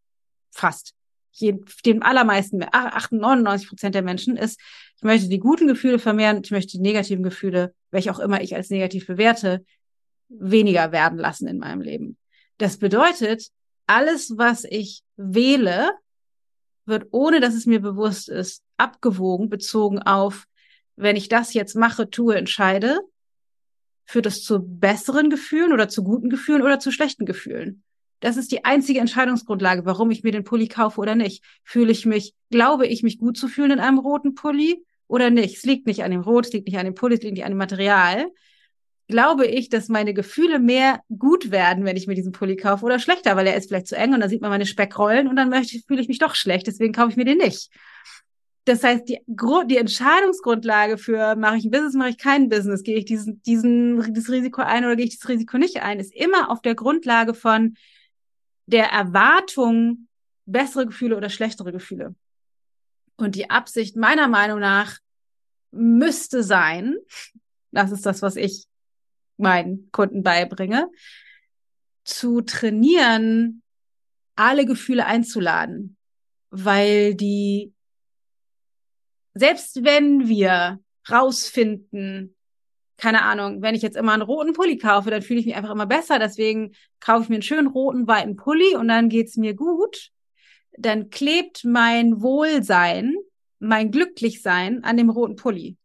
Fast. 0.50 0.94
Dem 1.40 2.02
allermeisten, 2.02 2.64
98 2.70 3.68
Prozent 3.68 3.94
der 3.94 4.02
Menschen 4.02 4.36
ist, 4.36 4.60
ich 4.96 5.02
möchte 5.02 5.28
die 5.28 5.38
guten 5.38 5.66
Gefühle 5.66 5.98
vermehren, 5.98 6.40
ich 6.42 6.50
möchte 6.50 6.72
die 6.78 6.82
negativen 6.82 7.22
Gefühle, 7.22 7.74
welche 7.90 8.10
auch 8.10 8.18
immer 8.18 8.40
ich 8.40 8.54
als 8.54 8.70
negativ 8.70 9.06
bewerte, 9.06 9.64
weniger 10.28 10.92
werden 10.92 11.18
lassen 11.18 11.46
in 11.46 11.58
meinem 11.58 11.80
Leben. 11.80 12.16
Das 12.58 12.78
bedeutet, 12.78 13.50
alles, 13.86 14.32
was 14.36 14.64
ich 14.64 15.02
wähle, 15.16 15.90
wird, 16.86 17.08
ohne 17.10 17.40
dass 17.40 17.54
es 17.54 17.66
mir 17.66 17.80
bewusst 17.80 18.28
ist, 18.28 18.62
abgewogen, 18.76 19.48
bezogen 19.48 20.00
auf, 20.00 20.46
wenn 20.96 21.16
ich 21.16 21.28
das 21.28 21.52
jetzt 21.52 21.76
mache, 21.76 22.10
tue, 22.10 22.36
entscheide, 22.36 23.00
führt 24.06 24.26
das 24.26 24.42
zu 24.42 24.60
besseren 24.60 25.30
Gefühlen 25.30 25.72
oder 25.72 25.88
zu 25.88 26.02
guten 26.02 26.30
Gefühlen 26.30 26.62
oder 26.62 26.78
zu 26.78 26.90
schlechten 26.90 27.26
Gefühlen. 27.26 27.82
Das 28.20 28.36
ist 28.36 28.50
die 28.50 28.64
einzige 28.64 29.00
Entscheidungsgrundlage, 29.00 29.84
warum 29.84 30.10
ich 30.10 30.22
mir 30.22 30.32
den 30.32 30.44
Pulli 30.44 30.68
kaufe 30.68 31.00
oder 31.00 31.14
nicht. 31.14 31.44
Fühle 31.64 31.92
ich 31.92 32.06
mich, 32.06 32.34
glaube 32.50 32.86
ich, 32.86 33.02
mich 33.02 33.18
gut 33.18 33.36
zu 33.36 33.48
fühlen 33.48 33.72
in 33.72 33.80
einem 33.80 33.98
roten 33.98 34.34
Pulli 34.34 34.84
oder 35.06 35.30
nicht? 35.30 35.58
Es 35.58 35.64
liegt 35.64 35.86
nicht 35.86 36.02
an 36.02 36.10
dem 36.10 36.22
Rot, 36.22 36.46
es 36.46 36.52
liegt 36.52 36.66
nicht 36.66 36.78
an 36.78 36.86
dem 36.86 36.94
Pulli, 36.94 37.16
es 37.16 37.22
liegt 37.22 37.34
nicht 37.34 37.44
an 37.44 37.52
dem 37.52 37.58
Material, 37.58 38.26
glaube 39.08 39.46
ich, 39.46 39.68
dass 39.68 39.88
meine 39.88 40.14
Gefühle 40.14 40.58
mehr 40.58 41.00
gut 41.16 41.50
werden, 41.50 41.84
wenn 41.84 41.96
ich 41.96 42.06
mir 42.06 42.14
diesen 42.14 42.32
Pulli 42.32 42.56
kaufe 42.56 42.84
oder 42.84 42.98
schlechter, 42.98 43.36
weil 43.36 43.46
er 43.46 43.56
ist 43.56 43.68
vielleicht 43.68 43.86
zu 43.86 43.96
eng 43.96 44.14
und 44.14 44.20
dann 44.20 44.30
sieht 44.30 44.40
man 44.40 44.50
meine 44.50 44.66
Speckrollen 44.66 45.28
und 45.28 45.36
dann 45.36 45.48
möchte, 45.48 45.78
fühle 45.86 46.00
ich 46.00 46.08
mich 46.08 46.18
doch 46.18 46.34
schlecht, 46.34 46.66
deswegen 46.66 46.92
kaufe 46.92 47.10
ich 47.10 47.16
mir 47.16 47.24
den 47.24 47.38
nicht. 47.38 47.70
Das 48.64 48.82
heißt, 48.82 49.08
die, 49.08 49.20
die 49.28 49.76
Entscheidungsgrundlage 49.76 50.98
für 50.98 51.36
mache 51.36 51.58
ich 51.58 51.64
ein 51.64 51.70
Business, 51.70 51.94
mache 51.94 52.08
ich 52.08 52.18
kein 52.18 52.48
Business, 52.48 52.82
gehe 52.82 52.96
ich 52.96 53.04
diesen, 53.04 53.40
diesen, 53.42 54.12
dieses 54.12 54.28
Risiko 54.28 54.62
ein 54.62 54.84
oder 54.84 54.96
gehe 54.96 55.06
ich 55.06 55.16
das 55.16 55.28
Risiko 55.28 55.56
nicht 55.56 55.82
ein, 55.82 56.00
ist 56.00 56.12
immer 56.12 56.50
auf 56.50 56.62
der 56.62 56.74
Grundlage 56.74 57.32
von 57.32 57.76
der 58.66 58.86
Erwartung 58.86 60.08
bessere 60.44 60.86
Gefühle 60.86 61.16
oder 61.16 61.30
schlechtere 61.30 61.72
Gefühle. 61.72 62.14
Und 63.16 63.34
die 63.34 63.50
Absicht 63.50 63.96
meiner 63.96 64.28
Meinung 64.28 64.60
nach 64.60 64.98
müsste 65.70 66.42
sein, 66.42 66.96
das 67.70 67.90
ist 67.90 68.06
das, 68.06 68.22
was 68.22 68.36
ich 68.36 68.66
meinen 69.36 69.90
Kunden 69.90 70.22
beibringe, 70.22 70.90
zu 72.04 72.40
trainieren, 72.40 73.62
alle 74.36 74.66
Gefühle 74.66 75.06
einzuladen, 75.06 75.96
weil 76.50 77.14
die, 77.14 77.72
selbst 79.34 79.82
wenn 79.84 80.28
wir 80.28 80.80
rausfinden, 81.10 82.35
keine 82.96 83.22
Ahnung, 83.22 83.62
wenn 83.62 83.74
ich 83.74 83.82
jetzt 83.82 83.96
immer 83.96 84.12
einen 84.12 84.22
roten 84.22 84.52
Pulli 84.52 84.78
kaufe, 84.78 85.10
dann 85.10 85.22
fühle 85.22 85.40
ich 85.40 85.46
mich 85.46 85.56
einfach 85.56 85.70
immer 85.70 85.86
besser. 85.86 86.18
Deswegen 86.18 86.74
kaufe 87.00 87.24
ich 87.24 87.28
mir 87.28 87.36
einen 87.36 87.42
schönen 87.42 87.68
roten, 87.68 88.06
weiten 88.06 88.36
Pulli 88.36 88.74
und 88.76 88.88
dann 88.88 89.08
geht's 89.08 89.36
mir 89.36 89.54
gut. 89.54 90.10
Dann 90.78 91.10
klebt 91.10 91.64
mein 91.64 92.20
Wohlsein, 92.22 93.14
mein 93.58 93.90
Glücklichsein 93.90 94.84
an 94.84 94.96
dem 94.96 95.10
roten 95.10 95.36
Pulli 95.36 95.76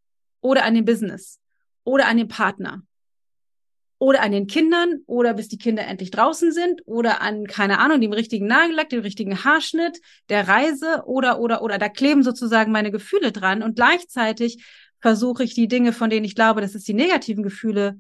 oder 0.42 0.64
an 0.64 0.74
dem 0.74 0.86
Business 0.86 1.40
oder 1.84 2.08
an 2.08 2.18
dem 2.18 2.28
Partner 2.28 2.84
oder 4.02 4.24
an 4.24 4.32
den 4.32 4.48
Kindern 4.48 5.04
oder 5.06 5.36
bis 5.36 5.48
die 5.48 5.60
Kinder 5.60 5.86
endlich 5.86 6.10
draußen 6.10 6.52
sind 6.52 6.82
oder 6.86 7.22
an, 7.22 7.46
keine 7.46 7.78
Ahnung, 7.78 8.02
dem 8.02 8.14
richtigen 8.14 8.48
Nagellack, 8.48 8.90
dem 8.90 9.02
richtigen 9.02 9.44
Haarschnitt, 9.44 10.02
der 10.30 10.48
Reise 10.48 11.04
oder, 11.06 11.40
oder, 11.40 11.62
oder. 11.62 11.78
Da 11.78 11.88
kleben 11.88 12.24
sozusagen 12.24 12.72
meine 12.72 12.90
Gefühle 12.90 13.32
dran 13.32 13.62
und 13.62 13.76
gleichzeitig 13.76 14.66
versuche 15.02 15.44
ich 15.44 15.54
die 15.54 15.68
Dinge, 15.68 15.94
von 15.94 16.10
denen 16.10 16.26
ich 16.26 16.36
glaube, 16.36 16.62
dass 16.62 16.76
es 16.76 16.84
die 16.84 16.94
negativen 16.94 17.44
Gefühle 17.44 18.00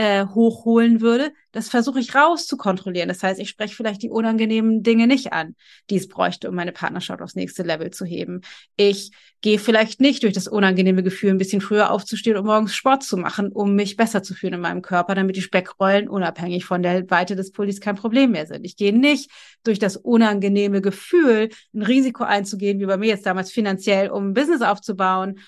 äh, 0.00 0.24
hochholen 0.24 1.02
würde, 1.02 1.30
das 1.52 1.68
versuche 1.68 2.00
ich 2.00 2.14
rauszukontrollieren. 2.14 3.10
Das 3.10 3.22
heißt, 3.22 3.38
ich 3.38 3.50
spreche 3.50 3.74
vielleicht 3.74 4.02
die 4.02 4.08
unangenehmen 4.08 4.82
Dinge 4.82 5.06
nicht 5.06 5.34
an, 5.34 5.56
die 5.90 5.96
es 5.96 6.08
bräuchte, 6.08 6.48
um 6.48 6.54
meine 6.54 6.72
Partnerschaft 6.72 7.20
aufs 7.20 7.34
nächste 7.34 7.64
Level 7.64 7.90
zu 7.90 8.06
heben. 8.06 8.40
Ich 8.76 9.10
gehe 9.42 9.58
vielleicht 9.58 10.00
nicht 10.00 10.22
durch 10.22 10.32
das 10.32 10.48
unangenehme 10.48 11.02
Gefühl, 11.02 11.32
ein 11.32 11.36
bisschen 11.36 11.60
früher 11.60 11.90
aufzustehen 11.90 12.38
und 12.38 12.46
morgens 12.46 12.74
Sport 12.74 13.02
zu 13.02 13.18
machen, 13.18 13.52
um 13.52 13.74
mich 13.74 13.96
besser 13.96 14.22
zu 14.22 14.32
fühlen 14.32 14.54
in 14.54 14.60
meinem 14.60 14.80
Körper, 14.80 15.14
damit 15.14 15.36
die 15.36 15.42
Speckrollen 15.42 16.08
unabhängig 16.08 16.64
von 16.64 16.82
der 16.82 17.10
Weite 17.10 17.36
des 17.36 17.52
Pullis 17.52 17.82
kein 17.82 17.96
Problem 17.96 18.30
mehr 18.30 18.46
sind. 18.46 18.64
Ich 18.64 18.76
gehe 18.76 18.98
nicht 18.98 19.30
durch 19.64 19.78
das 19.78 19.98
unangenehme 19.98 20.80
Gefühl, 20.80 21.50
ein 21.74 21.82
Risiko 21.82 22.24
einzugehen, 22.24 22.80
wie 22.80 22.86
bei 22.86 22.96
mir 22.96 23.08
jetzt 23.08 23.26
damals 23.26 23.52
finanziell, 23.52 24.08
um 24.08 24.28
ein 24.28 24.34
Business 24.34 24.62
aufzubauen 24.62 25.40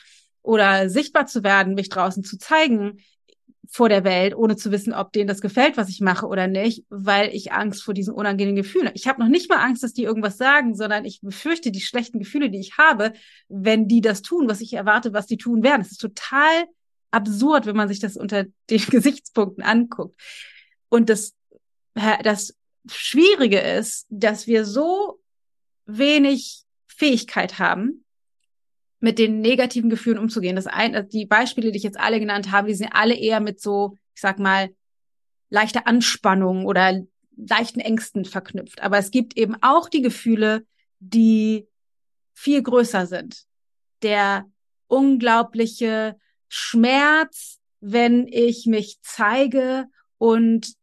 oder 0.43 0.89
sichtbar 0.89 1.27
zu 1.27 1.43
werden, 1.43 1.75
mich 1.75 1.89
draußen 1.89 2.25
zu 2.25 2.39
zeigen 2.39 2.99
vor 3.73 3.89
der 3.89 4.05
Welt, 4.05 4.37
ohne 4.37 4.57
zu 4.57 4.71
wissen, 4.71 4.93
ob 4.93 5.13
denen 5.13 5.29
das 5.29 5.41
gefällt, 5.41 5.79
was 5.79 5.89
ich 5.89 6.01
mache 6.01 6.27
oder 6.27 6.47
nicht, 6.47 6.85
weil 6.91 7.35
ich 7.35 7.53
Angst 7.53 7.83
vor 7.83 7.95
diesen 7.95 8.13
unangenehmen 8.13 8.55
Gefühlen. 8.55 8.91
Ich 8.93 9.09
habe 9.09 9.23
noch 9.23 9.29
nicht 9.29 9.49
mal 9.49 9.65
Angst, 9.65 9.83
dass 9.83 9.95
die 9.95 10.03
irgendwas 10.03 10.37
sagen, 10.37 10.75
sondern 10.75 11.07
ich 11.07 11.23
befürchte 11.23 11.71
die 11.71 11.81
schlechten 11.81 12.19
Gefühle, 12.19 12.51
die 12.51 12.61
ich 12.61 12.77
habe, 12.77 13.15
wenn 13.49 13.89
die 13.89 14.03
das 14.03 14.21
tun, 14.21 14.47
was 14.47 14.61
ich 14.61 14.75
erwarte, 14.75 15.15
was 15.15 15.27
die 15.27 15.39
tun 15.39 15.63
werden. 15.63 15.81
Es 15.81 15.93
ist 15.93 16.03
total 16.03 16.67
absurd, 17.13 17.65
wenn 17.65 17.77
man 17.77 17.89
sich 17.89 17.99
das 17.99 18.19
unter 18.19 18.45
den 18.71 18.85
Gesichtspunkten 18.85 19.65
anguckt. 19.65 20.21
Und 20.91 21.09
das, 21.09 21.35
das 21.95 22.55
Schwierige 22.91 23.59
ist, 23.59 24.07
dass 24.11 24.47
wir 24.47 24.67
so 24.67 25.19
wenig 25.87 26.65
Fähigkeit 26.89 27.59
haben, 27.59 28.05
mit 29.03 29.19
den 29.19 29.41
negativen 29.41 29.91
Gefühlen 29.91 30.19
umzugehen. 30.19 30.55
Das 30.55 30.69
ein, 30.69 31.09
die 31.09 31.27
Beispiele, 31.27 31.73
die 31.73 31.77
ich 31.77 31.83
jetzt 31.83 31.99
alle 31.99 32.21
genannt 32.21 32.53
habe, 32.53 32.69
die 32.69 32.75
sind 32.75 32.93
alle 32.93 33.15
eher 33.15 33.41
mit 33.41 33.61
so, 33.61 33.99
ich 34.15 34.21
sag 34.21 34.39
mal, 34.39 34.71
leichter 35.51 35.89
Anspannung 35.89 36.65
oder 36.65 37.03
leichten 37.37 37.81
Ängsten 37.81 38.25
verknüpft. 38.25 38.81
Aber 38.81 38.99
es 38.99 39.11
gibt 39.11 39.37
eben 39.37 39.57
auch 39.61 39.89
die 39.89 40.03
Gefühle, 40.03 40.65
die 41.01 41.67
viel 42.33 42.63
größer 42.63 43.07
sind. 43.07 43.43
Der 44.03 44.49
unglaubliche 44.87 46.17
Schmerz, 46.47 47.59
wenn 47.81 48.29
ich 48.29 48.67
mich 48.67 48.99
zeige 49.03 49.87
und 50.19 50.75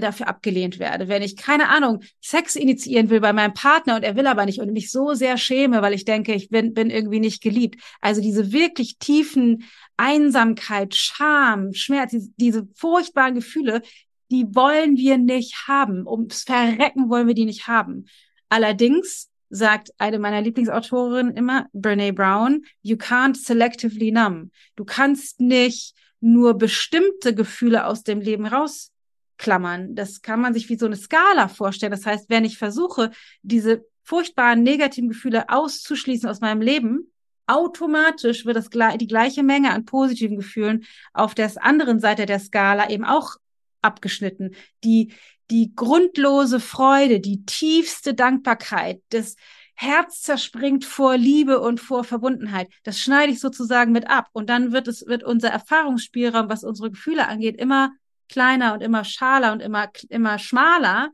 dafür 0.00 0.28
abgelehnt 0.28 0.78
werde, 0.78 1.08
wenn 1.08 1.22
ich 1.22 1.36
keine 1.36 1.68
Ahnung 1.68 2.02
Sex 2.20 2.56
initiieren 2.56 3.10
will 3.10 3.20
bei 3.20 3.32
meinem 3.32 3.54
Partner 3.54 3.96
und 3.96 4.02
er 4.02 4.16
will 4.16 4.26
aber 4.26 4.46
nicht 4.46 4.60
und 4.60 4.72
mich 4.72 4.90
so 4.90 5.14
sehr 5.14 5.36
schäme, 5.36 5.82
weil 5.82 5.94
ich 5.94 6.04
denke, 6.04 6.34
ich 6.34 6.48
bin, 6.50 6.74
bin 6.74 6.90
irgendwie 6.90 7.20
nicht 7.20 7.42
geliebt. 7.42 7.80
Also 8.00 8.20
diese 8.20 8.52
wirklich 8.52 8.98
tiefen 8.98 9.64
Einsamkeit, 9.96 10.94
Scham, 10.94 11.72
Schmerz, 11.72 12.14
diese, 12.36 12.68
furchtbaren 12.74 13.34
Gefühle, 13.34 13.82
die 14.30 14.46
wollen 14.54 14.96
wir 14.96 15.18
nicht 15.18 15.66
haben. 15.68 16.06
Ums 16.06 16.42
Verrecken 16.42 17.08
wollen 17.08 17.26
wir 17.26 17.34
die 17.34 17.46
nicht 17.46 17.66
haben. 17.66 18.06
Allerdings 18.48 19.30
sagt 19.50 19.90
eine 19.98 20.18
meiner 20.18 20.42
Lieblingsautorinnen 20.42 21.34
immer, 21.34 21.66
Brene 21.72 22.12
Brown, 22.12 22.64
you 22.82 22.96
can't 22.96 23.36
selectively 23.36 24.12
numb. 24.12 24.50
Du 24.76 24.84
kannst 24.84 25.40
nicht 25.40 25.94
nur 26.20 26.54
bestimmte 26.54 27.34
Gefühle 27.34 27.86
aus 27.86 28.02
dem 28.02 28.20
Leben 28.20 28.46
raus 28.46 28.92
klammern. 29.38 29.94
Das 29.94 30.20
kann 30.20 30.40
man 30.40 30.52
sich 30.52 30.68
wie 30.68 30.76
so 30.76 30.86
eine 30.86 30.96
Skala 30.96 31.48
vorstellen. 31.48 31.92
Das 31.92 32.04
heißt, 32.04 32.28
wenn 32.28 32.44
ich 32.44 32.58
versuche, 32.58 33.10
diese 33.42 33.84
furchtbaren 34.02 34.62
negativen 34.62 35.08
Gefühle 35.08 35.48
auszuschließen 35.48 36.28
aus 36.28 36.40
meinem 36.40 36.60
Leben, 36.60 37.12
automatisch 37.46 38.44
wird 38.44 38.56
das 38.56 38.68
die 38.70 39.06
gleiche 39.06 39.42
Menge 39.42 39.70
an 39.70 39.84
positiven 39.84 40.36
Gefühlen 40.36 40.84
auf 41.14 41.34
der 41.34 41.50
anderen 41.64 42.00
Seite 42.00 42.26
der 42.26 42.40
Skala 42.40 42.90
eben 42.90 43.04
auch 43.04 43.36
abgeschnitten. 43.80 44.54
Die, 44.84 45.12
die 45.50 45.74
grundlose 45.74 46.60
Freude, 46.60 47.20
die 47.20 47.44
tiefste 47.46 48.14
Dankbarkeit, 48.14 49.00
das 49.08 49.36
Herz 49.74 50.22
zerspringt 50.22 50.84
vor 50.84 51.16
Liebe 51.16 51.60
und 51.60 51.80
vor 51.80 52.02
Verbundenheit. 52.02 52.68
Das 52.82 53.00
schneide 53.00 53.32
ich 53.32 53.40
sozusagen 53.40 53.92
mit 53.92 54.10
ab. 54.10 54.28
Und 54.32 54.50
dann 54.50 54.72
wird 54.72 54.88
es, 54.88 55.06
wird 55.06 55.22
unser 55.22 55.50
Erfahrungsspielraum, 55.50 56.48
was 56.48 56.64
unsere 56.64 56.90
Gefühle 56.90 57.28
angeht, 57.28 57.56
immer 57.56 57.92
kleiner 58.28 58.74
und 58.74 58.82
immer 58.82 59.04
schaler 59.04 59.52
und 59.52 59.60
immer, 59.60 59.90
immer 60.08 60.38
schmaler, 60.38 61.10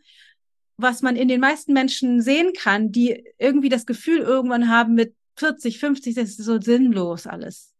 was 0.76 1.02
man 1.02 1.16
in 1.16 1.28
den 1.28 1.40
meisten 1.40 1.72
Menschen 1.72 2.20
sehen 2.20 2.52
kann, 2.52 2.90
die 2.90 3.24
irgendwie 3.38 3.68
das 3.68 3.86
Gefühl 3.86 4.18
irgendwann 4.18 4.68
haben 4.68 4.94
mit 4.94 5.14
40, 5.36 5.78
50, 5.78 6.14
das 6.14 6.30
ist 6.30 6.44
so 6.44 6.60
sinnlos 6.60 7.26
alles. 7.26 7.74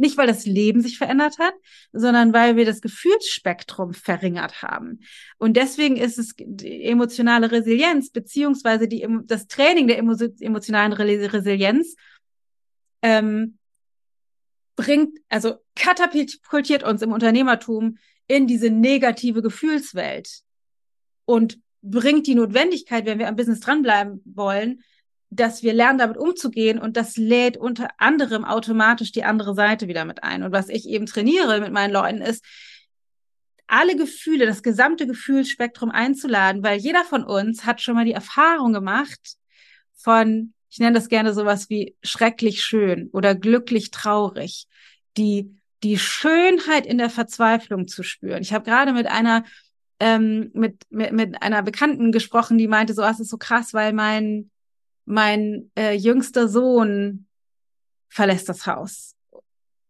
Nicht, 0.00 0.16
weil 0.16 0.28
das 0.28 0.46
Leben 0.46 0.80
sich 0.80 0.96
verändert 0.96 1.38
hat, 1.40 1.54
sondern 1.92 2.32
weil 2.32 2.54
wir 2.54 2.64
das 2.64 2.80
Gefühlsspektrum 2.80 3.94
verringert 3.94 4.62
haben. 4.62 5.00
Und 5.38 5.56
deswegen 5.56 5.96
ist 5.96 6.18
es 6.18 6.34
die 6.38 6.84
emotionale 6.84 7.50
Resilienz 7.50 8.10
beziehungsweise 8.10 8.86
die, 8.86 9.06
das 9.24 9.48
Training 9.48 9.88
der 9.88 9.98
emotionalen 9.98 10.92
Resilienz 10.92 11.96
ähm, 13.02 13.58
bringt, 14.76 15.18
also 15.28 15.56
katapultiert 15.74 16.84
uns 16.84 17.02
im 17.02 17.10
Unternehmertum 17.10 17.98
in 18.28 18.46
diese 18.46 18.70
negative 18.70 19.42
Gefühlswelt 19.42 20.42
und 21.24 21.58
bringt 21.82 22.26
die 22.26 22.34
Notwendigkeit, 22.34 23.06
wenn 23.06 23.18
wir 23.18 23.28
am 23.28 23.36
Business 23.36 23.60
dranbleiben 23.60 24.22
wollen, 24.24 24.82
dass 25.30 25.62
wir 25.62 25.74
lernen, 25.74 25.98
damit 25.98 26.16
umzugehen 26.16 26.78
und 26.78 26.96
das 26.96 27.16
lädt 27.16 27.56
unter 27.56 27.88
anderem 27.98 28.44
automatisch 28.44 29.12
die 29.12 29.24
andere 29.24 29.54
Seite 29.54 29.88
wieder 29.88 30.04
mit 30.04 30.22
ein. 30.22 30.42
Und 30.42 30.52
was 30.52 30.68
ich 30.68 30.88
eben 30.88 31.06
trainiere 31.06 31.60
mit 31.60 31.72
meinen 31.72 31.92
Leuten 31.92 32.22
ist, 32.22 32.44
alle 33.66 33.96
Gefühle, 33.96 34.46
das 34.46 34.62
gesamte 34.62 35.06
Gefühlsspektrum 35.06 35.90
einzuladen, 35.90 36.62
weil 36.62 36.78
jeder 36.78 37.04
von 37.04 37.22
uns 37.22 37.66
hat 37.66 37.82
schon 37.82 37.94
mal 37.94 38.06
die 38.06 38.12
Erfahrung 38.12 38.72
gemacht 38.72 39.36
von, 39.94 40.54
ich 40.70 40.78
nenne 40.78 40.94
das 40.94 41.08
gerne 41.08 41.34
sowas 41.34 41.68
wie 41.68 41.94
schrecklich 42.02 42.62
schön 42.62 43.10
oder 43.12 43.34
glücklich 43.34 43.90
traurig, 43.90 44.66
die, 45.18 45.54
die 45.82 45.98
Schönheit 45.98 46.86
in 46.86 46.98
der 46.98 47.10
Verzweiflung 47.10 47.86
zu 47.88 48.02
spüren. 48.02 48.42
Ich 48.42 48.52
habe 48.52 48.64
gerade 48.64 48.92
mit 48.92 49.06
einer 49.06 49.44
ähm, 50.00 50.50
mit, 50.54 50.82
mit, 50.90 51.12
mit 51.12 51.42
einer 51.42 51.62
Bekannten 51.62 52.12
gesprochen, 52.12 52.56
die 52.56 52.68
meinte, 52.68 52.94
so, 52.94 53.02
ah, 53.02 53.10
es 53.10 53.20
ist 53.20 53.30
so 53.30 53.36
krass, 53.36 53.74
weil 53.74 53.92
mein 53.92 54.50
mein 55.04 55.70
äh, 55.76 55.94
jüngster 55.94 56.48
Sohn 56.48 57.26
verlässt 58.08 58.48
das 58.48 58.66
Haus. 58.66 59.16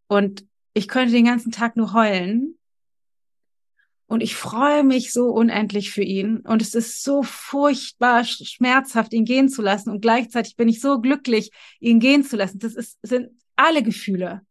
Und 0.07 0.45
ich 0.73 0.87
könnte 0.87 1.13
den 1.13 1.25
ganzen 1.25 1.51
Tag 1.51 1.75
nur 1.75 1.93
heulen. 1.93 2.57
Und 4.07 4.21
ich 4.21 4.35
freue 4.35 4.83
mich 4.83 5.11
so 5.11 5.29
unendlich 5.29 5.91
für 5.91 6.03
ihn. 6.03 6.37
Und 6.39 6.61
es 6.61 6.73
ist 6.73 7.03
so 7.03 7.21
furchtbar 7.21 8.23
schmerzhaft, 8.23 9.13
ihn 9.13 9.25
gehen 9.25 9.49
zu 9.49 9.61
lassen. 9.61 9.91
Und 9.91 10.01
gleichzeitig 10.01 10.55
bin 10.55 10.69
ich 10.69 10.79
so 10.79 10.99
glücklich, 10.99 11.51
ihn 11.79 11.99
gehen 11.99 12.23
zu 12.23 12.37
lassen. 12.37 12.59
Das 12.59 12.73
ist, 12.73 12.97
sind 13.03 13.29
alle 13.55 13.83
Gefühle. 13.83 14.41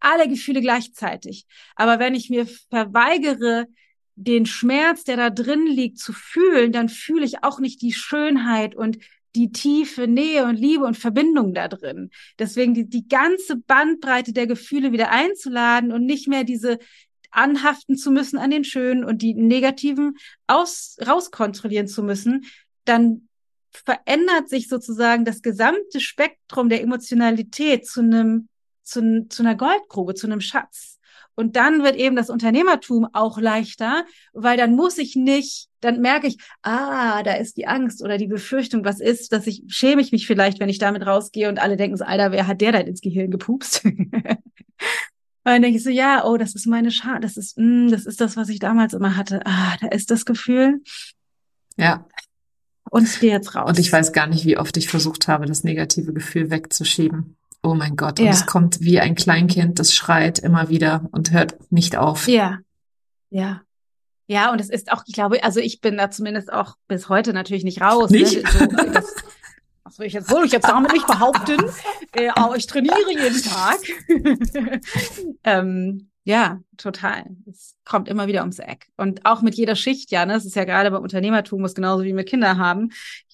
Alle 0.00 0.28
Gefühle 0.28 0.60
gleichzeitig. 0.60 1.46
Aber 1.76 1.98
wenn 1.98 2.14
ich 2.14 2.30
mir 2.30 2.46
verweigere, 2.46 3.66
den 4.16 4.44
Schmerz, 4.44 5.04
der 5.04 5.16
da 5.16 5.30
drin 5.30 5.66
liegt, 5.66 5.98
zu 5.98 6.12
fühlen, 6.12 6.72
dann 6.72 6.88
fühle 6.88 7.24
ich 7.24 7.42
auch 7.42 7.58
nicht 7.58 7.80
die 7.80 7.92
Schönheit 7.92 8.74
und 8.74 8.98
die 9.34 9.52
tiefe 9.52 10.08
Nähe 10.08 10.44
und 10.44 10.56
Liebe 10.56 10.84
und 10.84 10.98
Verbindung 10.98 11.54
da 11.54 11.68
drin. 11.68 12.10
Deswegen 12.38 12.74
die, 12.74 12.88
die 12.88 13.08
ganze 13.08 13.56
Bandbreite 13.56 14.32
der 14.32 14.46
Gefühle 14.46 14.92
wieder 14.92 15.10
einzuladen 15.10 15.92
und 15.92 16.04
nicht 16.04 16.28
mehr 16.28 16.44
diese 16.44 16.78
anhaften 17.30 17.96
zu 17.96 18.10
müssen 18.10 18.38
an 18.38 18.50
den 18.50 18.64
schönen 18.64 19.04
und 19.04 19.22
die 19.22 19.34
negativen 19.34 20.16
aus, 20.48 20.96
rauskontrollieren 21.06 21.86
zu 21.86 22.02
müssen, 22.02 22.44
dann 22.84 23.28
verändert 23.72 24.48
sich 24.48 24.68
sozusagen 24.68 25.24
das 25.24 25.42
gesamte 25.42 26.00
Spektrum 26.00 26.68
der 26.68 26.82
Emotionalität 26.82 27.86
zu 27.86 28.00
einem, 28.00 28.48
zu, 28.90 29.26
zu 29.28 29.42
einer 29.42 29.54
Goldgrube, 29.54 30.14
zu 30.14 30.26
einem 30.26 30.40
Schatz. 30.40 31.00
Und 31.34 31.56
dann 31.56 31.82
wird 31.82 31.96
eben 31.96 32.16
das 32.16 32.28
Unternehmertum 32.28 33.06
auch 33.12 33.38
leichter, 33.38 34.04
weil 34.34 34.58
dann 34.58 34.76
muss 34.76 34.98
ich 34.98 35.16
nicht, 35.16 35.68
dann 35.80 36.00
merke 36.00 36.26
ich, 36.26 36.36
ah, 36.62 37.22
da 37.22 37.32
ist 37.32 37.56
die 37.56 37.66
Angst 37.66 38.02
oder 38.02 38.18
die 38.18 38.26
Befürchtung, 38.26 38.84
was 38.84 39.00
ist, 39.00 39.32
dass 39.32 39.46
ich 39.46 39.62
schäme 39.68 40.02
ich 40.02 40.12
mich 40.12 40.26
vielleicht, 40.26 40.60
wenn 40.60 40.68
ich 40.68 40.78
damit 40.78 41.06
rausgehe 41.06 41.48
und 41.48 41.58
alle 41.58 41.78
denken 41.78 41.96
so, 41.96 42.04
Alter, 42.04 42.32
wer 42.32 42.46
hat 42.46 42.60
der 42.60 42.72
da 42.72 42.78
ins 42.80 43.00
Gehirn 43.00 43.30
gepupst? 43.30 43.84
und 43.84 44.12
dann 45.44 45.62
denke 45.62 45.78
ich 45.78 45.82
so, 45.82 45.88
ja, 45.88 46.26
oh, 46.26 46.36
das 46.36 46.54
ist 46.54 46.66
meine 46.66 46.90
Schar, 46.90 47.20
das 47.20 47.38
ist, 47.38 47.56
mh, 47.56 47.86
mm, 47.86 47.90
das 47.90 48.04
ist 48.04 48.20
das, 48.20 48.36
was 48.36 48.50
ich 48.50 48.58
damals 48.58 48.92
immer 48.92 49.16
hatte. 49.16 49.40
Ah, 49.46 49.76
da 49.80 49.88
ist 49.88 50.10
das 50.10 50.26
Gefühl. 50.26 50.82
Ja. 51.78 52.06
Und 52.90 53.04
ich 53.04 53.18
gehe 53.20 53.30
jetzt 53.30 53.54
raus. 53.54 53.68
Und 53.68 53.78
ich 53.78 53.90
weiß 53.90 54.12
gar 54.12 54.26
nicht, 54.26 54.44
wie 54.44 54.58
oft 54.58 54.76
ich 54.76 54.88
versucht 54.88 55.28
habe, 55.28 55.46
das 55.46 55.64
negative 55.64 56.12
Gefühl 56.12 56.50
wegzuschieben. 56.50 57.36
Oh 57.62 57.74
mein 57.74 57.96
Gott. 57.96 58.18
Und 58.18 58.26
ja. 58.26 58.32
es 58.32 58.46
kommt 58.46 58.80
wie 58.80 59.00
ein 59.00 59.14
Kleinkind, 59.14 59.78
das 59.78 59.94
schreit 59.94 60.38
immer 60.38 60.68
wieder 60.68 61.08
und 61.12 61.32
hört 61.32 61.70
nicht 61.70 61.96
auf. 61.96 62.26
Ja. 62.26 62.58
Ja. 63.30 63.62
Ja, 64.26 64.52
und 64.52 64.60
es 64.60 64.70
ist 64.70 64.92
auch, 64.92 65.02
ich 65.06 65.12
glaube, 65.12 65.42
also 65.42 65.58
ich 65.58 65.80
bin 65.80 65.96
da 65.96 66.10
zumindest 66.10 66.52
auch 66.52 66.76
bis 66.86 67.08
heute 67.08 67.32
natürlich 67.32 67.64
nicht 67.64 67.80
raus. 67.80 68.10
Ne? 68.10 68.20
Nicht? 68.20 68.42
Ne? 68.42 68.50
So, 68.50 68.66
das, 68.92 69.14
was 69.82 69.98
will 69.98 70.06
ich 70.06 70.12
jetzt 70.12 70.30
wohl? 70.30 70.44
Ich 70.44 70.52
jetzt 70.52 70.68
damit 70.68 70.92
nicht 70.92 71.06
behaupten. 71.06 71.60
Äh, 72.12 72.28
aber 72.34 72.56
ich 72.56 72.66
trainiere 72.66 72.96
jeden 73.08 73.42
Tag. 73.42 73.78
ähm, 75.44 76.10
ja, 76.24 76.60
total. 76.76 77.24
Es 77.48 77.74
kommt 77.84 78.08
immer 78.08 78.28
wieder 78.28 78.40
ums 78.42 78.60
Eck. 78.60 78.86
Und 78.96 79.26
auch 79.26 79.42
mit 79.42 79.56
jeder 79.56 79.74
Schicht, 79.74 80.12
ja, 80.12 80.26
ne? 80.26 80.34
Es 80.34 80.44
ist 80.44 80.54
ja 80.54 80.64
gerade 80.64 80.90
beim 80.90 81.02
Unternehmertum, 81.02 81.62
was 81.62 81.74
genauso 81.74 82.04
wie 82.04 82.12
mit 82.12 82.28
Kinder 82.28 82.56
haben. 82.56 82.90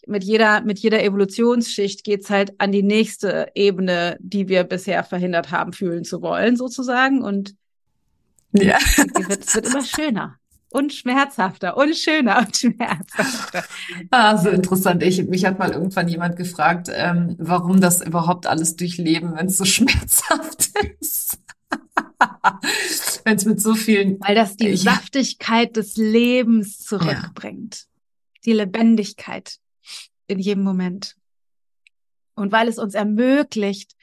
Mit 0.06 0.24
jeder, 0.24 0.60
mit 0.62 0.78
jeder 0.78 1.02
Evolutionsschicht 1.02 2.04
geht's 2.04 2.30
halt 2.30 2.54
an 2.58 2.70
die 2.72 2.82
nächste 2.82 3.48
Ebene, 3.54 4.16
die 4.20 4.48
wir 4.48 4.64
bisher 4.64 5.02
verhindert 5.02 5.50
haben, 5.50 5.72
fühlen 5.72 6.04
zu 6.04 6.22
wollen, 6.22 6.56
sozusagen. 6.56 7.22
Und 7.22 7.54
ja. 8.52 8.78
es 8.78 8.98
wird, 9.28 9.54
wird 9.54 9.66
immer 9.66 9.84
schöner 9.84 10.38
und 10.70 10.92
schmerzhafter 10.92 11.76
und 11.76 11.96
schöner 11.96 12.38
und 12.38 12.56
schmerzhafter. 12.56 13.64
Ah, 14.10 14.36
so 14.36 14.50
interessant. 14.50 15.02
Ich, 15.02 15.24
mich 15.26 15.44
hat 15.44 15.58
mal 15.58 15.72
irgendwann 15.72 16.08
jemand 16.08 16.36
gefragt, 16.36 16.88
ähm, 16.92 17.34
warum 17.38 17.80
das 17.80 18.02
überhaupt 18.02 18.46
alles 18.46 18.76
durchleben, 18.76 19.34
wenn 19.36 19.46
es 19.46 19.58
so 19.58 19.64
schmerzhaft 19.64 20.70
ist. 21.00 21.38
Wenn 23.24 23.36
es 23.36 23.44
mit 23.44 23.60
so 23.60 23.74
vielen. 23.74 24.20
Weil 24.20 24.34
das 24.34 24.56
die 24.56 24.68
ja. 24.68 24.76
Saftigkeit 24.76 25.76
des 25.76 25.96
Lebens 25.96 26.78
zurückbringt. 26.78 27.74
Ja. 27.74 28.40
Die 28.44 28.52
Lebendigkeit 28.52 29.56
in 30.26 30.38
jedem 30.38 30.64
Moment. 30.64 31.16
Und 32.34 32.52
weil 32.52 32.68
es 32.68 32.78
uns 32.78 32.94
ermöglicht, 32.94 33.96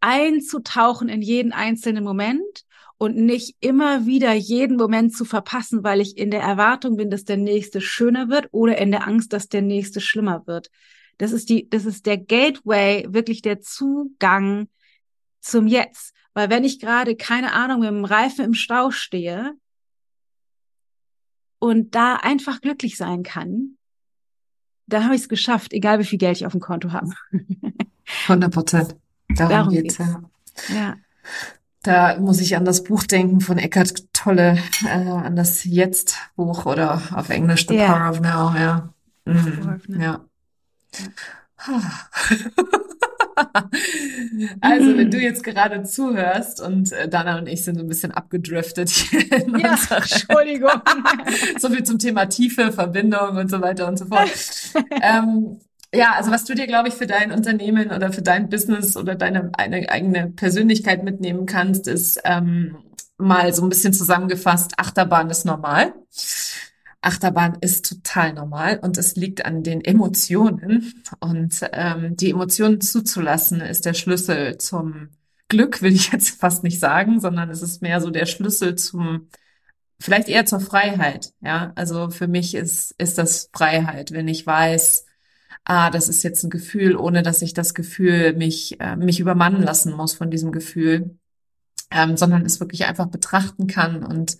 einzutauchen 0.00 1.08
in 1.08 1.22
jeden 1.22 1.52
einzelnen 1.52 2.04
Moment 2.04 2.64
und 2.98 3.16
nicht 3.16 3.56
immer 3.60 4.06
wieder 4.06 4.32
jeden 4.32 4.76
Moment 4.76 5.14
zu 5.14 5.24
verpassen, 5.24 5.82
weil 5.82 6.00
ich 6.00 6.16
in 6.16 6.30
der 6.30 6.42
Erwartung 6.42 6.96
bin, 6.96 7.10
dass 7.10 7.24
der 7.24 7.36
nächste 7.36 7.80
schöner 7.80 8.28
wird 8.28 8.48
oder 8.52 8.78
in 8.78 8.92
der 8.92 9.06
Angst, 9.06 9.32
dass 9.32 9.48
der 9.48 9.62
nächste 9.62 10.00
schlimmer 10.00 10.46
wird. 10.46 10.70
Das 11.18 11.32
ist 11.32 11.48
die, 11.48 11.68
das 11.68 11.84
ist 11.84 12.06
der 12.06 12.18
Gateway, 12.18 13.06
wirklich 13.08 13.42
der 13.42 13.60
Zugang 13.60 14.68
zum 15.40 15.66
Jetzt. 15.66 16.14
Weil 16.34 16.50
wenn 16.50 16.64
ich 16.64 16.78
gerade, 16.78 17.16
keine 17.16 17.52
Ahnung, 17.52 17.80
mit 17.80 17.88
dem 17.90 18.04
Reifen 18.04 18.44
im 18.44 18.54
Stau 18.54 18.90
stehe 18.90 19.52
und 21.58 21.94
da 21.94 22.16
einfach 22.16 22.60
glücklich 22.60 22.96
sein 22.96 23.22
kann, 23.22 23.78
da 24.86 25.04
habe 25.04 25.14
ich 25.14 25.22
es 25.22 25.28
geschafft, 25.28 25.72
egal 25.72 25.98
wie 25.98 26.04
viel 26.04 26.18
Geld 26.18 26.36
ich 26.36 26.46
auf 26.46 26.52
dem 26.52 26.60
Konto 26.60 26.92
habe. 26.92 27.10
100 28.28 28.52
Prozent. 28.52 28.96
Darum, 29.28 29.50
Darum 29.50 29.72
geht's. 29.72 29.96
geht's. 29.96 30.10
Ja. 30.68 30.74
ja. 30.74 30.96
Da 31.82 32.18
muss 32.20 32.40
ich 32.40 32.56
an 32.56 32.64
das 32.64 32.84
Buch 32.84 33.02
denken 33.04 33.40
von 33.40 33.58
Eckhart 33.58 34.12
Tolle, 34.12 34.58
äh, 34.84 34.88
an 34.88 35.34
das 35.34 35.64
Jetzt-Buch 35.64 36.64
oder 36.66 37.02
auf 37.12 37.28
Englisch 37.28 37.66
The 37.66 37.74
yeah. 37.74 37.92
Power 37.92 38.10
of 38.10 38.20
Now, 38.20 38.54
ja. 38.56 38.94
Mhm. 39.24 39.80
Ja. 40.00 40.20
ja. 41.66 41.90
also, 44.60 44.96
wenn 44.96 45.10
du 45.10 45.18
jetzt 45.18 45.44
gerade 45.44 45.82
zuhörst 45.82 46.60
und 46.60 46.92
äh, 46.92 47.08
Dana 47.08 47.38
und 47.38 47.48
ich 47.48 47.64
sind 47.64 47.76
so 47.76 47.82
ein 47.82 47.88
bisschen 47.88 48.12
abgedriftet 48.12 48.90
hier 48.90 49.32
in 49.32 49.58
ja, 49.58 49.78
Entschuldigung. 49.90 50.82
so 51.58 51.70
viel 51.70 51.84
zum 51.84 51.98
Thema 51.98 52.26
Tiefe, 52.26 52.72
Verbindung 52.72 53.36
und 53.36 53.50
so 53.50 53.60
weiter 53.60 53.88
und 53.88 53.98
so 53.98 54.06
fort. 54.06 54.30
ähm, 55.02 55.58
ja, 55.94 56.12
also 56.16 56.30
was 56.30 56.44
du 56.44 56.54
dir, 56.54 56.66
glaube 56.66 56.88
ich, 56.88 56.94
für 56.94 57.06
dein 57.06 57.32
Unternehmen 57.32 57.90
oder 57.90 58.12
für 58.12 58.22
dein 58.22 58.48
Business 58.48 58.96
oder 58.96 59.14
deine 59.14 59.50
eine 59.58 59.88
eigene 59.90 60.28
Persönlichkeit 60.30 61.04
mitnehmen 61.04 61.44
kannst, 61.44 61.86
ist 61.86 62.20
ähm, 62.24 62.76
mal 63.18 63.52
so 63.52 63.62
ein 63.62 63.68
bisschen 63.68 63.92
zusammengefasst, 63.92 64.78
Achterbahn 64.78 65.30
ist 65.30 65.44
normal. 65.44 65.94
Achterbahn 67.02 67.58
ist 67.60 67.88
total 67.88 68.32
normal 68.32 68.78
und 68.80 68.96
es 68.96 69.16
liegt 69.16 69.44
an 69.44 69.62
den 69.62 69.84
Emotionen. 69.84 70.94
Und 71.20 71.60
ähm, 71.72 72.16
die 72.16 72.30
Emotionen 72.30 72.80
zuzulassen 72.80 73.60
ist 73.60 73.84
der 73.84 73.94
Schlüssel 73.94 74.56
zum 74.58 75.08
Glück, 75.48 75.82
will 75.82 75.92
ich 75.92 76.12
jetzt 76.12 76.30
fast 76.40 76.62
nicht 76.62 76.78
sagen, 76.80 77.20
sondern 77.20 77.50
es 77.50 77.60
ist 77.60 77.82
mehr 77.82 78.00
so 78.00 78.10
der 78.10 78.26
Schlüssel 78.26 78.76
zum, 78.76 79.28
vielleicht 80.00 80.28
eher 80.28 80.46
zur 80.46 80.60
Freiheit. 80.60 81.32
Ja, 81.40 81.72
also 81.74 82.10
für 82.10 82.28
mich 82.28 82.54
ist, 82.54 82.94
ist 82.98 83.18
das 83.18 83.50
Freiheit, 83.52 84.12
wenn 84.12 84.28
ich 84.28 84.46
weiß, 84.46 85.04
ah, 85.64 85.90
das 85.90 86.08
ist 86.08 86.22
jetzt 86.22 86.44
ein 86.44 86.50
Gefühl, 86.50 86.96
ohne 86.96 87.22
dass 87.22 87.42
ich 87.42 87.52
das 87.52 87.74
Gefühl 87.74 88.34
mich, 88.34 88.80
äh, 88.80 88.96
mich 88.96 89.18
übermannen 89.20 89.62
lassen 89.62 89.92
muss 89.92 90.14
von 90.14 90.30
diesem 90.30 90.52
Gefühl, 90.52 91.18
ähm, 91.90 92.16
sondern 92.16 92.46
es 92.46 92.60
wirklich 92.60 92.84
einfach 92.86 93.06
betrachten 93.06 93.66
kann 93.66 94.04
und 94.04 94.38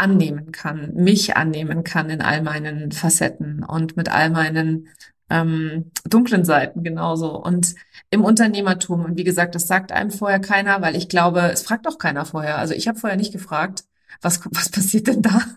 annehmen 0.00 0.50
kann, 0.52 0.94
mich 0.94 1.36
annehmen 1.36 1.84
kann 1.84 2.10
in 2.10 2.22
all 2.22 2.42
meinen 2.42 2.90
Facetten 2.90 3.62
und 3.62 3.96
mit 3.96 4.08
all 4.08 4.30
meinen 4.30 4.88
ähm, 5.28 5.92
dunklen 6.04 6.44
Seiten 6.44 6.82
genauso. 6.82 7.40
Und 7.40 7.74
im 8.10 8.24
Unternehmertum, 8.24 9.04
und 9.04 9.16
wie 9.16 9.24
gesagt, 9.24 9.54
das 9.54 9.68
sagt 9.68 9.92
einem 9.92 10.10
vorher 10.10 10.40
keiner, 10.40 10.82
weil 10.82 10.96
ich 10.96 11.08
glaube, 11.08 11.40
es 11.52 11.62
fragt 11.62 11.86
auch 11.86 11.98
keiner 11.98 12.24
vorher. 12.24 12.58
Also 12.58 12.74
ich 12.74 12.88
habe 12.88 12.98
vorher 12.98 13.16
nicht 13.16 13.32
gefragt, 13.32 13.84
was, 14.20 14.40
was 14.50 14.68
passiert 14.68 15.06
denn 15.06 15.22
da? 15.22 15.40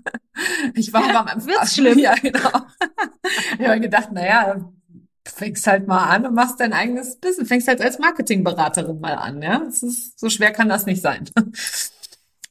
Ich 0.73 0.93
war 0.93 1.05
ja, 1.05 1.21
beim 1.21 1.45
Wird's 1.45 1.75
schlimm. 1.75 1.99
Ja, 1.99 2.15
genau. 2.15 2.49
ich 3.59 3.67
habe 3.67 3.79
gedacht, 3.79 4.11
naja, 4.11 4.55
fängst 5.25 5.67
halt 5.67 5.87
mal 5.87 6.05
an 6.09 6.25
und 6.25 6.33
machst 6.33 6.59
dein 6.59 6.73
eigenes 6.73 7.17
Business, 7.17 7.47
fängst 7.47 7.67
halt 7.67 7.81
als 7.81 7.99
Marketingberaterin 7.99 8.99
mal 8.99 9.13
an, 9.13 9.43
ja. 9.43 9.59
Das 9.59 9.83
ist, 9.83 10.19
so 10.19 10.29
schwer 10.29 10.51
kann 10.51 10.69
das 10.69 10.87
nicht 10.87 11.03
sein. 11.03 11.29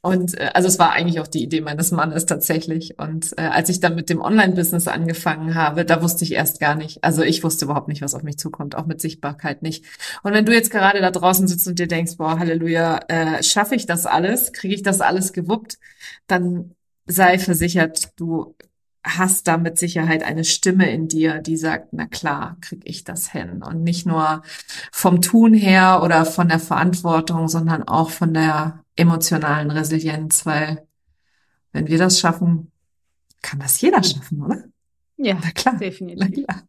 Und 0.05 0.37
äh, 0.37 0.51
also 0.53 0.67
es 0.67 0.79
war 0.79 0.91
eigentlich 0.91 1.21
auch 1.21 1.27
die 1.27 1.41
Idee 1.41 1.61
meines 1.61 1.91
Mannes 1.91 2.25
tatsächlich. 2.25 2.99
Und 2.99 3.31
äh, 3.37 3.43
als 3.43 3.69
ich 3.69 3.79
dann 3.79 3.95
mit 3.95 4.09
dem 4.09 4.19
Online-Business 4.19 4.89
angefangen 4.89 5.55
habe, 5.55 5.85
da 5.85 6.01
wusste 6.01 6.25
ich 6.25 6.33
erst 6.33 6.59
gar 6.59 6.75
nicht. 6.75 7.01
Also 7.05 7.23
ich 7.23 7.41
wusste 7.41 7.65
überhaupt 7.65 7.87
nicht, 7.87 8.01
was 8.01 8.13
auf 8.13 8.21
mich 8.21 8.37
zukommt, 8.37 8.75
auch 8.75 8.85
mit 8.85 8.99
Sichtbarkeit 8.99 9.63
nicht. 9.63 9.85
Und 10.21 10.33
wenn 10.33 10.45
du 10.45 10.53
jetzt 10.53 10.71
gerade 10.71 10.99
da 10.99 11.09
draußen 11.09 11.47
sitzt 11.47 11.69
und 11.69 11.79
dir 11.79 11.87
denkst, 11.87 12.17
boah, 12.17 12.37
Halleluja, 12.37 12.99
äh, 13.07 13.43
schaffe 13.43 13.75
ich 13.75 13.85
das 13.85 14.05
alles, 14.05 14.51
kriege 14.51 14.75
ich 14.75 14.83
das 14.83 14.99
alles 14.99 15.31
gewuppt, 15.31 15.77
dann 16.27 16.75
sei 17.07 17.39
versichert, 17.39 18.11
du 18.17 18.55
hast 19.03 19.47
da 19.47 19.57
mit 19.57 19.77
Sicherheit 19.77 20.23
eine 20.23 20.43
Stimme 20.43 20.89
in 20.91 21.07
dir, 21.07 21.39
die 21.39 21.57
sagt, 21.57 21.89
na 21.91 22.05
klar, 22.05 22.57
krieg 22.61 22.81
ich 22.85 23.03
das 23.03 23.31
hin. 23.31 23.61
Und 23.61 23.83
nicht 23.83 24.05
nur 24.05 24.43
vom 24.91 25.21
Tun 25.21 25.53
her 25.53 26.01
oder 26.03 26.25
von 26.25 26.47
der 26.47 26.59
Verantwortung, 26.59 27.47
sondern 27.49 27.83
auch 27.83 28.09
von 28.09 28.33
der 28.33 28.83
emotionalen 28.95 29.71
Resilienz, 29.71 30.45
weil 30.45 30.87
wenn 31.73 31.87
wir 31.87 31.97
das 31.97 32.19
schaffen, 32.19 32.71
kann 33.41 33.59
das 33.59 33.81
jeder 33.81 34.01
schaffen, 34.03 34.41
oder? 34.41 34.63
Ja, 35.17 35.37
na 35.41 35.51
klar, 35.51 35.77
definitiv. 35.77 36.19
Na 36.19 36.27
klar. 36.27 36.63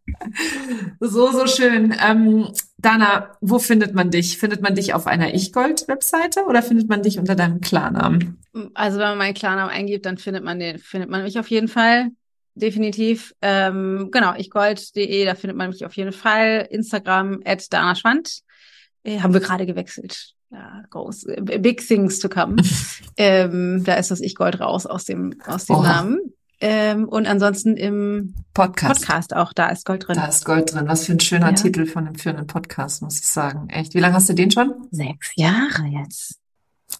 So, 1.00 1.30
so 1.32 1.46
schön. 1.46 1.94
Ähm, 2.06 2.48
Dana, 2.78 3.36
wo 3.40 3.58
findet 3.58 3.94
man 3.94 4.10
dich? 4.10 4.38
Findet 4.38 4.60
man 4.60 4.74
dich 4.74 4.92
auf 4.92 5.06
einer 5.06 5.34
Ich-Gold-Webseite 5.34 6.44
oder 6.44 6.62
findet 6.62 6.88
man 6.88 7.02
dich 7.02 7.18
unter 7.18 7.34
deinem 7.34 7.60
Klarnamen? 7.60 8.38
Also 8.74 8.98
wenn 8.98 9.08
man 9.08 9.18
meinen 9.18 9.34
Klarnamen 9.34 9.70
eingibt, 9.72 10.04
dann 10.04 10.18
findet 10.18 10.44
man 10.44 10.58
den, 10.58 10.78
findet 10.78 11.10
man 11.10 11.22
mich 11.22 11.38
auf 11.38 11.48
jeden 11.48 11.68
Fall 11.68 12.10
definitiv. 12.54 13.34
Ähm, 13.42 14.10
genau, 14.12 14.34
ichgold.de, 14.34 15.24
da 15.24 15.34
findet 15.34 15.56
man 15.56 15.70
mich 15.70 15.84
auf 15.84 15.96
jeden 15.96 16.12
Fall. 16.12 16.66
Instagram 16.70 17.40
at 17.44 17.72
Dana 17.72 17.94
Schwand. 17.94 18.40
Äh, 19.02 19.20
haben 19.20 19.34
wir 19.34 19.40
gerade 19.40 19.66
gewechselt. 19.66 20.34
Ja, 20.50 20.82
groß, 20.90 21.24
äh, 21.24 21.58
big 21.58 21.86
things 21.86 22.20
to 22.20 22.28
come. 22.28 22.56
ähm, 23.16 23.82
da 23.84 23.94
ist 23.94 24.10
das 24.10 24.20
Ich-Gold 24.20 24.60
raus 24.60 24.86
aus 24.86 25.04
dem, 25.04 25.34
aus 25.46 25.66
dem 25.66 25.76
oh. 25.76 25.82
Namen. 25.82 26.20
Ähm, 26.60 27.08
und 27.08 27.26
ansonsten 27.26 27.76
im 27.76 28.34
Podcast. 28.54 29.00
Podcast 29.00 29.36
auch, 29.36 29.52
da 29.52 29.68
ist 29.68 29.84
Gold 29.84 30.06
drin. 30.06 30.16
Da 30.16 30.26
ist 30.26 30.44
Gold 30.44 30.72
drin. 30.72 30.86
Was 30.86 31.06
für 31.06 31.12
ein 31.12 31.20
schöner 31.20 31.48
ja. 31.48 31.52
Titel 31.52 31.84
von 31.86 32.04
dem 32.04 32.14
führenden 32.14 32.46
Podcast, 32.46 33.02
muss 33.02 33.18
ich 33.18 33.26
sagen. 33.26 33.68
Echt. 33.68 33.94
Wie 33.94 34.00
lange 34.00 34.14
hast 34.14 34.28
du 34.28 34.34
den 34.34 34.50
schon? 34.50 34.72
Sechs 34.90 35.32
Jahre 35.34 35.86
jetzt. 35.92 36.38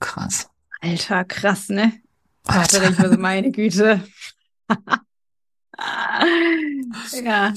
Krass. 0.00 0.50
Alter, 0.80 1.24
krass, 1.24 1.68
ne? 1.68 1.92
Alter, 2.44 2.90
ich 2.90 2.98
mir 2.98 3.08
so, 3.08 3.16
meine 3.16 3.50
Güte. 3.52 4.02
ja. 7.24 7.52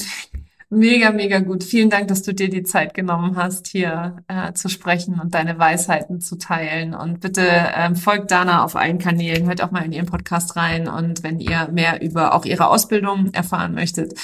Mega, 0.70 1.12
mega 1.12 1.40
gut. 1.40 1.64
Vielen 1.64 1.90
Dank, 1.90 2.10
dass 2.10 2.24
du 2.24 2.34
dir 2.34 2.50
die 2.50 2.64
Zeit 2.64 2.94
genommen 2.94 3.38
hast, 3.38 3.68
hier 3.68 4.18
äh, 4.28 4.52
zu 4.52 4.68
sprechen 4.68 5.18
und 5.18 5.34
deine 5.34 5.58
Weisheiten 5.58 6.20
zu 6.20 6.38
teilen. 6.38 6.94
Und 6.94 7.22
bitte 7.22 7.48
ähm, 7.48 7.96
folgt 7.96 8.32
Dana 8.32 8.66
auf 8.66 8.76
allen 8.76 8.98
Kanälen, 8.98 9.48
hört 9.48 9.62
auch 9.62 9.72
mal 9.72 9.86
in 9.86 9.94
ihren 9.94 10.08
Podcast 10.08 10.58
rein. 10.58 10.90
Und 10.90 11.24
wenn 11.24 11.40
ihr 11.40 11.70
mehr 11.72 12.02
über 12.02 12.36
auch 12.36 12.44
ihre 12.44 12.68
Ausbildung 12.68 13.34
erfahren 13.34 13.76
möchtet, 13.76 14.20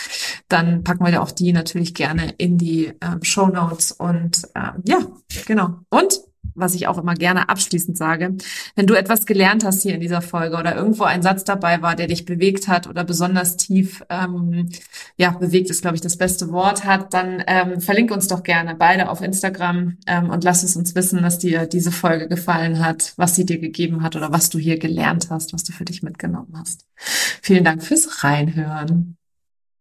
dann 0.50 0.84
packen 0.84 1.06
wir 1.06 1.22
auch 1.22 1.32
die 1.32 1.54
natürlich 1.54 1.94
gerne 1.94 2.34
in 2.38 2.58
die 2.58 2.92
ähm, 3.00 3.24
Show 3.24 3.48
Notes. 3.48 3.94
Und 3.94 4.42
ähm, 4.54 4.84
ja, 4.86 4.98
genau. 5.46 5.80
Und 5.90 6.20
was 6.56 6.76
ich 6.76 6.88
auch 6.88 6.98
immer 6.98 7.16
gerne 7.16 7.50
abschließend 7.50 7.98
sage. 7.98 8.36
Wenn 8.76 8.88
du 8.88 8.94
etwas 8.94 9.26
gelernt 9.26 9.64
hast 9.64 9.82
hier 9.82 9.96
in 9.96 10.02
dieser 10.02 10.22
Folge 10.22 10.58
oder 10.58 10.76
irgendwo 10.76 11.04
ein 11.04 11.22
Satz 11.22 11.44
dabei 11.44 11.82
war, 11.82 11.96
der 11.96 12.08
dich 12.08 12.26
bewegt 12.26 12.68
hat 12.68 12.88
oder 12.88 13.04
besonders 13.04 13.58
tief, 13.58 14.04
ähm, 14.10 14.70
ja, 15.18 15.32
bewegt 15.32 15.70
ist, 15.70 15.82
glaube 15.82 15.96
ich, 15.96 16.02
das 16.02 16.18
beste 16.18 16.52
Wort 16.52 16.86
hat, 16.86 17.14
dann 17.14 17.44
ähm, 17.48 17.82
verlink 17.82 18.12
uns 18.12 18.28
doch 18.28 18.44
gerne 18.44 18.76
beide 18.76 19.10
auf 19.10 19.22
Instagram 19.22 19.98
ähm, 20.08 20.30
und 20.30 20.44
lass 20.44 20.64
es 20.64 20.76
uns 20.76 20.96
wissen, 20.96 21.22
dass 21.22 21.40
dir 21.40 21.66
diese 21.66 21.92
Folge 21.92 22.28
gefallen 22.28 22.84
hat, 22.84 23.14
was 23.18 23.36
sie 23.36 23.46
dir 23.46 23.60
gegeben 23.60 24.04
hat 24.04 24.16
oder 24.16 24.32
was 24.32 24.50
du 24.50 24.60
hier 24.60 24.78
gelernt 24.80 25.28
hast, 25.30 25.54
was 25.54 25.64
du 25.64 25.72
für 25.72 25.86
dich 25.86 26.04
mitgenommen 26.04 26.54
hast. 26.58 26.86
Vielen 26.96 27.64
Dank 27.64 27.84
fürs 27.84 28.24
Reinhören. 28.24 29.18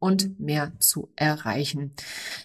und 0.00 0.40
mehr 0.40 0.72
zu 0.78 1.10
erreichen. 1.14 1.92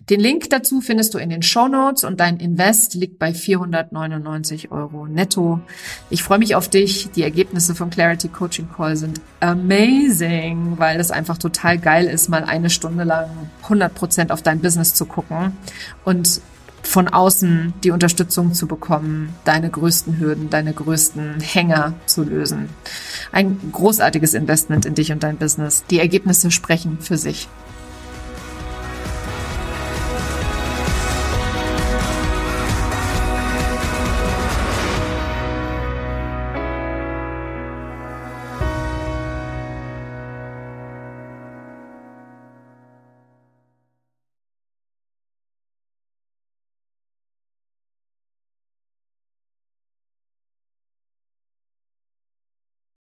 Den 0.10 0.20
Link 0.20 0.50
dazu 0.50 0.82
findest 0.82 1.14
du 1.14 1.18
in 1.18 1.30
den 1.30 1.42
Show 1.42 1.70
Notes 1.70 2.04
und 2.04 2.20
dein 2.20 2.38
Invest 2.38 2.96
liegt 2.96 3.18
bei 3.18 3.34
499 3.34 4.72
Euro 4.72 5.08
netto. 5.08 5.62
Ich 6.10 6.22
freue 6.22 6.38
mich 6.38 6.56
auf 6.56 6.70
dich. 6.70 7.10
Die 7.16 7.24
Ergebnisse 7.24 7.74
vom 7.74 7.90
Clarity 7.90 8.28
Coaching 8.28 8.68
Call 8.76 8.98
sind 8.98 9.22
amazing, 9.40 10.78
weil 10.78 11.00
es 11.00 11.12
einfach 11.12 11.38
total 11.38 11.80
geil 11.80 12.06
ist, 12.08 12.28
mal 12.28 12.44
eine 12.44 12.70
Stunde 12.70 13.06
lang 13.06 13.30
100 13.64 13.96
Prozent 13.96 14.32
auf 14.34 14.42
dein 14.42 14.60
Business 14.60 14.94
zu 14.94 15.06
gucken 15.06 15.54
und 16.04 16.42
von 16.96 17.10
außen 17.10 17.74
die 17.84 17.92
Unterstützung 17.92 18.54
zu 18.54 18.68
bekommen, 18.68 19.36
deine 19.44 19.70
größten 19.70 20.18
Hürden, 20.18 20.50
deine 20.50 20.72
größten 20.72 21.42
Hänger 21.42 21.94
zu 22.06 22.24
lösen. 22.24 22.70
Ein 23.34 23.60
großartiges 23.74 24.34
Investment 24.34 24.86
in 24.86 24.96
dich 24.96 25.12
und 25.12 25.22
dein 25.22 25.36
Business. 25.36 25.84
Die 25.90 26.00
Ergebnisse 26.00 26.52
sprechen 26.52 27.00
für 27.02 27.18
sich. 27.18 27.50